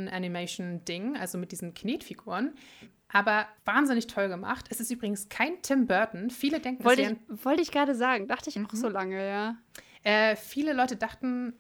[0.04, 2.54] Stop-Motion-Animation-Ding, also mit diesen Knetfiguren.
[3.10, 4.66] Aber wahnsinnig toll gemacht.
[4.70, 6.32] Es ist übrigens kein Tim Burton.
[6.32, 8.66] Viele denken, Wollte es ich, wäre wollte ich gerade sagen, dachte ich Mhm.
[8.66, 9.56] auch so lange, ja.
[10.04, 11.54] Äh, viele Leute dachten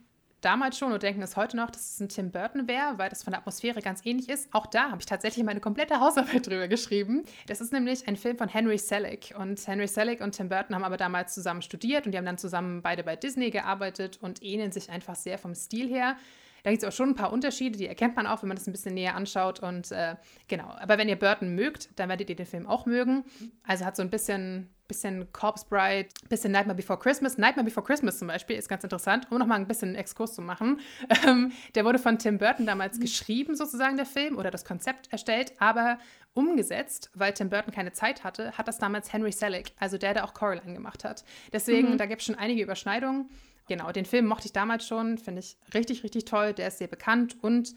[0.43, 3.23] damals schon und denken es heute noch, dass es ein Tim Burton wäre, weil das
[3.23, 4.53] von der Atmosphäre ganz ähnlich ist.
[4.53, 7.23] Auch da habe ich tatsächlich meine komplette Hausarbeit drüber geschrieben.
[7.47, 9.33] Das ist nämlich ein Film von Henry Selick.
[9.37, 12.37] Und Henry Selick und Tim Burton haben aber damals zusammen studiert und die haben dann
[12.37, 16.17] zusammen beide bei Disney gearbeitet und ähneln sich einfach sehr vom Stil her.
[16.63, 18.67] Da gibt es auch schon ein paar Unterschiede, die erkennt man auch, wenn man das
[18.67, 19.59] ein bisschen näher anschaut.
[19.59, 20.15] Und äh,
[20.47, 23.25] genau, aber wenn ihr Burton mögt, dann werdet ihr den Film auch mögen.
[23.67, 27.37] Also hat so ein bisschen, bisschen Corpse Bride, bisschen Nightmare Before Christmas.
[27.37, 30.41] Nightmare Before Christmas zum Beispiel ist ganz interessant, um nochmal ein bisschen einen Exkurs zu
[30.41, 30.79] machen.
[31.27, 35.53] Ähm, der wurde von Tim Burton damals geschrieben, sozusagen, der Film, oder das Konzept erstellt,
[35.59, 35.99] aber
[36.33, 40.25] umgesetzt, weil Tim Burton keine Zeit hatte, hat das damals Henry Selick, also der, der
[40.25, 41.23] auch Coraline gemacht hat.
[41.53, 43.29] Deswegen, da gibt es schon einige Überschneidungen.
[43.67, 46.53] Genau, den Film mochte ich damals schon, finde ich richtig, richtig toll.
[46.53, 47.73] Der ist sehr bekannt und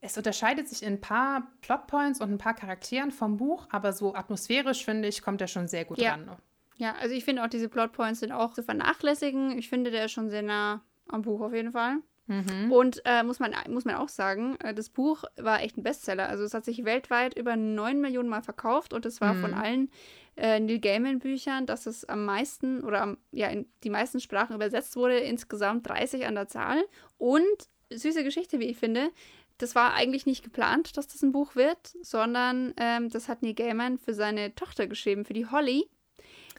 [0.00, 4.14] es unterscheidet sich in ein paar Plotpoints und ein paar Charakteren vom Buch, aber so
[4.14, 6.12] atmosphärisch, finde ich, kommt er schon sehr gut Ja.
[6.12, 6.30] ran.
[6.76, 9.56] Ja, also ich finde auch diese Plotpoints sind auch zu vernachlässigen.
[9.58, 11.98] Ich finde, der ist schon sehr nah am Buch auf jeden Fall.
[12.26, 12.72] Mhm.
[12.72, 16.28] Und äh, muss, man, muss man auch sagen, äh, das Buch war echt ein Bestseller.
[16.28, 19.40] Also es hat sich weltweit über 9 Millionen Mal verkauft und es war Mhm.
[19.40, 19.90] von allen
[20.36, 24.54] äh, Neil Gaiman Büchern, dass es am meisten oder am, ja, in die meisten Sprachen
[24.54, 26.84] übersetzt wurde, insgesamt 30 an der Zahl.
[27.18, 29.10] Und süße Geschichte, wie ich finde,
[29.58, 33.54] das war eigentlich nicht geplant, dass das ein Buch wird, sondern ähm, das hat Neil
[33.54, 35.88] Gaiman für seine Tochter geschrieben, für die Holly.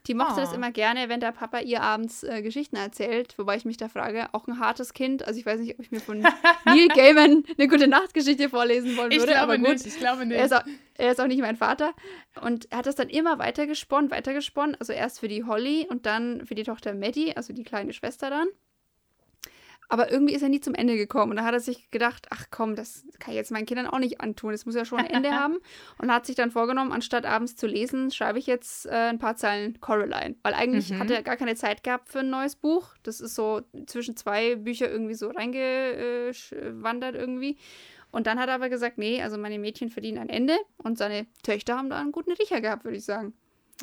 [0.07, 0.55] Die mochte das Oh.
[0.55, 4.27] immer gerne, wenn der Papa ihr abends äh, Geschichten erzählt, wobei ich mich da frage,
[4.33, 5.25] auch ein hartes Kind.
[5.27, 6.19] Also ich weiß nicht, ob ich mir von
[6.65, 9.69] Neil Gaiman eine gute Nachtgeschichte vorlesen wollen Ich würde, glaube aber gut.
[9.69, 10.37] nicht, ich glaube nicht.
[10.37, 10.63] Er ist, auch,
[10.95, 11.93] er ist auch nicht mein Vater.
[12.41, 14.75] Und er hat das dann immer weitergesponnen, weitergesponnen.
[14.79, 18.29] Also erst für die Holly und dann für die Tochter Maddie, also die kleine Schwester
[18.29, 18.47] dann.
[19.87, 21.31] Aber irgendwie ist er nie zum Ende gekommen.
[21.31, 23.99] Und da hat er sich gedacht, ach komm, das kann ich jetzt meinen Kindern auch
[23.99, 24.51] nicht antun.
[24.51, 25.59] Das muss ja schon ein Ende haben.
[25.99, 29.35] Und hat sich dann vorgenommen, anstatt abends zu lesen, schreibe ich jetzt äh, ein paar
[29.35, 30.35] Zeilen Coraline.
[30.43, 30.99] Weil eigentlich Mhm.
[30.99, 32.95] hat er gar keine Zeit gehabt für ein neues Buch.
[33.03, 37.57] Das ist so zwischen zwei Bücher irgendwie so reingewandert irgendwie.
[38.11, 40.55] Und dann hat er aber gesagt, nee, also meine Mädchen verdienen ein Ende.
[40.77, 43.33] Und seine Töchter haben da einen guten Riecher gehabt, würde ich sagen.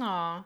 [0.00, 0.40] Oh.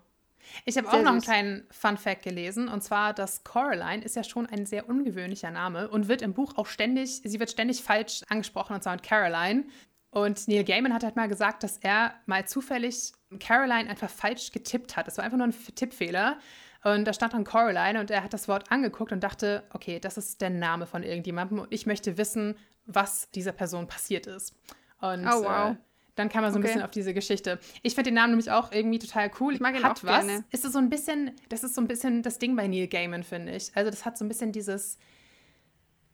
[0.64, 4.46] Ich habe auch noch einen kleinen Fun-Fact gelesen, und zwar, dass Coraline ist ja schon
[4.46, 8.74] ein sehr ungewöhnlicher Name und wird im Buch auch ständig, sie wird ständig falsch angesprochen,
[8.74, 9.64] und zwar mit Caroline.
[10.10, 14.96] Und Neil Gaiman hat halt mal gesagt, dass er mal zufällig Caroline einfach falsch getippt
[14.96, 15.06] hat.
[15.06, 16.38] Das war einfach nur ein Tippfehler.
[16.84, 20.16] Und da stand dann Coraline und er hat das Wort angeguckt und dachte, okay, das
[20.16, 24.54] ist der Name von irgendjemandem und ich möchte wissen, was dieser Person passiert ist.
[25.00, 25.72] Und Oh, wow.
[25.72, 25.76] äh,
[26.16, 26.68] dann kam er so ein Okay.
[26.68, 27.58] bisschen auf diese Geschichte.
[27.82, 29.54] Ich finde den Namen nämlich auch irgendwie total cool.
[29.54, 30.26] Ich mag ihn hat auch was.
[30.26, 30.44] gerne.
[30.50, 33.22] Ist es so ein bisschen, das ist so ein bisschen das Ding bei Neil Gaiman,
[33.22, 33.70] finde ich.
[33.74, 34.98] Also das hat so ein bisschen dieses,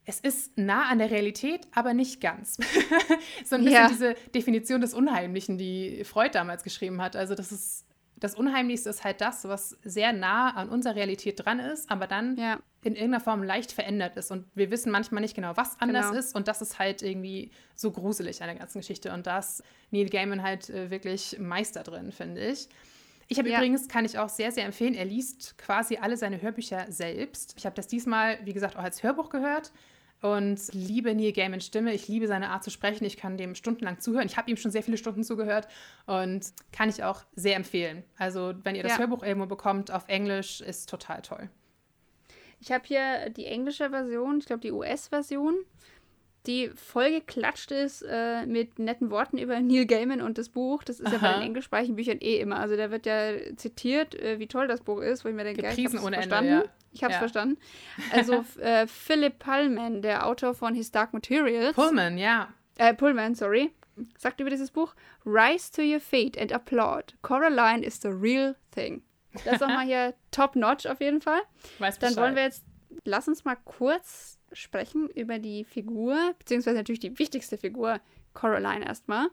[0.05, 2.57] es ist nah an der Realität, aber nicht ganz.
[3.44, 3.88] so ein bisschen Ja.
[3.88, 7.14] diese Definition des Unheimlichen, die Freud damals geschrieben hat.
[7.16, 7.84] Also das ist
[8.23, 12.37] das Unheimlichste ist halt das, was sehr nah an unserer Realität dran ist, aber dann
[12.37, 12.61] Ja.
[12.85, 14.31] in irgendeiner Form leicht verändert ist.
[14.31, 16.18] Und wir wissen manchmal nicht genau, was anders Genau.
[16.18, 16.35] ist.
[16.35, 19.12] Und das ist halt irgendwie so gruselig an der ganzen Geschichte.
[19.12, 22.68] Und da ist Neil Gaiman halt äh, wirklich Meister drin, finde ich.
[23.29, 23.59] Ich habe Ja.
[23.59, 27.55] übrigens, kann ich auch sehr, sehr empfehlen, er liest quasi alle seine Hörbücher selbst.
[27.57, 29.73] Ich habe das diesmal, wie gesagt, auch als Hörbuch gehört
[30.23, 31.93] und liebe Neil Gaimans Stimme.
[31.93, 33.05] Ich liebe seine Art zu sprechen.
[33.05, 34.27] Ich kann dem stundenlang zuhören.
[34.27, 35.68] Ich habe ihm schon sehr viele Stunden zugehört
[36.07, 38.05] und kann ich auch sehr empfehlen.
[38.16, 38.99] Also, wenn ihr das Ja.
[38.99, 41.51] Hörbuch irgendwo bekommt auf Englisch, ist total toll.
[42.61, 45.57] Ich habe hier die englische Version, ich glaube die US-Version,
[46.47, 50.82] die voll geklatscht ist äh, mit netten Worten über Neil Gaiman und das Buch.
[50.82, 51.38] Das ist ja bei Aha.
[51.38, 52.59] den englischsprachigen Büchern eh immer.
[52.59, 55.62] Also da wird ja zitiert, äh, wie toll das Buch ist, wo ich mir denke,
[55.62, 56.53] ja, ich Gepriesen hab's ohne Ende, verstanden.
[56.53, 56.64] ja.
[56.95, 57.18] Ich habe es Ja.
[57.20, 57.59] verstanden.
[58.12, 62.49] Also äh, Philip Pullman, der Autor von His Dark Materials, Pullman, ja.
[62.76, 63.70] äh, Pullman, sorry,
[64.18, 67.14] sagt über dieses Buch, Rise to your feet and applaud.
[67.22, 69.03] Coraline is the real thing.
[69.45, 71.40] Das ist nochmal hier top notch auf jeden Fall.
[71.78, 72.24] Weiß Dann Bescheid.
[72.24, 72.64] wollen wir jetzt,
[73.05, 78.00] lass uns mal kurz sprechen über die Figur, beziehungsweise natürlich die wichtigste Figur,
[78.34, 79.28] Coraline erstmal.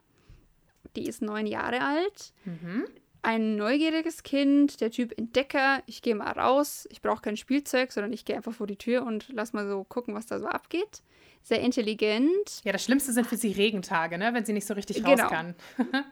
[0.96, 2.34] Die ist neun Jahre alt.
[2.46, 2.86] Mhm.
[3.22, 5.84] Ein neugieriges Kind, der Typ Entdecker.
[5.88, 9.04] Ich gehe mal raus, ich brauche kein Spielzeug, sondern ich gehe einfach vor die Tür
[9.06, 11.02] und lass mal so gucken, was da so abgeht.
[11.44, 14.34] Sehr intelligent, Ja, das Schlimmste sind für sie Regentage, ne?
[14.34, 15.12] wenn sie nicht so richtig Genau.
[15.12, 15.56] raus kann.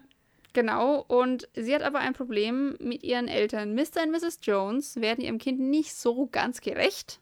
[0.53, 1.01] genau.
[1.08, 3.74] Und sie hat aber ein Problem mit ihren Eltern.
[3.74, 4.03] Mr.
[4.03, 4.39] und Mrs.
[4.41, 7.20] Jones werden ihrem Kind nicht so ganz gerecht,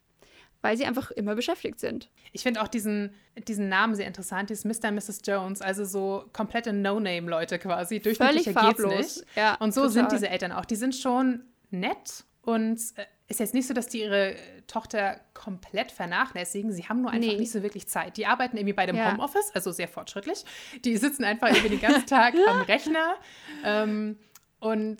[0.65, 2.09] weil sie einfach immer beschäftigt sind.
[2.31, 3.13] Ich finde auch diesen,
[3.47, 4.89] diesen Namen sehr interessant, dieses Mr.
[4.89, 5.21] und Mrs.
[5.23, 7.99] Jones, also so komplette No-Name-Leute quasi.
[7.99, 8.93] Durchschnittlicher geht's farblos.
[8.97, 9.25] nicht.
[9.35, 9.93] Ja, und so total.
[9.93, 10.65] sind diese Eltern auch.
[10.65, 14.35] Die sind schon nett und äh, ist jetzt nicht so, dass die ihre
[14.65, 16.71] Tochter komplett vernachlässigen.
[16.71, 17.37] Sie haben nur einfach Nee.
[17.37, 18.17] nicht so wirklich Zeit.
[18.17, 19.11] Die arbeiten irgendwie bei dem Ja.
[19.13, 20.43] Homeoffice, also sehr fortschrittlich.
[20.83, 23.15] Die sitzen einfach irgendwie den ganzen Tag am Rechner
[23.63, 24.17] ähm,
[24.59, 24.97] und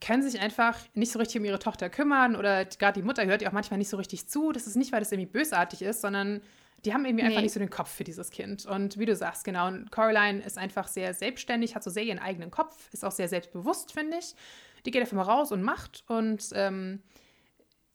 [0.00, 3.42] können sich einfach nicht so richtig um ihre Tochter kümmern oder gerade die Mutter hört
[3.42, 4.52] ihr auch manchmal nicht so richtig zu.
[4.52, 6.40] Das ist nicht, weil das irgendwie bösartig ist, sondern
[6.86, 7.42] die haben irgendwie einfach Nee.
[7.42, 8.64] nicht so den Kopf für dieses Kind.
[8.64, 12.18] Und wie du sagst, genau, und Coraline ist einfach sehr selbstständig, hat so sehr ihren
[12.18, 14.34] eigenen Kopf, ist auch sehr selbstbewusst, finde ich.
[14.86, 17.02] Die geht einfach mal raus und macht und ähm,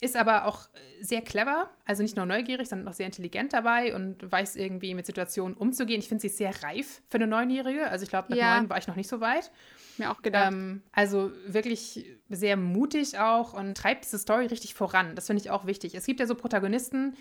[0.01, 0.67] ist aber auch
[1.01, 5.07] sehr clever, also nicht nur neugierig, sondern auch sehr intelligent dabei und weiß irgendwie mit
[5.07, 5.99] Situationen umzugehen.
[5.99, 7.89] Ich finde sie sehr reif für eine Neunjährige.
[7.89, 8.59] Also ich glaube, mit Ja.
[8.59, 9.51] neun war ich noch nicht so weit.
[9.97, 10.51] Mir auch gedacht.
[10.51, 15.15] Ähm, also wirklich sehr mutig auch und treibt diese Story richtig voran.
[15.15, 15.95] Das finde ich auch wichtig.
[15.95, 17.15] Es gibt ja so Protagonisten,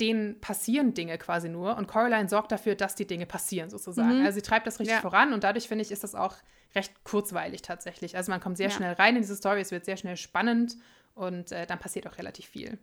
[0.00, 4.20] denen passieren Dinge quasi nur und Coraline sorgt dafür, dass die Dinge passieren sozusagen.
[4.20, 4.26] Mhm.
[4.26, 5.00] Also sie treibt das richtig Ja.
[5.00, 6.36] voran und dadurch finde ich, ist das auch
[6.74, 8.16] recht kurzweilig tatsächlich.
[8.16, 8.74] Also man kommt sehr Ja.
[8.76, 10.76] schnell rein in diese Story, es wird sehr schnell spannend
[11.14, 12.78] und äh, dann passiert auch relativ viel.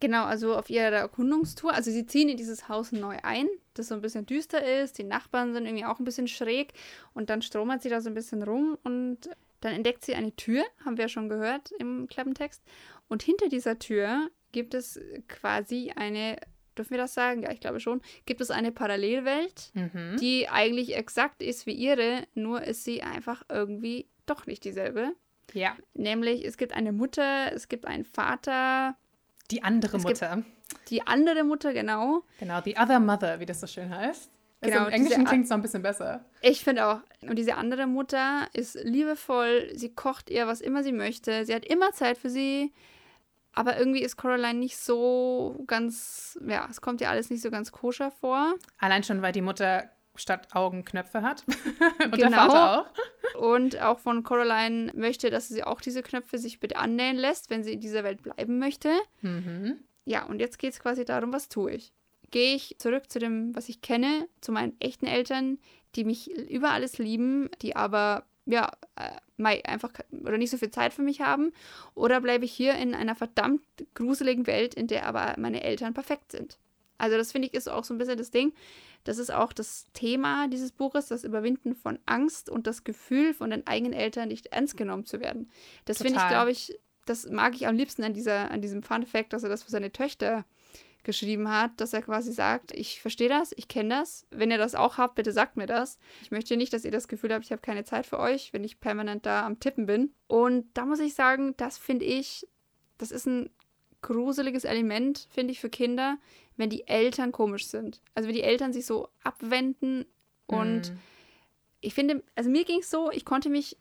[0.00, 1.72] Genau, also auf ihrer Erkundungstour.
[1.72, 4.98] Also sie ziehen in dieses Haus neu ein, das so ein bisschen düster ist.
[4.98, 6.72] Die Nachbarn sind irgendwie auch ein bisschen schräg.
[7.14, 9.30] Und dann stromert sie da so ein bisschen rum und
[9.60, 12.62] dann entdeckt sie eine Tür, haben wir ja schon gehört im Klappentext.
[13.08, 16.36] Und hinter dieser Tür gibt es quasi eine,
[16.76, 17.42] dürfen wir das sagen?
[17.42, 18.02] Ja, ich glaube schon.
[18.26, 20.18] Gibt es eine Parallelwelt, Mhm.
[20.20, 25.12] die eigentlich exakt ist wie ihre, nur ist sie einfach irgendwie doch nicht dieselbe.
[25.54, 28.96] Ja, Nämlich, es gibt eine Mutter, es gibt einen Vater,
[29.50, 30.42] die andere Es Mutter.
[30.88, 32.22] die andere Mutter, genau.
[32.38, 34.30] Genau, the other mother, wie das so schön heißt.
[34.60, 36.24] Also Genau, Im Englischen klingt es noch ein bisschen besser.
[36.40, 37.00] Ich finde auch.
[37.22, 41.44] Und diese andere Mutter ist liebevoll, sie kocht ihr, was immer sie möchte.
[41.44, 42.72] Sie hat immer Zeit für sie.
[43.52, 47.72] Aber irgendwie ist Coraline nicht so ganz, ja, es kommt ihr alles nicht so ganz
[47.72, 48.54] koscher vor.
[48.78, 51.44] Allein schon, weil die Mutter statt Augen Knöpfe hat.
[52.04, 52.48] Und der Genau.
[52.48, 52.90] Vater
[53.34, 53.40] auch.
[53.40, 57.64] Und auch von Coraline möchte, dass sie auch diese Knöpfe sich bitte annähen lässt, wenn
[57.64, 58.90] sie in dieser Welt bleiben möchte.
[59.20, 59.78] Mhm.
[60.04, 61.92] Ja, und jetzt geht es quasi darum, was tue ich?
[62.30, 65.58] Gehe ich zurück zu dem, was ich kenne, zu meinen echten Eltern,
[65.94, 69.90] die mich über alles lieben, die aber ja äh, einfach
[70.22, 71.52] oder nicht so viel Zeit für mich haben,
[71.94, 73.62] oder bleibe ich hier in einer verdammt
[73.94, 76.58] gruseligen Welt, in der aber meine Eltern perfekt sind?
[76.98, 78.52] Also das finde ich ist auch so ein bisschen das Ding.
[79.06, 83.50] Das ist auch das Thema dieses Buches, das Überwinden von Angst und das Gefühl, von
[83.50, 85.48] den eigenen Eltern nicht ernst genommen zu werden.
[85.84, 89.06] Das finde ich, glaube ich, das mag ich am liebsten an, dieser, an diesem Fun
[89.06, 90.44] Fact, dass er das für seine Töchter
[91.04, 94.26] geschrieben hat, dass er quasi sagt, ich verstehe das, ich kenne das.
[94.30, 96.00] Wenn ihr das auch habt, bitte sagt mir das.
[96.20, 98.64] Ich möchte nicht, dass ihr das Gefühl habt, ich habe keine Zeit für euch, wenn
[98.64, 100.12] ich permanent da am Tippen bin.
[100.26, 102.48] Und da muss ich sagen, das finde ich,
[102.98, 103.50] das ist ein
[104.02, 106.18] gruseliges Element, finde ich, für Kinder,
[106.56, 108.00] wenn die Eltern komisch sind.
[108.14, 110.06] Also wenn die Eltern sich so abwenden
[110.46, 110.98] und Mhm.
[111.80, 113.76] ich finde, also mir ging es so, ich konnte mich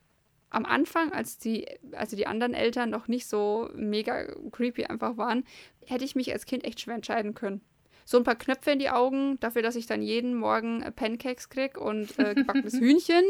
[0.49, 5.43] am Anfang, als die, also die anderen Eltern noch nicht so mega creepy einfach waren,
[5.85, 7.61] hätte ich mich als Kind echt schwer entscheiden können.
[8.06, 11.49] So ein paar Knöpfe in die Augen, dafür, dass ich dann jeden Morgen äh, Pancakes
[11.49, 13.23] krieg und äh, gebackenes Hühnchen,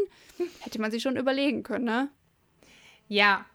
[0.59, 2.09] hätte man sich schon überlegen können, ne?
[3.07, 3.45] Ja,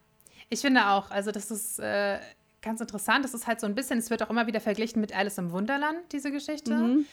[0.49, 2.19] ich finde auch, also das ist äh,
[2.63, 3.25] ganz interessant.
[3.25, 5.53] Das ist halt so ein bisschen, es wird auch immer wieder verglichen mit Alice im
[5.53, 6.75] Wunderland, diese Geschichte.
[6.75, 7.07] Mhm.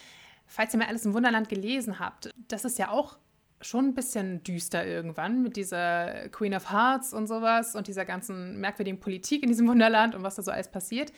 [0.46, 3.18] Falls ihr mal Alice im Wunderland gelesen habt, das ist ja auch
[3.62, 8.60] schon ein bisschen düster irgendwann mit dieser Queen of Hearts und sowas und dieser ganzen
[8.60, 11.12] merkwürdigen Politik in diesem Wunderland und was da so alles passiert.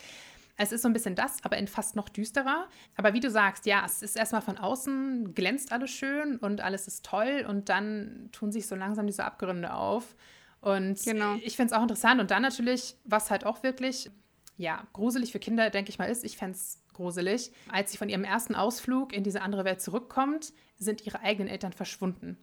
[0.61, 2.67] Es ist so ein bisschen das, aber in fast noch düsterer.
[2.97, 6.87] Aber wie du sagst, ja, es ist erstmal von außen, glänzt alles schön und alles
[6.87, 10.15] ist toll und dann tun sich so langsam diese Abgründe auf.
[10.61, 11.35] Und genau.
[11.41, 12.19] ich finde es auch interessant.
[12.19, 14.11] Und dann natürlich, was halt auch wirklich,
[14.57, 18.09] ja, gruselig für Kinder, denke ich mal, ist, ich fände es gruselig, als sie von
[18.09, 22.37] ihrem ersten Ausflug in diese andere Welt zurückkommt, sind ihre eigenen Eltern verschwunden.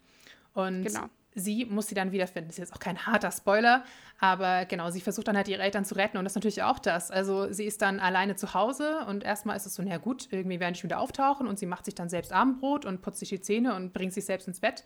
[0.55, 1.11] Und genau.
[1.35, 2.49] sie muss sie dann wiederfinden.
[2.49, 3.85] Das ist jetzt auch kein harter Spoiler,
[4.19, 6.79] aber genau, sie versucht dann halt ihre Eltern zu retten und das ist natürlich auch
[6.79, 7.11] das.
[7.11, 10.59] Also sie ist dann alleine zu Hause und erstmal ist es so, na gut, irgendwie
[10.59, 13.43] werden die wieder auftauchen und sie macht sich dann selbst Abendbrot und putzt sich die
[13.43, 14.85] Zähne und bringt sich selbst ins Bett.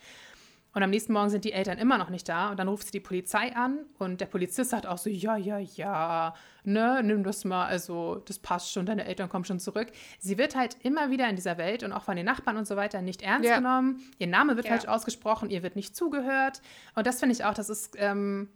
[0.73, 2.51] Und am nächsten Morgen sind die Eltern immer noch nicht da.
[2.51, 5.59] Und dann ruft sie die Polizei an und der Polizist sagt auch so, ja, ja,
[5.59, 6.35] ja,
[6.65, 9.89] ne, nimm das mal, also das passt schon, deine Eltern kommen schon zurück.
[10.19, 12.77] Sie wird halt immer wieder in dieser Welt und auch von den Nachbarn und so
[12.77, 13.57] weiter nicht ernst ja.
[13.57, 14.01] genommen.
[14.19, 14.73] Ihr Name wird ja.
[14.73, 16.63] falsch ausgesprochen, ihr wird nicht zugehört.
[16.95, 18.49] Und das finde ich auch, das ist ähm,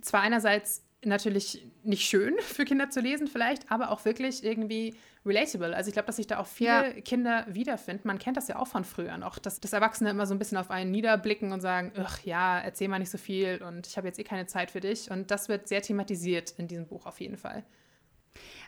[0.00, 5.74] zwar einerseits natürlich nicht schön für Kinder zu lesen vielleicht, aber auch wirklich irgendwie relatable.
[5.74, 7.00] Also ich glaube, dass sich da auch viele ja.
[7.00, 8.06] Kinder wiederfinden.
[8.06, 10.58] Man kennt das ja auch von früher noch, dass, dass Erwachsene immer so ein bisschen
[10.58, 14.06] auf einen niederblicken und sagen, ach ja, erzähl mal nicht so viel und ich habe
[14.06, 15.10] jetzt eh keine Zeit für dich.
[15.10, 17.64] Und das wird sehr thematisiert in diesem Buch auf jeden Fall.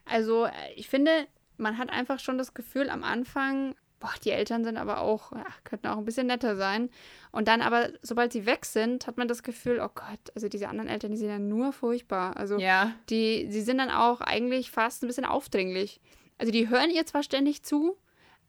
[0.04, 1.10] Also äh, ich finde,
[1.56, 5.46] man hat einfach schon das Gefühl am Anfang, boah, die Eltern sind aber auch, ja,
[5.64, 6.90] könnten auch ein bisschen netter sein.
[7.32, 10.68] Und dann aber, sobald sie weg sind, hat man das Gefühl, oh Gott, also diese
[10.68, 12.36] anderen Eltern, die sind ja nur furchtbar.
[12.36, 12.92] Also ja.
[13.08, 16.00] die, die sind dann auch eigentlich fast ein bisschen aufdringlich.
[16.38, 17.96] Also die hören ihr zwar ständig zu,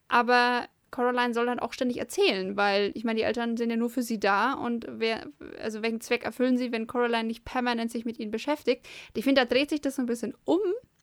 [0.08, 3.90] aber Coraline soll dann auch ständig erzählen, weil ich meine, die Eltern sind ja nur
[3.90, 5.28] für sie da und wer,
[5.62, 8.88] also welchen Zweck erfüllen sie, wenn Coraline nicht permanent sich mit ihnen beschäftigt?
[9.14, 10.60] Ich finde, da dreht sich das so ein bisschen um,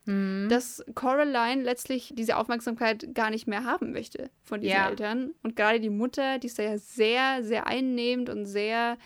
[0.07, 0.49] mhm.
[0.49, 4.89] dass Coraline letztlich diese Aufmerksamkeit gar nicht mehr haben möchte von diesen ja.
[4.89, 5.35] Eltern.
[5.43, 8.99] Und gerade die Mutter, die ist da ja sehr, sehr einnehmend und sehr,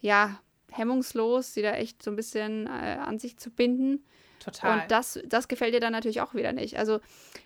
[0.00, 0.40] ja,
[0.70, 4.04] hemmungslos, sie da echt so ein bisschen äh, an sich zu binden.
[4.40, 4.82] Total.
[4.82, 6.78] Und das, das gefällt ihr dann natürlich auch wieder nicht.
[6.78, 7.00] Also,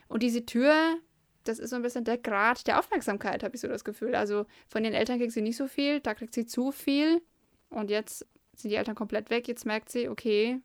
[0.09, 0.97] und diese Tür,
[1.45, 4.15] das ist so ein bisschen der Grad der Aufmerksamkeit, habe ich so das Gefühl.
[4.15, 7.23] Also von den Eltern kriegt sie nicht so viel, da kriegt sie zu viel.
[7.71, 9.47] Und jetzt sind die Eltern komplett weg.
[9.47, 10.61] Jetzt merkt sie, okay,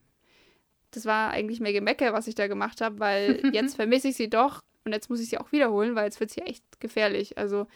[0.95, 4.29] das war eigentlich mehr Gemecke, was ich da gemacht habe, weil jetzt vermisse ich sie
[4.29, 7.37] doch und jetzt muss ich sie auch wiederholen, weil jetzt wird sie echt gefährlich.
[7.37, 7.67] Also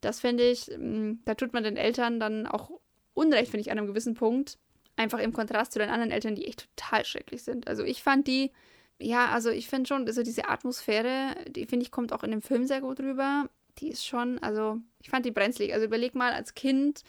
[0.00, 2.70] das finde ich, mm, da tut man den Eltern dann auch
[3.14, 4.58] Unrecht, finde ich, an einem gewissen Punkt,
[4.98, 7.68] Einfach im Kontrast zu den anderen Eltern, die echt total schrecklich sind.
[7.68, 8.50] Also ich fand die,
[8.98, 12.40] ja, also ich finde schon, also diese Atmosphäre, die finde ich, kommt auch in dem
[12.40, 13.50] Film sehr gut rüber.
[13.78, 15.74] Die ist schon, also ich fand die brenzlig.
[15.74, 17.02] Also überleg mal als Kind,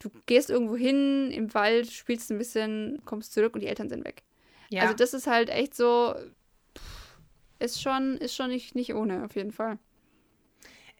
[0.00, 4.04] du gehst irgendwo hin im Wald, spielst ein bisschen, kommst zurück und die Eltern sind
[4.04, 4.24] weg.
[4.70, 4.82] Ja.
[4.82, 6.14] Also das ist halt echt so,
[7.58, 9.78] ist schon, ist schon nicht, nicht ohne, auf jeden Fall.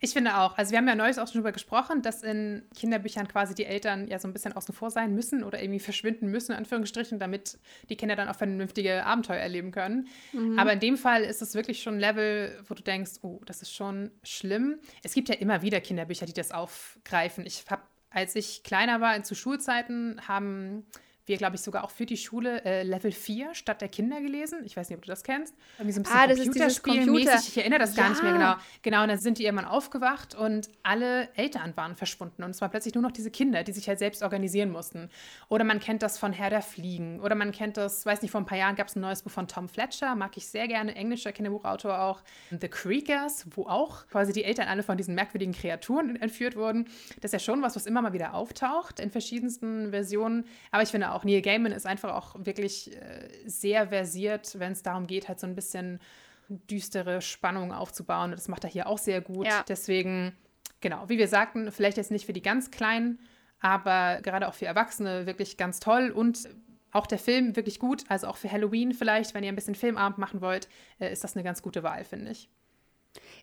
[0.01, 0.57] Ich finde auch.
[0.57, 4.07] Also wir haben ja neulich auch schon darüber gesprochen, dass in Kinderbüchern quasi die Eltern
[4.07, 7.59] ja so ein bisschen außen vor sein müssen oder irgendwie verschwinden müssen, in Anführungsstrichen, damit
[7.89, 10.07] die Kinder dann auch vernünftige Abenteuer erleben können.
[10.31, 10.57] Mhm.
[10.57, 13.61] Aber in dem Fall ist es wirklich schon ein Level, wo du denkst, oh, das
[13.61, 14.79] ist schon schlimm.
[15.03, 17.45] Es gibt ja immer wieder Kinderbücher, die das aufgreifen.
[17.45, 20.85] Ich habe, als ich kleiner war, zu Schulzeiten, haben
[21.29, 24.59] wir, glaube ich, sogar auch für die Schule äh, Level 4 statt der Kinder gelesen.
[24.65, 25.55] Ich weiß nicht, ob du das kennst.
[25.77, 27.49] Irgendwie so ein bisschen ah, Computerspielmäßig.
[27.49, 28.03] Ich erinnere das ja.
[28.03, 28.55] gar nicht mehr genau.
[28.81, 32.43] Genau, und dann sind die irgendwann aufgewacht und alle Eltern waren verschwunden.
[32.43, 35.09] Und es war plötzlich nur noch diese Kinder, die sich halt selbst organisieren mussten.
[35.47, 37.19] Oder man kennt das von Herr der Fliegen.
[37.21, 39.31] Oder man kennt das, weiß nicht, vor ein paar Jahren gab es ein neues Buch
[39.31, 42.21] von Tom Fletcher, mag ich sehr gerne, englischer Kinderbuchautor auch.
[42.49, 46.85] The Creekers, wo auch quasi die Eltern alle von diesen merkwürdigen Kreaturen entführt wurden.
[47.21, 50.45] Das ist ja schon was, was immer mal wieder auftaucht in verschiedensten Versionen.
[50.71, 54.71] Aber ich finde auch, auch Neil Gaiman ist einfach auch wirklich äh, sehr versiert, wenn
[54.71, 55.99] es darum geht, halt so ein bisschen
[56.47, 58.31] düstere Spannung aufzubauen.
[58.31, 59.45] Das macht er hier auch sehr gut.
[59.45, 59.63] Ja.
[59.67, 60.35] Deswegen,
[60.81, 63.19] genau, wie wir sagten, vielleicht jetzt nicht für die ganz Kleinen,
[63.59, 66.49] aber gerade auch für Erwachsene wirklich ganz toll und
[66.91, 68.03] auch der Film wirklich gut.
[68.07, 70.69] Also auch für Halloween vielleicht, wenn ihr ein bisschen Filmabend machen wollt,
[70.99, 72.49] äh, ist das eine ganz gute Wahl, finde ich.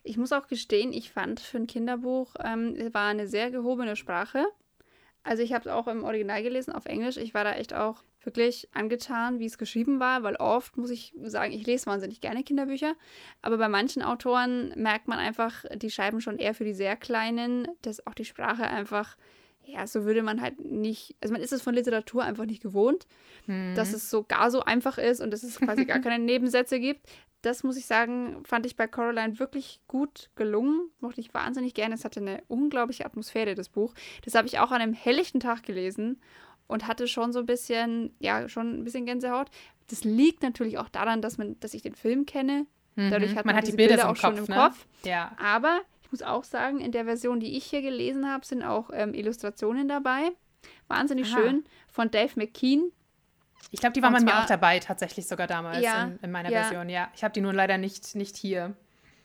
[0.03, 4.47] Ich muss auch gestehen, ich fand für ein Kinderbuch ähm, war eine sehr gehobene Sprache.
[5.27, 7.17] Also ich habe es auch im Original gelesen, auf Englisch.
[7.17, 11.13] Ich war da echt auch wirklich angetan, wie es geschrieben war, weil oft, muss ich
[11.25, 12.95] sagen, ich lese wahnsinnig gerne Kinderbücher,
[13.43, 17.67] aber bei manchen Autoren merkt man einfach, die schreiben schon eher für die sehr Kleinen,
[17.83, 19.17] dass auch die Sprache einfach,
[19.65, 23.07] ja, so würde man halt nicht, also man ist es von Literatur einfach nicht gewohnt,
[23.47, 23.75] mhm.
[23.75, 27.01] dass es so gar so einfach ist und dass es quasi gar keine Nebensätze gibt
[27.47, 30.91] das muss ich sagen, fand ich bei Coraline wirklich gut gelungen.
[31.01, 31.95] Mochte ich wahnsinnig gerne.
[31.95, 33.95] Es hatte eine unglaubliche Atmosphäre, das Buch.
[34.25, 36.21] Das habe ich auch an einem helllichten Tag gelesen.
[36.69, 39.49] und hatte schon so ein bisschen, ja, schon ein bisschen Gänsehaut.
[39.89, 42.67] Das liegt natürlich auch daran, dass man, dass ich den Film kenne.
[42.97, 43.37] Dadurch Mhm.
[43.37, 44.61] hat man, man, hat die Bilder, Bilder auch schon Kopf, im ne?
[44.61, 44.87] Kopf.
[45.05, 45.31] Ja.
[45.39, 48.91] Aber ich muss auch sagen, in der Version, die ich hier gelesen habe, sind auch
[48.93, 50.33] ähm, Illustrationen dabei.
[50.89, 51.41] Wahnsinnig Aha.
[51.41, 51.65] schön.
[51.87, 52.91] Von Dave McKean.
[53.71, 56.51] Ich glaube, die waren bei mir auch dabei, tatsächlich sogar damals Ja, in, in meiner
[56.51, 56.63] ja.
[56.63, 56.89] Version.
[56.89, 58.75] Ja, ich habe die nun leider nicht, nicht hier.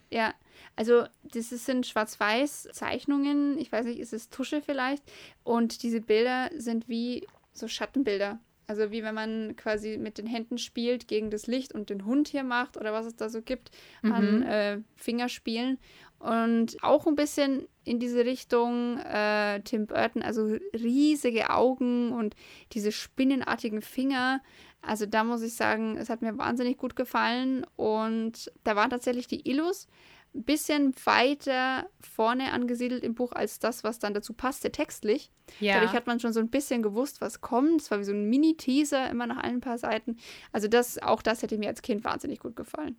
[0.09, 0.34] Ja,
[0.76, 3.57] also das sind Schwarz-Weiß-Zeichnungen.
[3.57, 5.03] Ich weiß nicht, ist es Tusche vielleicht?
[5.43, 8.39] Und diese Bilder sind wie so Schattenbilder.
[8.68, 12.30] Also wie wenn man quasi mit den Händen spielt gegen das Licht und den Hund
[12.30, 14.43] hier macht oder was es da so gibt an Mhm.
[14.43, 15.77] äh, Fingerspielen.
[16.22, 22.35] Und auch ein bisschen in diese Richtung äh, Tim Burton, also riesige Augen und
[22.73, 24.41] diese spinnenartigen Finger.
[24.81, 27.65] Also da muss ich sagen, es hat mir wahnsinnig gut gefallen.
[27.76, 29.88] Und da waren tatsächlich die Illus
[30.34, 35.31] ein bisschen weiter vorne angesiedelt im Buch als das, was dann dazu passte textlich.
[35.60, 35.76] Ja.
[35.76, 37.81] Dadurch hat man schon so ein bisschen gewusst, was kommt.
[37.81, 40.18] Es war wie so ein Mini-Teaser immer nach ein paar Seiten.
[40.52, 42.95] Also das, auch das hätte mir als Kind wahnsinnig gut gefallen.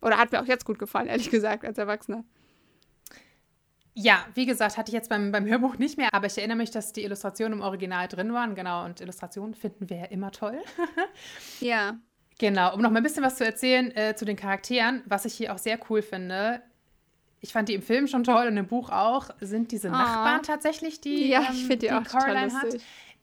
[0.00, 2.24] Oder hat mir auch jetzt gut gefallen, ehrlich gesagt, als Erwachsener.
[3.96, 6.72] Ja, wie gesagt, hatte ich jetzt beim, beim Hörbuch nicht mehr, aber ich erinnere mich,
[6.72, 8.56] dass die Illustrationen im Original drin waren.
[8.56, 10.58] Genau, und Illustrationen finden wir ja immer toll.
[11.60, 11.96] Ja.
[12.38, 15.34] Genau, um noch mal ein bisschen was zu erzählen äh, zu den Charakteren, was ich
[15.34, 16.60] hier auch sehr cool finde.
[17.40, 19.92] Ich fand die im Film schon toll und im Buch auch, sind diese Ah.
[19.92, 22.74] Nachbarn tatsächlich, die, Ja, ähm, ich finde die auch Caroline hat.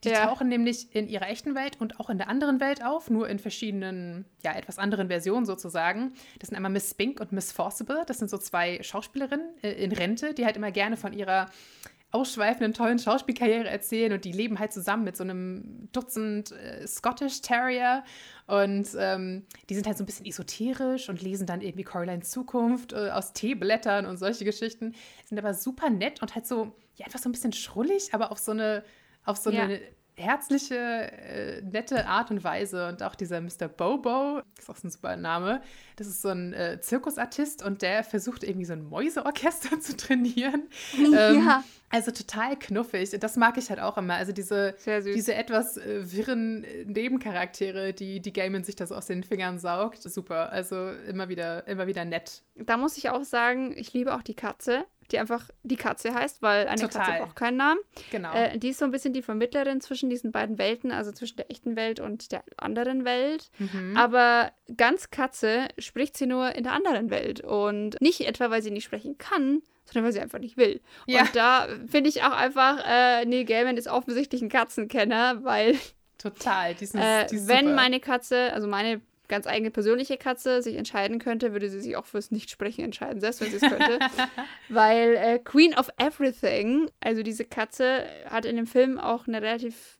[0.04, 0.26] Die Ja.
[0.26, 3.38] tauchen nämlich in ihrer echten Welt und auch in der anderen Welt auf, nur in
[3.38, 6.12] verschiedenen, ja, etwas anderen Versionen sozusagen.
[6.40, 8.02] Das sind einmal Miss Spink und Miss Forcible.
[8.06, 11.48] Das sind so zwei Schauspielerinnen äh, in Rente, die halt immer gerne von ihrer
[12.10, 17.40] ausschweifenden, tollen Schauspielkarriere erzählen und die leben halt zusammen mit so einem Dutzend äh, Scottish
[17.40, 18.04] Terrier
[18.46, 22.92] und ähm, die sind halt so ein bisschen esoterisch und lesen dann irgendwie Coralines Zukunft
[22.92, 27.22] äh, aus Teeblättern und solche Geschichten, sind aber super nett und halt so, ja, etwas
[27.22, 28.84] so ein bisschen schrullig, aber auf so eine,
[29.24, 29.62] auf so Ja.
[29.64, 29.80] eine
[30.14, 32.88] herzliche, äh, nette Art und Weise.
[32.88, 33.68] Und auch dieser Mr.
[33.68, 35.62] Bobo, ist auch so ein super Name,
[35.96, 40.68] das ist so ein äh, Zirkusartist und der versucht irgendwie so ein Mäuseorchester zu trainieren.
[40.98, 41.64] Ähm, ja.
[41.88, 43.10] Also total knuffig.
[43.20, 44.14] Das mag ich halt auch immer.
[44.14, 49.22] Also diese, diese etwas äh, wirren äh, Nebencharaktere, die, die Gaiman sich das aus den
[49.24, 50.02] Fingern saugt.
[50.02, 50.50] Super.
[50.52, 52.42] Also immer wieder, immer wieder nett.
[52.54, 56.42] Da muss ich auch sagen, ich liebe auch die Katze, die einfach die Katze heißt,
[56.42, 57.04] weil eine Total.
[57.04, 57.80] Katze braucht keinen Namen.
[58.10, 58.32] Genau.
[58.32, 61.50] Äh, die ist so ein bisschen die Vermittlerin zwischen diesen beiden Welten, also zwischen der
[61.50, 63.50] echten Welt und der anderen Welt.
[63.58, 63.96] Mhm.
[63.96, 67.40] Aber ganz Katze spricht sie nur in der anderen Welt.
[67.40, 70.80] Und nicht etwa, weil sie nicht sprechen kann, sondern weil sie einfach nicht will.
[71.06, 71.22] Ja.
[71.22, 75.76] Und da finde ich auch einfach, äh, Neil Gaiman ist offensichtlich ein Katzenkenner, weil
[76.22, 76.74] Total.
[76.74, 79.00] Die sind, äh, die wenn meine Katze, also meine
[79.32, 83.40] ganz eigene persönliche Katze, sich entscheiden könnte, würde sie sich auch fürs Nichtsprechen entscheiden, selbst
[83.40, 83.98] wenn sie es könnte.
[84.68, 89.98] Weil äh, Queen of Everything, also diese Katze, hat in dem Film auch eine relativ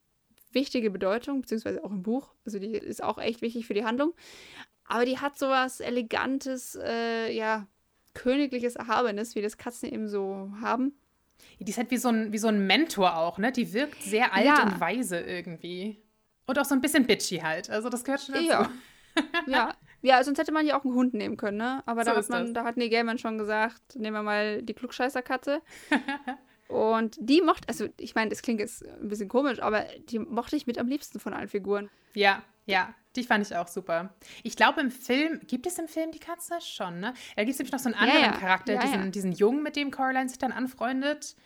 [0.53, 2.29] wichtige Bedeutung, beziehungsweise auch im Buch.
[2.45, 4.13] Also die ist auch echt wichtig für die Handlung.
[4.85, 7.67] Aber die hat sowas Elegantes, äh, ja,
[8.13, 10.93] königliches Erhabenes, wie das Katzen eben so haben.
[11.59, 13.51] Die ist halt wie so, ein, wie so ein Mentor auch, ne?
[13.51, 14.63] Die wirkt sehr alt Ja.
[14.63, 16.03] und weise irgendwie.
[16.45, 17.71] Und auch so ein bisschen bitchy halt.
[17.71, 18.47] Also das gehört schon dazu.
[18.47, 18.71] Ja.
[19.47, 19.75] Ja.
[20.05, 21.83] Ja, sonst hätte man ja auch einen Hund nehmen können, ne?
[21.87, 22.53] Aber So da hat man, das.
[22.55, 25.63] da hat Neil Gaiman schon gesagt, nehmen wir mal die Klugscheißerkatze.
[26.69, 30.57] Und die mochte, also ich meine, das klingt jetzt ein bisschen komisch, aber die mochte
[30.57, 31.91] ich mit am liebsten von allen Figuren.
[32.15, 34.15] Ja, ja, die fand ich auch super.
[34.43, 37.13] Ich glaube, im Film, gibt es im Film die Katze schon, ne?
[37.37, 38.39] Da gibt es nämlich noch so einen Ja, anderen ja.
[38.41, 39.07] Charakter, Ja, diesen, ja.
[39.11, 41.37] diesen Jungen, mit dem Caroline sich dann anfreundet.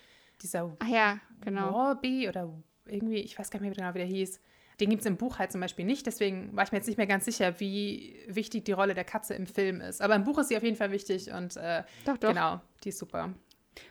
[0.43, 1.72] Dieser Ach ja, genau.
[1.74, 2.52] Warby oder
[2.86, 4.40] irgendwie, ich weiß gar nicht mehr genau, wie der hieß.
[4.81, 6.98] Den gibt es im Buch halt zum Beispiel nicht, deswegen war ich mir jetzt nicht
[6.98, 10.03] mehr ganz sicher, wie wichtig die Rolle der Katze im Film ist.
[10.03, 12.28] Aber im Buch ist sie auf jeden Fall wichtig und äh, Doch, doch.
[12.28, 13.32] genau, die ist super.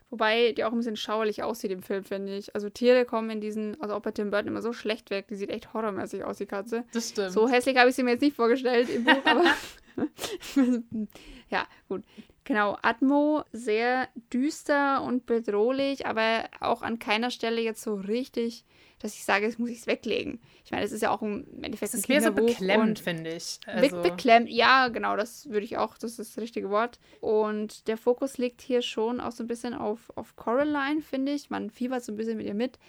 [0.10, 2.54] Wobei die auch ein bisschen schauerlich aussieht im Film, finde ich.
[2.56, 5.28] Also Tiere kommen in diesen, also auch bei Tim Burton immer so schlecht weg.
[5.28, 6.86] Die sieht echt horrormäßig aus, die Katze.
[6.94, 7.32] Das stimmt.
[7.32, 9.44] So hässlich habe ich sie mir jetzt nicht vorgestellt im Buch, aber
[11.50, 12.04] ja, gut.
[12.44, 18.66] Genau, Atmo sehr düster und bedrohlich, aber auch an keiner Stelle jetzt so richtig,
[19.06, 20.40] dass ich sage, jetzt muss ich es weglegen.
[20.64, 23.00] Ich meine, es ist ja auch im Endeffekt Es ein ist mehr so Kinderbuch beklemmend,
[23.00, 23.60] finde ich.
[23.66, 27.00] Be Also, beklemmt, ja, genau, das würde ich auch, das ist das richtige Wort.
[27.22, 31.52] Und der Fokus liegt hier schon auch so ein bisschen auf, auf Coraline, finde ich.
[31.52, 32.80] Man fiebert so ein bisschen mit ihr mit.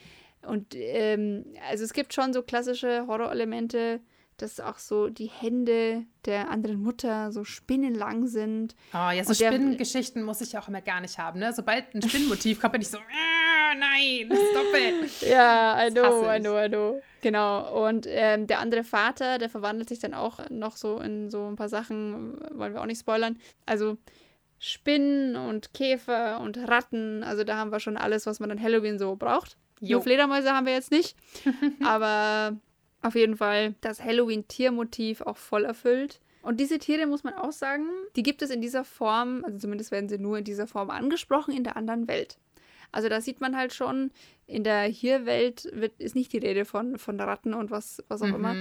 [0.47, 4.01] Und ähm, also es gibt schon so klassische Horrorelemente,
[4.39, 8.75] dass auch so die Hände der anderen Mutter so spinnenlang sind.
[8.93, 11.41] oh, ja, so und Spinnengeschichten muss ich auch immer gar nicht haben.
[11.41, 11.53] Ne?
[11.53, 15.23] Sobald ein Spinnenmotiv kommt, bin ich so, "Ah, nein, stop it.
[15.29, 17.01] Ja, I know, I know, I know.
[17.23, 17.87] Genau.
[17.87, 21.57] Und ähm, der andere Vater, der verwandelt sich dann auch noch so in so ein
[21.57, 23.39] paar Sachen, wollen wir auch nicht spoilern.
[23.65, 23.97] Also
[24.59, 28.99] Spinnen und Käfer und Ratten, also da haben wir schon alles, was man an Halloween
[28.99, 29.57] so braucht.
[29.81, 29.97] Jo.
[29.97, 31.17] Nur Fledermäuse haben wir jetzt nicht.
[31.85, 32.57] aber
[33.07, 36.21] auf jeden Fall das Halloween-Tiermotiv auch voll erfüllt.
[36.43, 39.91] Und diese Tiere, muss man auch sagen, die gibt es in dieser Form, also zumindest
[39.91, 42.39] werden sie nur in dieser Form angesprochen, in der anderen Welt.
[42.93, 44.13] Also da sieht man halt schon,
[44.47, 45.65] in der Hier-Welt
[45.99, 48.35] ist nicht die Rede von, von Ratten und was, was auch mhm.
[48.35, 48.57] immer.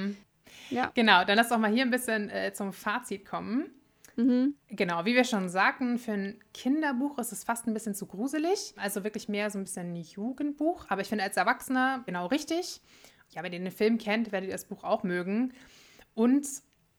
[0.69, 0.91] Ja.
[0.95, 3.69] Genau, dann lass doch mal hier ein bisschen äh, zum Fazit kommen.
[4.15, 4.55] Mhm.
[4.69, 8.73] Genau, wie wir schon sagten, für ein Kinderbuch ist es fast ein bisschen zu gruselig.
[8.77, 10.85] Also wirklich mehr so ein bisschen ein Jugendbuch.
[10.89, 12.81] Aber ich finde als Erwachsener genau richtig.
[13.31, 15.53] Ja, wenn ihr den Film kennt, werdet ihr das Buch auch mögen.
[16.13, 16.47] Und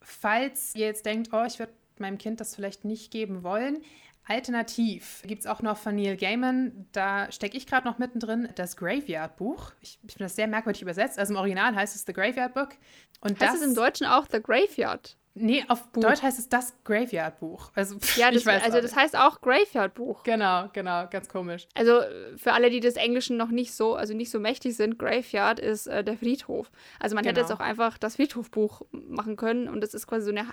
[0.01, 3.83] falls ihr jetzt denkt, oh, ich würde meinem Kind das vielleicht nicht geben wollen,
[4.29, 8.77] Alternativ gibt es auch noch von Neil Gaiman, da stecke ich gerade noch mittendrin, das
[8.77, 9.73] Graveyard-Buch.
[9.81, 11.19] Ich, ich finde das sehr merkwürdig übersetzt.
[11.19, 12.71] Also im Original heißt es The Graveyard Book.
[13.21, 15.17] Und heißt das, es im Deutschen auch The Graveyard?
[15.39, 16.01] Nee, auf Buch.
[16.01, 17.71] Deutsch heißt es das Graveyard-Buch.
[17.75, 20.23] Also, ja, das, also das heißt auch Graveyard-Buch.
[20.23, 21.69] Genau, genau, ganz komisch.
[21.75, 22.01] Also
[22.37, 25.89] für alle, die des Englischen noch nicht so, also nicht so mächtig sind, Graveyard ist
[25.89, 26.71] äh, der Friedhof.
[26.99, 27.33] Also man genau.
[27.33, 30.45] hätte jetzt auch einfach das Friedhofbuch machen können und das ist quasi so eine,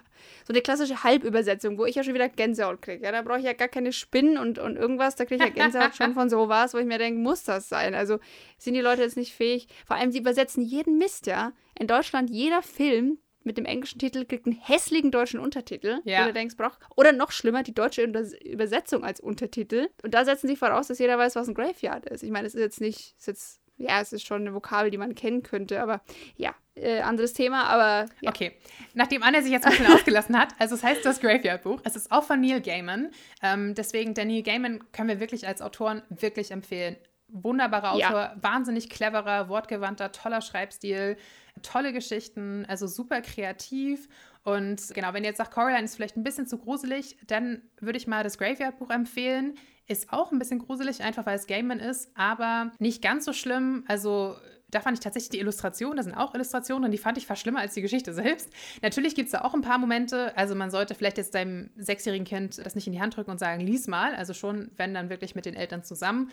[0.45, 3.05] so eine klassische Halbübersetzung, wo ich ja schon wieder Gänsehaut kriege.
[3.05, 5.63] Ja, da brauche ich ja gar keine Spinnen und, und irgendwas, da kriege ich ja
[5.63, 7.95] Gänsehaut schon von sowas, wo ich mir denke, muss das sein?
[7.95, 8.19] Also
[8.57, 9.67] sind die Leute jetzt nicht fähig?
[9.85, 11.53] Vor allem, sie übersetzen jeden Mist, ja.
[11.79, 16.25] In Deutschland jeder Film, mit dem englischen Titel kriegt einen hässlichen deutschen Untertitel, ja.
[16.25, 16.79] du denkst, braucht.
[16.95, 19.89] Oder noch schlimmer, die deutsche Übersetzung als Untertitel.
[20.03, 22.23] Und da setzen sie voraus, dass jeder weiß, was ein Graveyard ist.
[22.23, 24.97] Ich meine, es ist jetzt nicht, ist jetzt, ja, es ist schon eine Vokabel, die
[24.97, 26.01] man kennen könnte, aber
[26.35, 28.09] ja, äh, anderes Thema, aber.
[28.21, 28.29] Ja.
[28.29, 28.53] Okay.
[28.93, 32.11] Nachdem Anne sich jetzt ein bisschen ausgelassen hat, also es heißt das Graveyard-Buch, es ist
[32.11, 33.11] auch von Neil Gaiman.
[33.41, 36.97] Ähm, deswegen, der Neil Gaiman können wir wirklich als Autoren wirklich empfehlen.
[37.33, 38.35] Wunderbarer Autor, ja.
[38.41, 41.17] wahnsinnig cleverer, wortgewandter, toller Schreibstil
[41.61, 44.09] tolle Geschichten, also super kreativ.
[44.43, 47.97] Und genau, wenn ihr jetzt sagt, Coraline ist vielleicht ein bisschen zu gruselig, dann würde
[47.97, 49.53] ich mal das Graveyard-Buch empfehlen.
[49.87, 53.83] Ist auch ein bisschen gruselig, einfach weil es Gameman ist, aber nicht ganz so schlimm.
[53.87, 54.35] Also
[54.69, 57.41] da fand ich tatsächlich die Illustrationen, da sind auch Illustrationen und die fand ich fast
[57.41, 58.49] schlimmer als die Geschichte selbst.
[58.81, 62.25] Natürlich gibt es da auch ein paar Momente, also man sollte vielleicht jetzt deinem sechsjährigen
[62.25, 65.09] Kind das nicht in die Hand drücken und sagen, lies mal, also schon, wenn dann
[65.09, 66.31] wirklich mit den Eltern zusammen.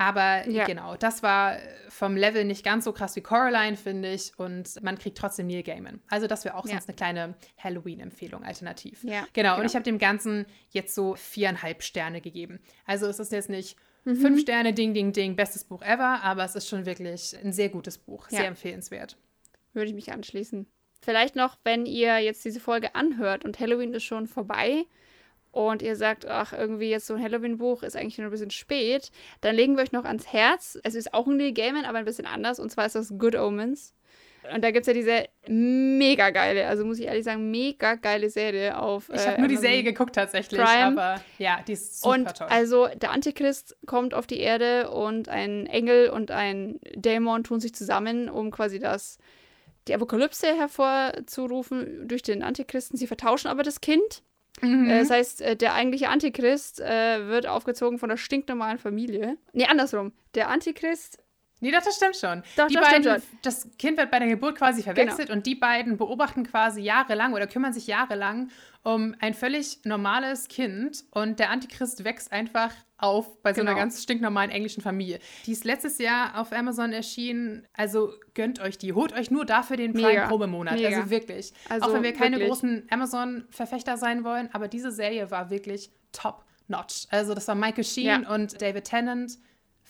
[0.00, 0.64] Aber ja.
[0.64, 1.58] genau, das war
[1.90, 4.32] vom Level nicht ganz so krass wie Coraline, finde ich.
[4.38, 6.00] Und man kriegt trotzdem Neil Gaiman.
[6.08, 6.70] Also das wäre auch ja.
[6.70, 9.04] sonst eine kleine Halloween-Empfehlung alternativ.
[9.04, 12.60] Ja, genau, genau, und ich habe dem Ganzen jetzt so viereinhalb Sterne gegeben.
[12.86, 14.16] Also es ist jetzt nicht mhm.
[14.16, 17.68] fünf Sterne, Ding, Ding, Ding, bestes Buch ever, aber es ist schon wirklich ein sehr
[17.68, 19.18] gutes Buch, sehr empfehlenswert.
[19.74, 20.66] Würde ich mich anschließen.
[21.02, 24.86] Vielleicht noch, wenn ihr jetzt diese Folge anhört und Halloween ist schon vorbei,
[25.52, 29.10] und ihr sagt, ach, irgendwie jetzt so ein Halloween-Buch ist eigentlich nur ein bisschen spät,
[29.40, 30.78] dann legen wir euch noch ans Herz.
[30.84, 32.60] Es ist auch ein Neil Gaiman, aber ein bisschen anders.
[32.60, 33.94] Und zwar ist das Good Omens.
[34.54, 38.30] Und da gibt es ja diese mega geile, also muss ich ehrlich sagen, mega geile
[38.30, 39.10] Serie auf.
[39.12, 40.98] Ich habe äh, nur die Serie geguckt tatsächlich, Prime.
[40.98, 42.46] aber ja, die ist super und toll.
[42.48, 47.74] Also der Antichrist kommt auf die Erde und ein Engel und ein Dämon tun sich
[47.74, 49.18] zusammen, um quasi das
[49.88, 52.96] die Apokalypse hervorzurufen durch den Antichristen.
[52.96, 54.22] Sie vertauschen aber das Kind
[54.60, 54.88] Mhm.
[54.88, 59.36] Äh, das heißt, äh, der eigentliche Antichrist äh, wird aufgezogen von der stinknormalen Familie.
[59.52, 60.12] Nee, andersrum.
[60.34, 61.18] Der Antichrist.
[61.60, 62.42] Nee, das, stimmt schon.
[62.56, 63.38] Doch, die das beiden, stimmt schon.
[63.42, 65.36] Das Kind wird bei der Geburt quasi verwechselt genau.
[65.36, 68.50] und die beiden beobachten quasi jahrelang oder kümmern sich jahrelang
[68.82, 73.72] um ein völlig normales Kind und der Antichrist wächst einfach auf bei so genau.
[73.72, 75.18] einer ganz stinknormalen englischen Familie.
[75.46, 77.66] Die ist letztes Jahr auf Amazon erschienen.
[77.74, 78.92] Also gönnt euch die.
[78.92, 80.82] Holt euch nur dafür den Prime-Probemonat.
[80.82, 81.52] Also wirklich.
[81.68, 82.48] Also auch wenn wir keine wirklich.
[82.48, 87.06] großen Amazon-Verfechter sein wollen, aber diese Serie war wirklich top notch.
[87.10, 88.34] Also das war Michael Sheen ja.
[88.34, 89.38] und David Tennant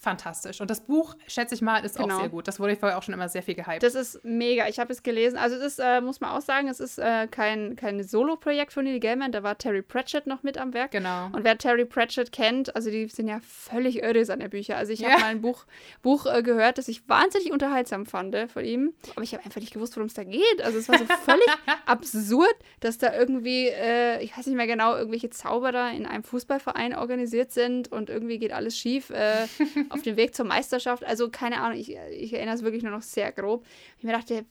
[0.01, 0.62] fantastisch.
[0.62, 2.16] Und das Buch, schätze ich mal, ist genau.
[2.16, 2.48] auch sehr gut.
[2.48, 3.82] Das wurde vorher auch schon immer sehr viel gehypt.
[3.82, 4.66] Das ist mega.
[4.66, 5.36] Ich habe es gelesen.
[5.36, 8.85] Also es ist, äh, muss man auch sagen, es ist äh, kein, kein Solo-Projekt von
[8.85, 9.31] Neil Gaiman.
[9.31, 10.93] Da war Terry Pratchett noch mit am Werk.
[10.93, 11.27] Genau.
[11.27, 14.78] Und wer Terry Pratchett kennt, also die sind ja völlig irre, seine Bücher.
[14.78, 15.10] Also ich ja.
[15.10, 15.66] habe mal ein Buch,
[16.02, 18.94] Buch äh, gehört, das ich wahnsinnig unterhaltsam fand äh, von ihm.
[19.16, 20.62] Aber ich habe einfach nicht gewusst, worum es da geht.
[20.62, 21.47] Also es war so völlig
[21.85, 26.94] absurd, dass da irgendwie, äh, ich weiß nicht mehr genau, irgendwelche Zauberer in einem Fußballverein
[26.94, 29.10] organisiert sind und irgendwie geht alles schief.
[29.90, 31.04] Äh, auf dem Weg zur Meisterschaft.
[31.04, 33.64] Also keine Ahnung, ich, ich erinnere es wirklich nur noch sehr grob.
[33.98, 34.44] Ich mir dachte,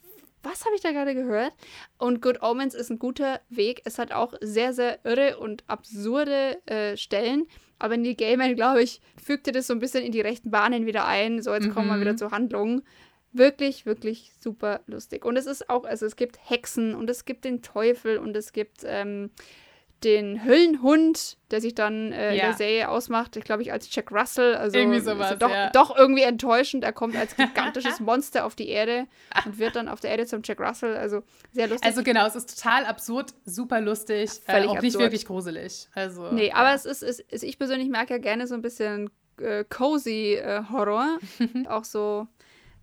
[0.43, 1.53] was habe ich da gerade gehört?
[1.97, 3.81] Und Good Omens ist ein guter Weg.
[3.85, 7.47] Es hat auch sehr, sehr irre und absurde äh, Stellen.
[7.77, 11.05] Aber Neil Gaiman, glaube ich, fügte das so ein bisschen in die rechten Bahnen wieder
[11.05, 11.41] ein.
[11.41, 11.73] So, jetzt mhm.
[11.73, 12.81] kommen wir wieder zur Handlung.
[13.31, 15.23] Wirklich, wirklich super lustig.
[15.23, 18.53] Und es ist auch, also es gibt Hexen und es gibt den Teufel und es
[18.53, 19.31] gibt ähm,
[20.03, 22.31] den Höllenhund, der sich dann äh, ja.
[22.31, 24.55] in der Serie ausmacht, ich glaube ich als Jack Russell.
[24.55, 25.69] Also irgendwie sowas, doch, ja.
[25.71, 26.83] doch irgendwie enttäuschend.
[26.83, 29.07] Er kommt als gigantisches Monster auf die Erde
[29.45, 30.95] und wird dann auf der Erde zum Jack Russell.
[30.95, 31.85] Also sehr lustig.
[31.85, 34.83] Also genau, es ist total absurd, super lustig, äh, auch absurd.
[34.83, 35.87] nicht wirklich gruselig.
[35.93, 36.55] Also, nee, ja.
[36.55, 40.35] aber es ist, ist, ist, ich persönlich mag ja gerne so ein bisschen äh, cozy
[40.35, 41.19] äh, Horror.
[41.67, 42.27] auch so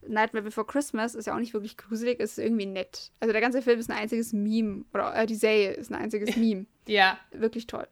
[0.09, 3.10] Nightmare Before Christmas ist ja auch nicht wirklich gruselig, ist irgendwie nett.
[3.20, 4.84] Also der ganze Film ist ein einziges Meme.
[4.93, 6.66] Oder äh, die Serie ist ein einziges Meme.
[6.86, 7.18] Ja.
[7.32, 7.86] Wirklich toll.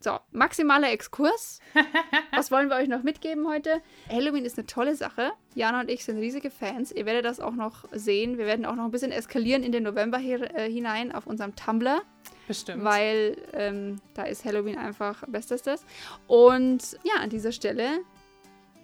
[0.00, 1.60] So, maximaler Exkurs.
[2.32, 3.80] Was wollen wir euch noch mitgeben heute?
[4.08, 5.32] Halloween ist eine tolle Sache.
[5.54, 6.92] Jana und ich sind riesige Fans.
[6.92, 8.38] Ihr werdet das auch noch sehen.
[8.38, 11.56] Wir werden auch noch ein bisschen eskalieren in den November hier, äh, hinein auf unserem
[11.56, 12.02] Tumblr.
[12.46, 12.84] Bestimmt.
[12.84, 15.84] Weil ähm, da ist Halloween einfach bestestes.
[16.26, 18.00] Und ja, an dieser Stelle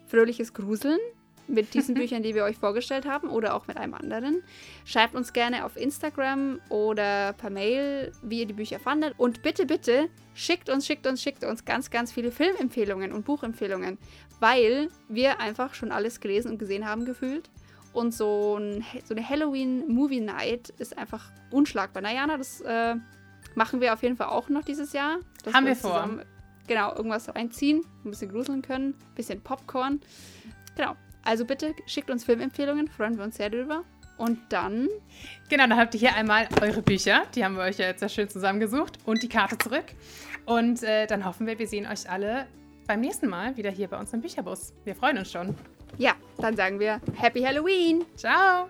[0.07, 0.99] fröhliches Gruseln
[1.53, 4.43] mit diesen Büchern, die wir euch vorgestellt haben oder auch mit einem anderen.
[4.85, 9.15] Schreibt uns gerne auf Instagram oder per Mail, wie ihr die Bücher fandet.
[9.19, 13.99] Und bitte, bitte schickt uns, schickt uns, schickt uns ganz, ganz viele Filmempfehlungen und Buchempfehlungen,
[14.41, 17.51] weil wir einfach schon alles gelesen und gesehen haben gefühlt.
[17.93, 22.03] Und so, ein, so eine Halloween-Movie-Night ist einfach unschlagbar.
[22.03, 22.95] Na, Jana, das äh,
[23.55, 25.19] machen wir auf jeden Fall auch noch dieses Jahr.
[25.53, 25.93] Haben wir vor.
[25.93, 26.23] Zusammen,
[26.67, 30.01] genau, irgendwas reinziehen, ein bisschen gruseln können, ein bisschen Popcorn.
[30.77, 30.97] Genau.
[31.25, 33.85] Also bitte schickt uns Filmempfehlungen, freuen wir uns sehr darüber.
[34.19, 34.89] Und dann.
[35.49, 37.23] Genau, dann habt ihr hier einmal eure Bücher.
[37.35, 38.99] Die haben wir euch ja jetzt sehr schön zusammengesucht.
[39.05, 39.87] Und die Karte zurück.
[40.47, 42.47] Und äh, dann hoffen wir, wir sehen euch alle
[42.87, 44.73] beim nächsten Mal wieder hier bei uns im Bücherbus.
[44.85, 45.57] Wir freuen uns schon.
[45.99, 48.05] Ja, dann sagen wir Happy Halloween.
[48.17, 48.69] Ciao.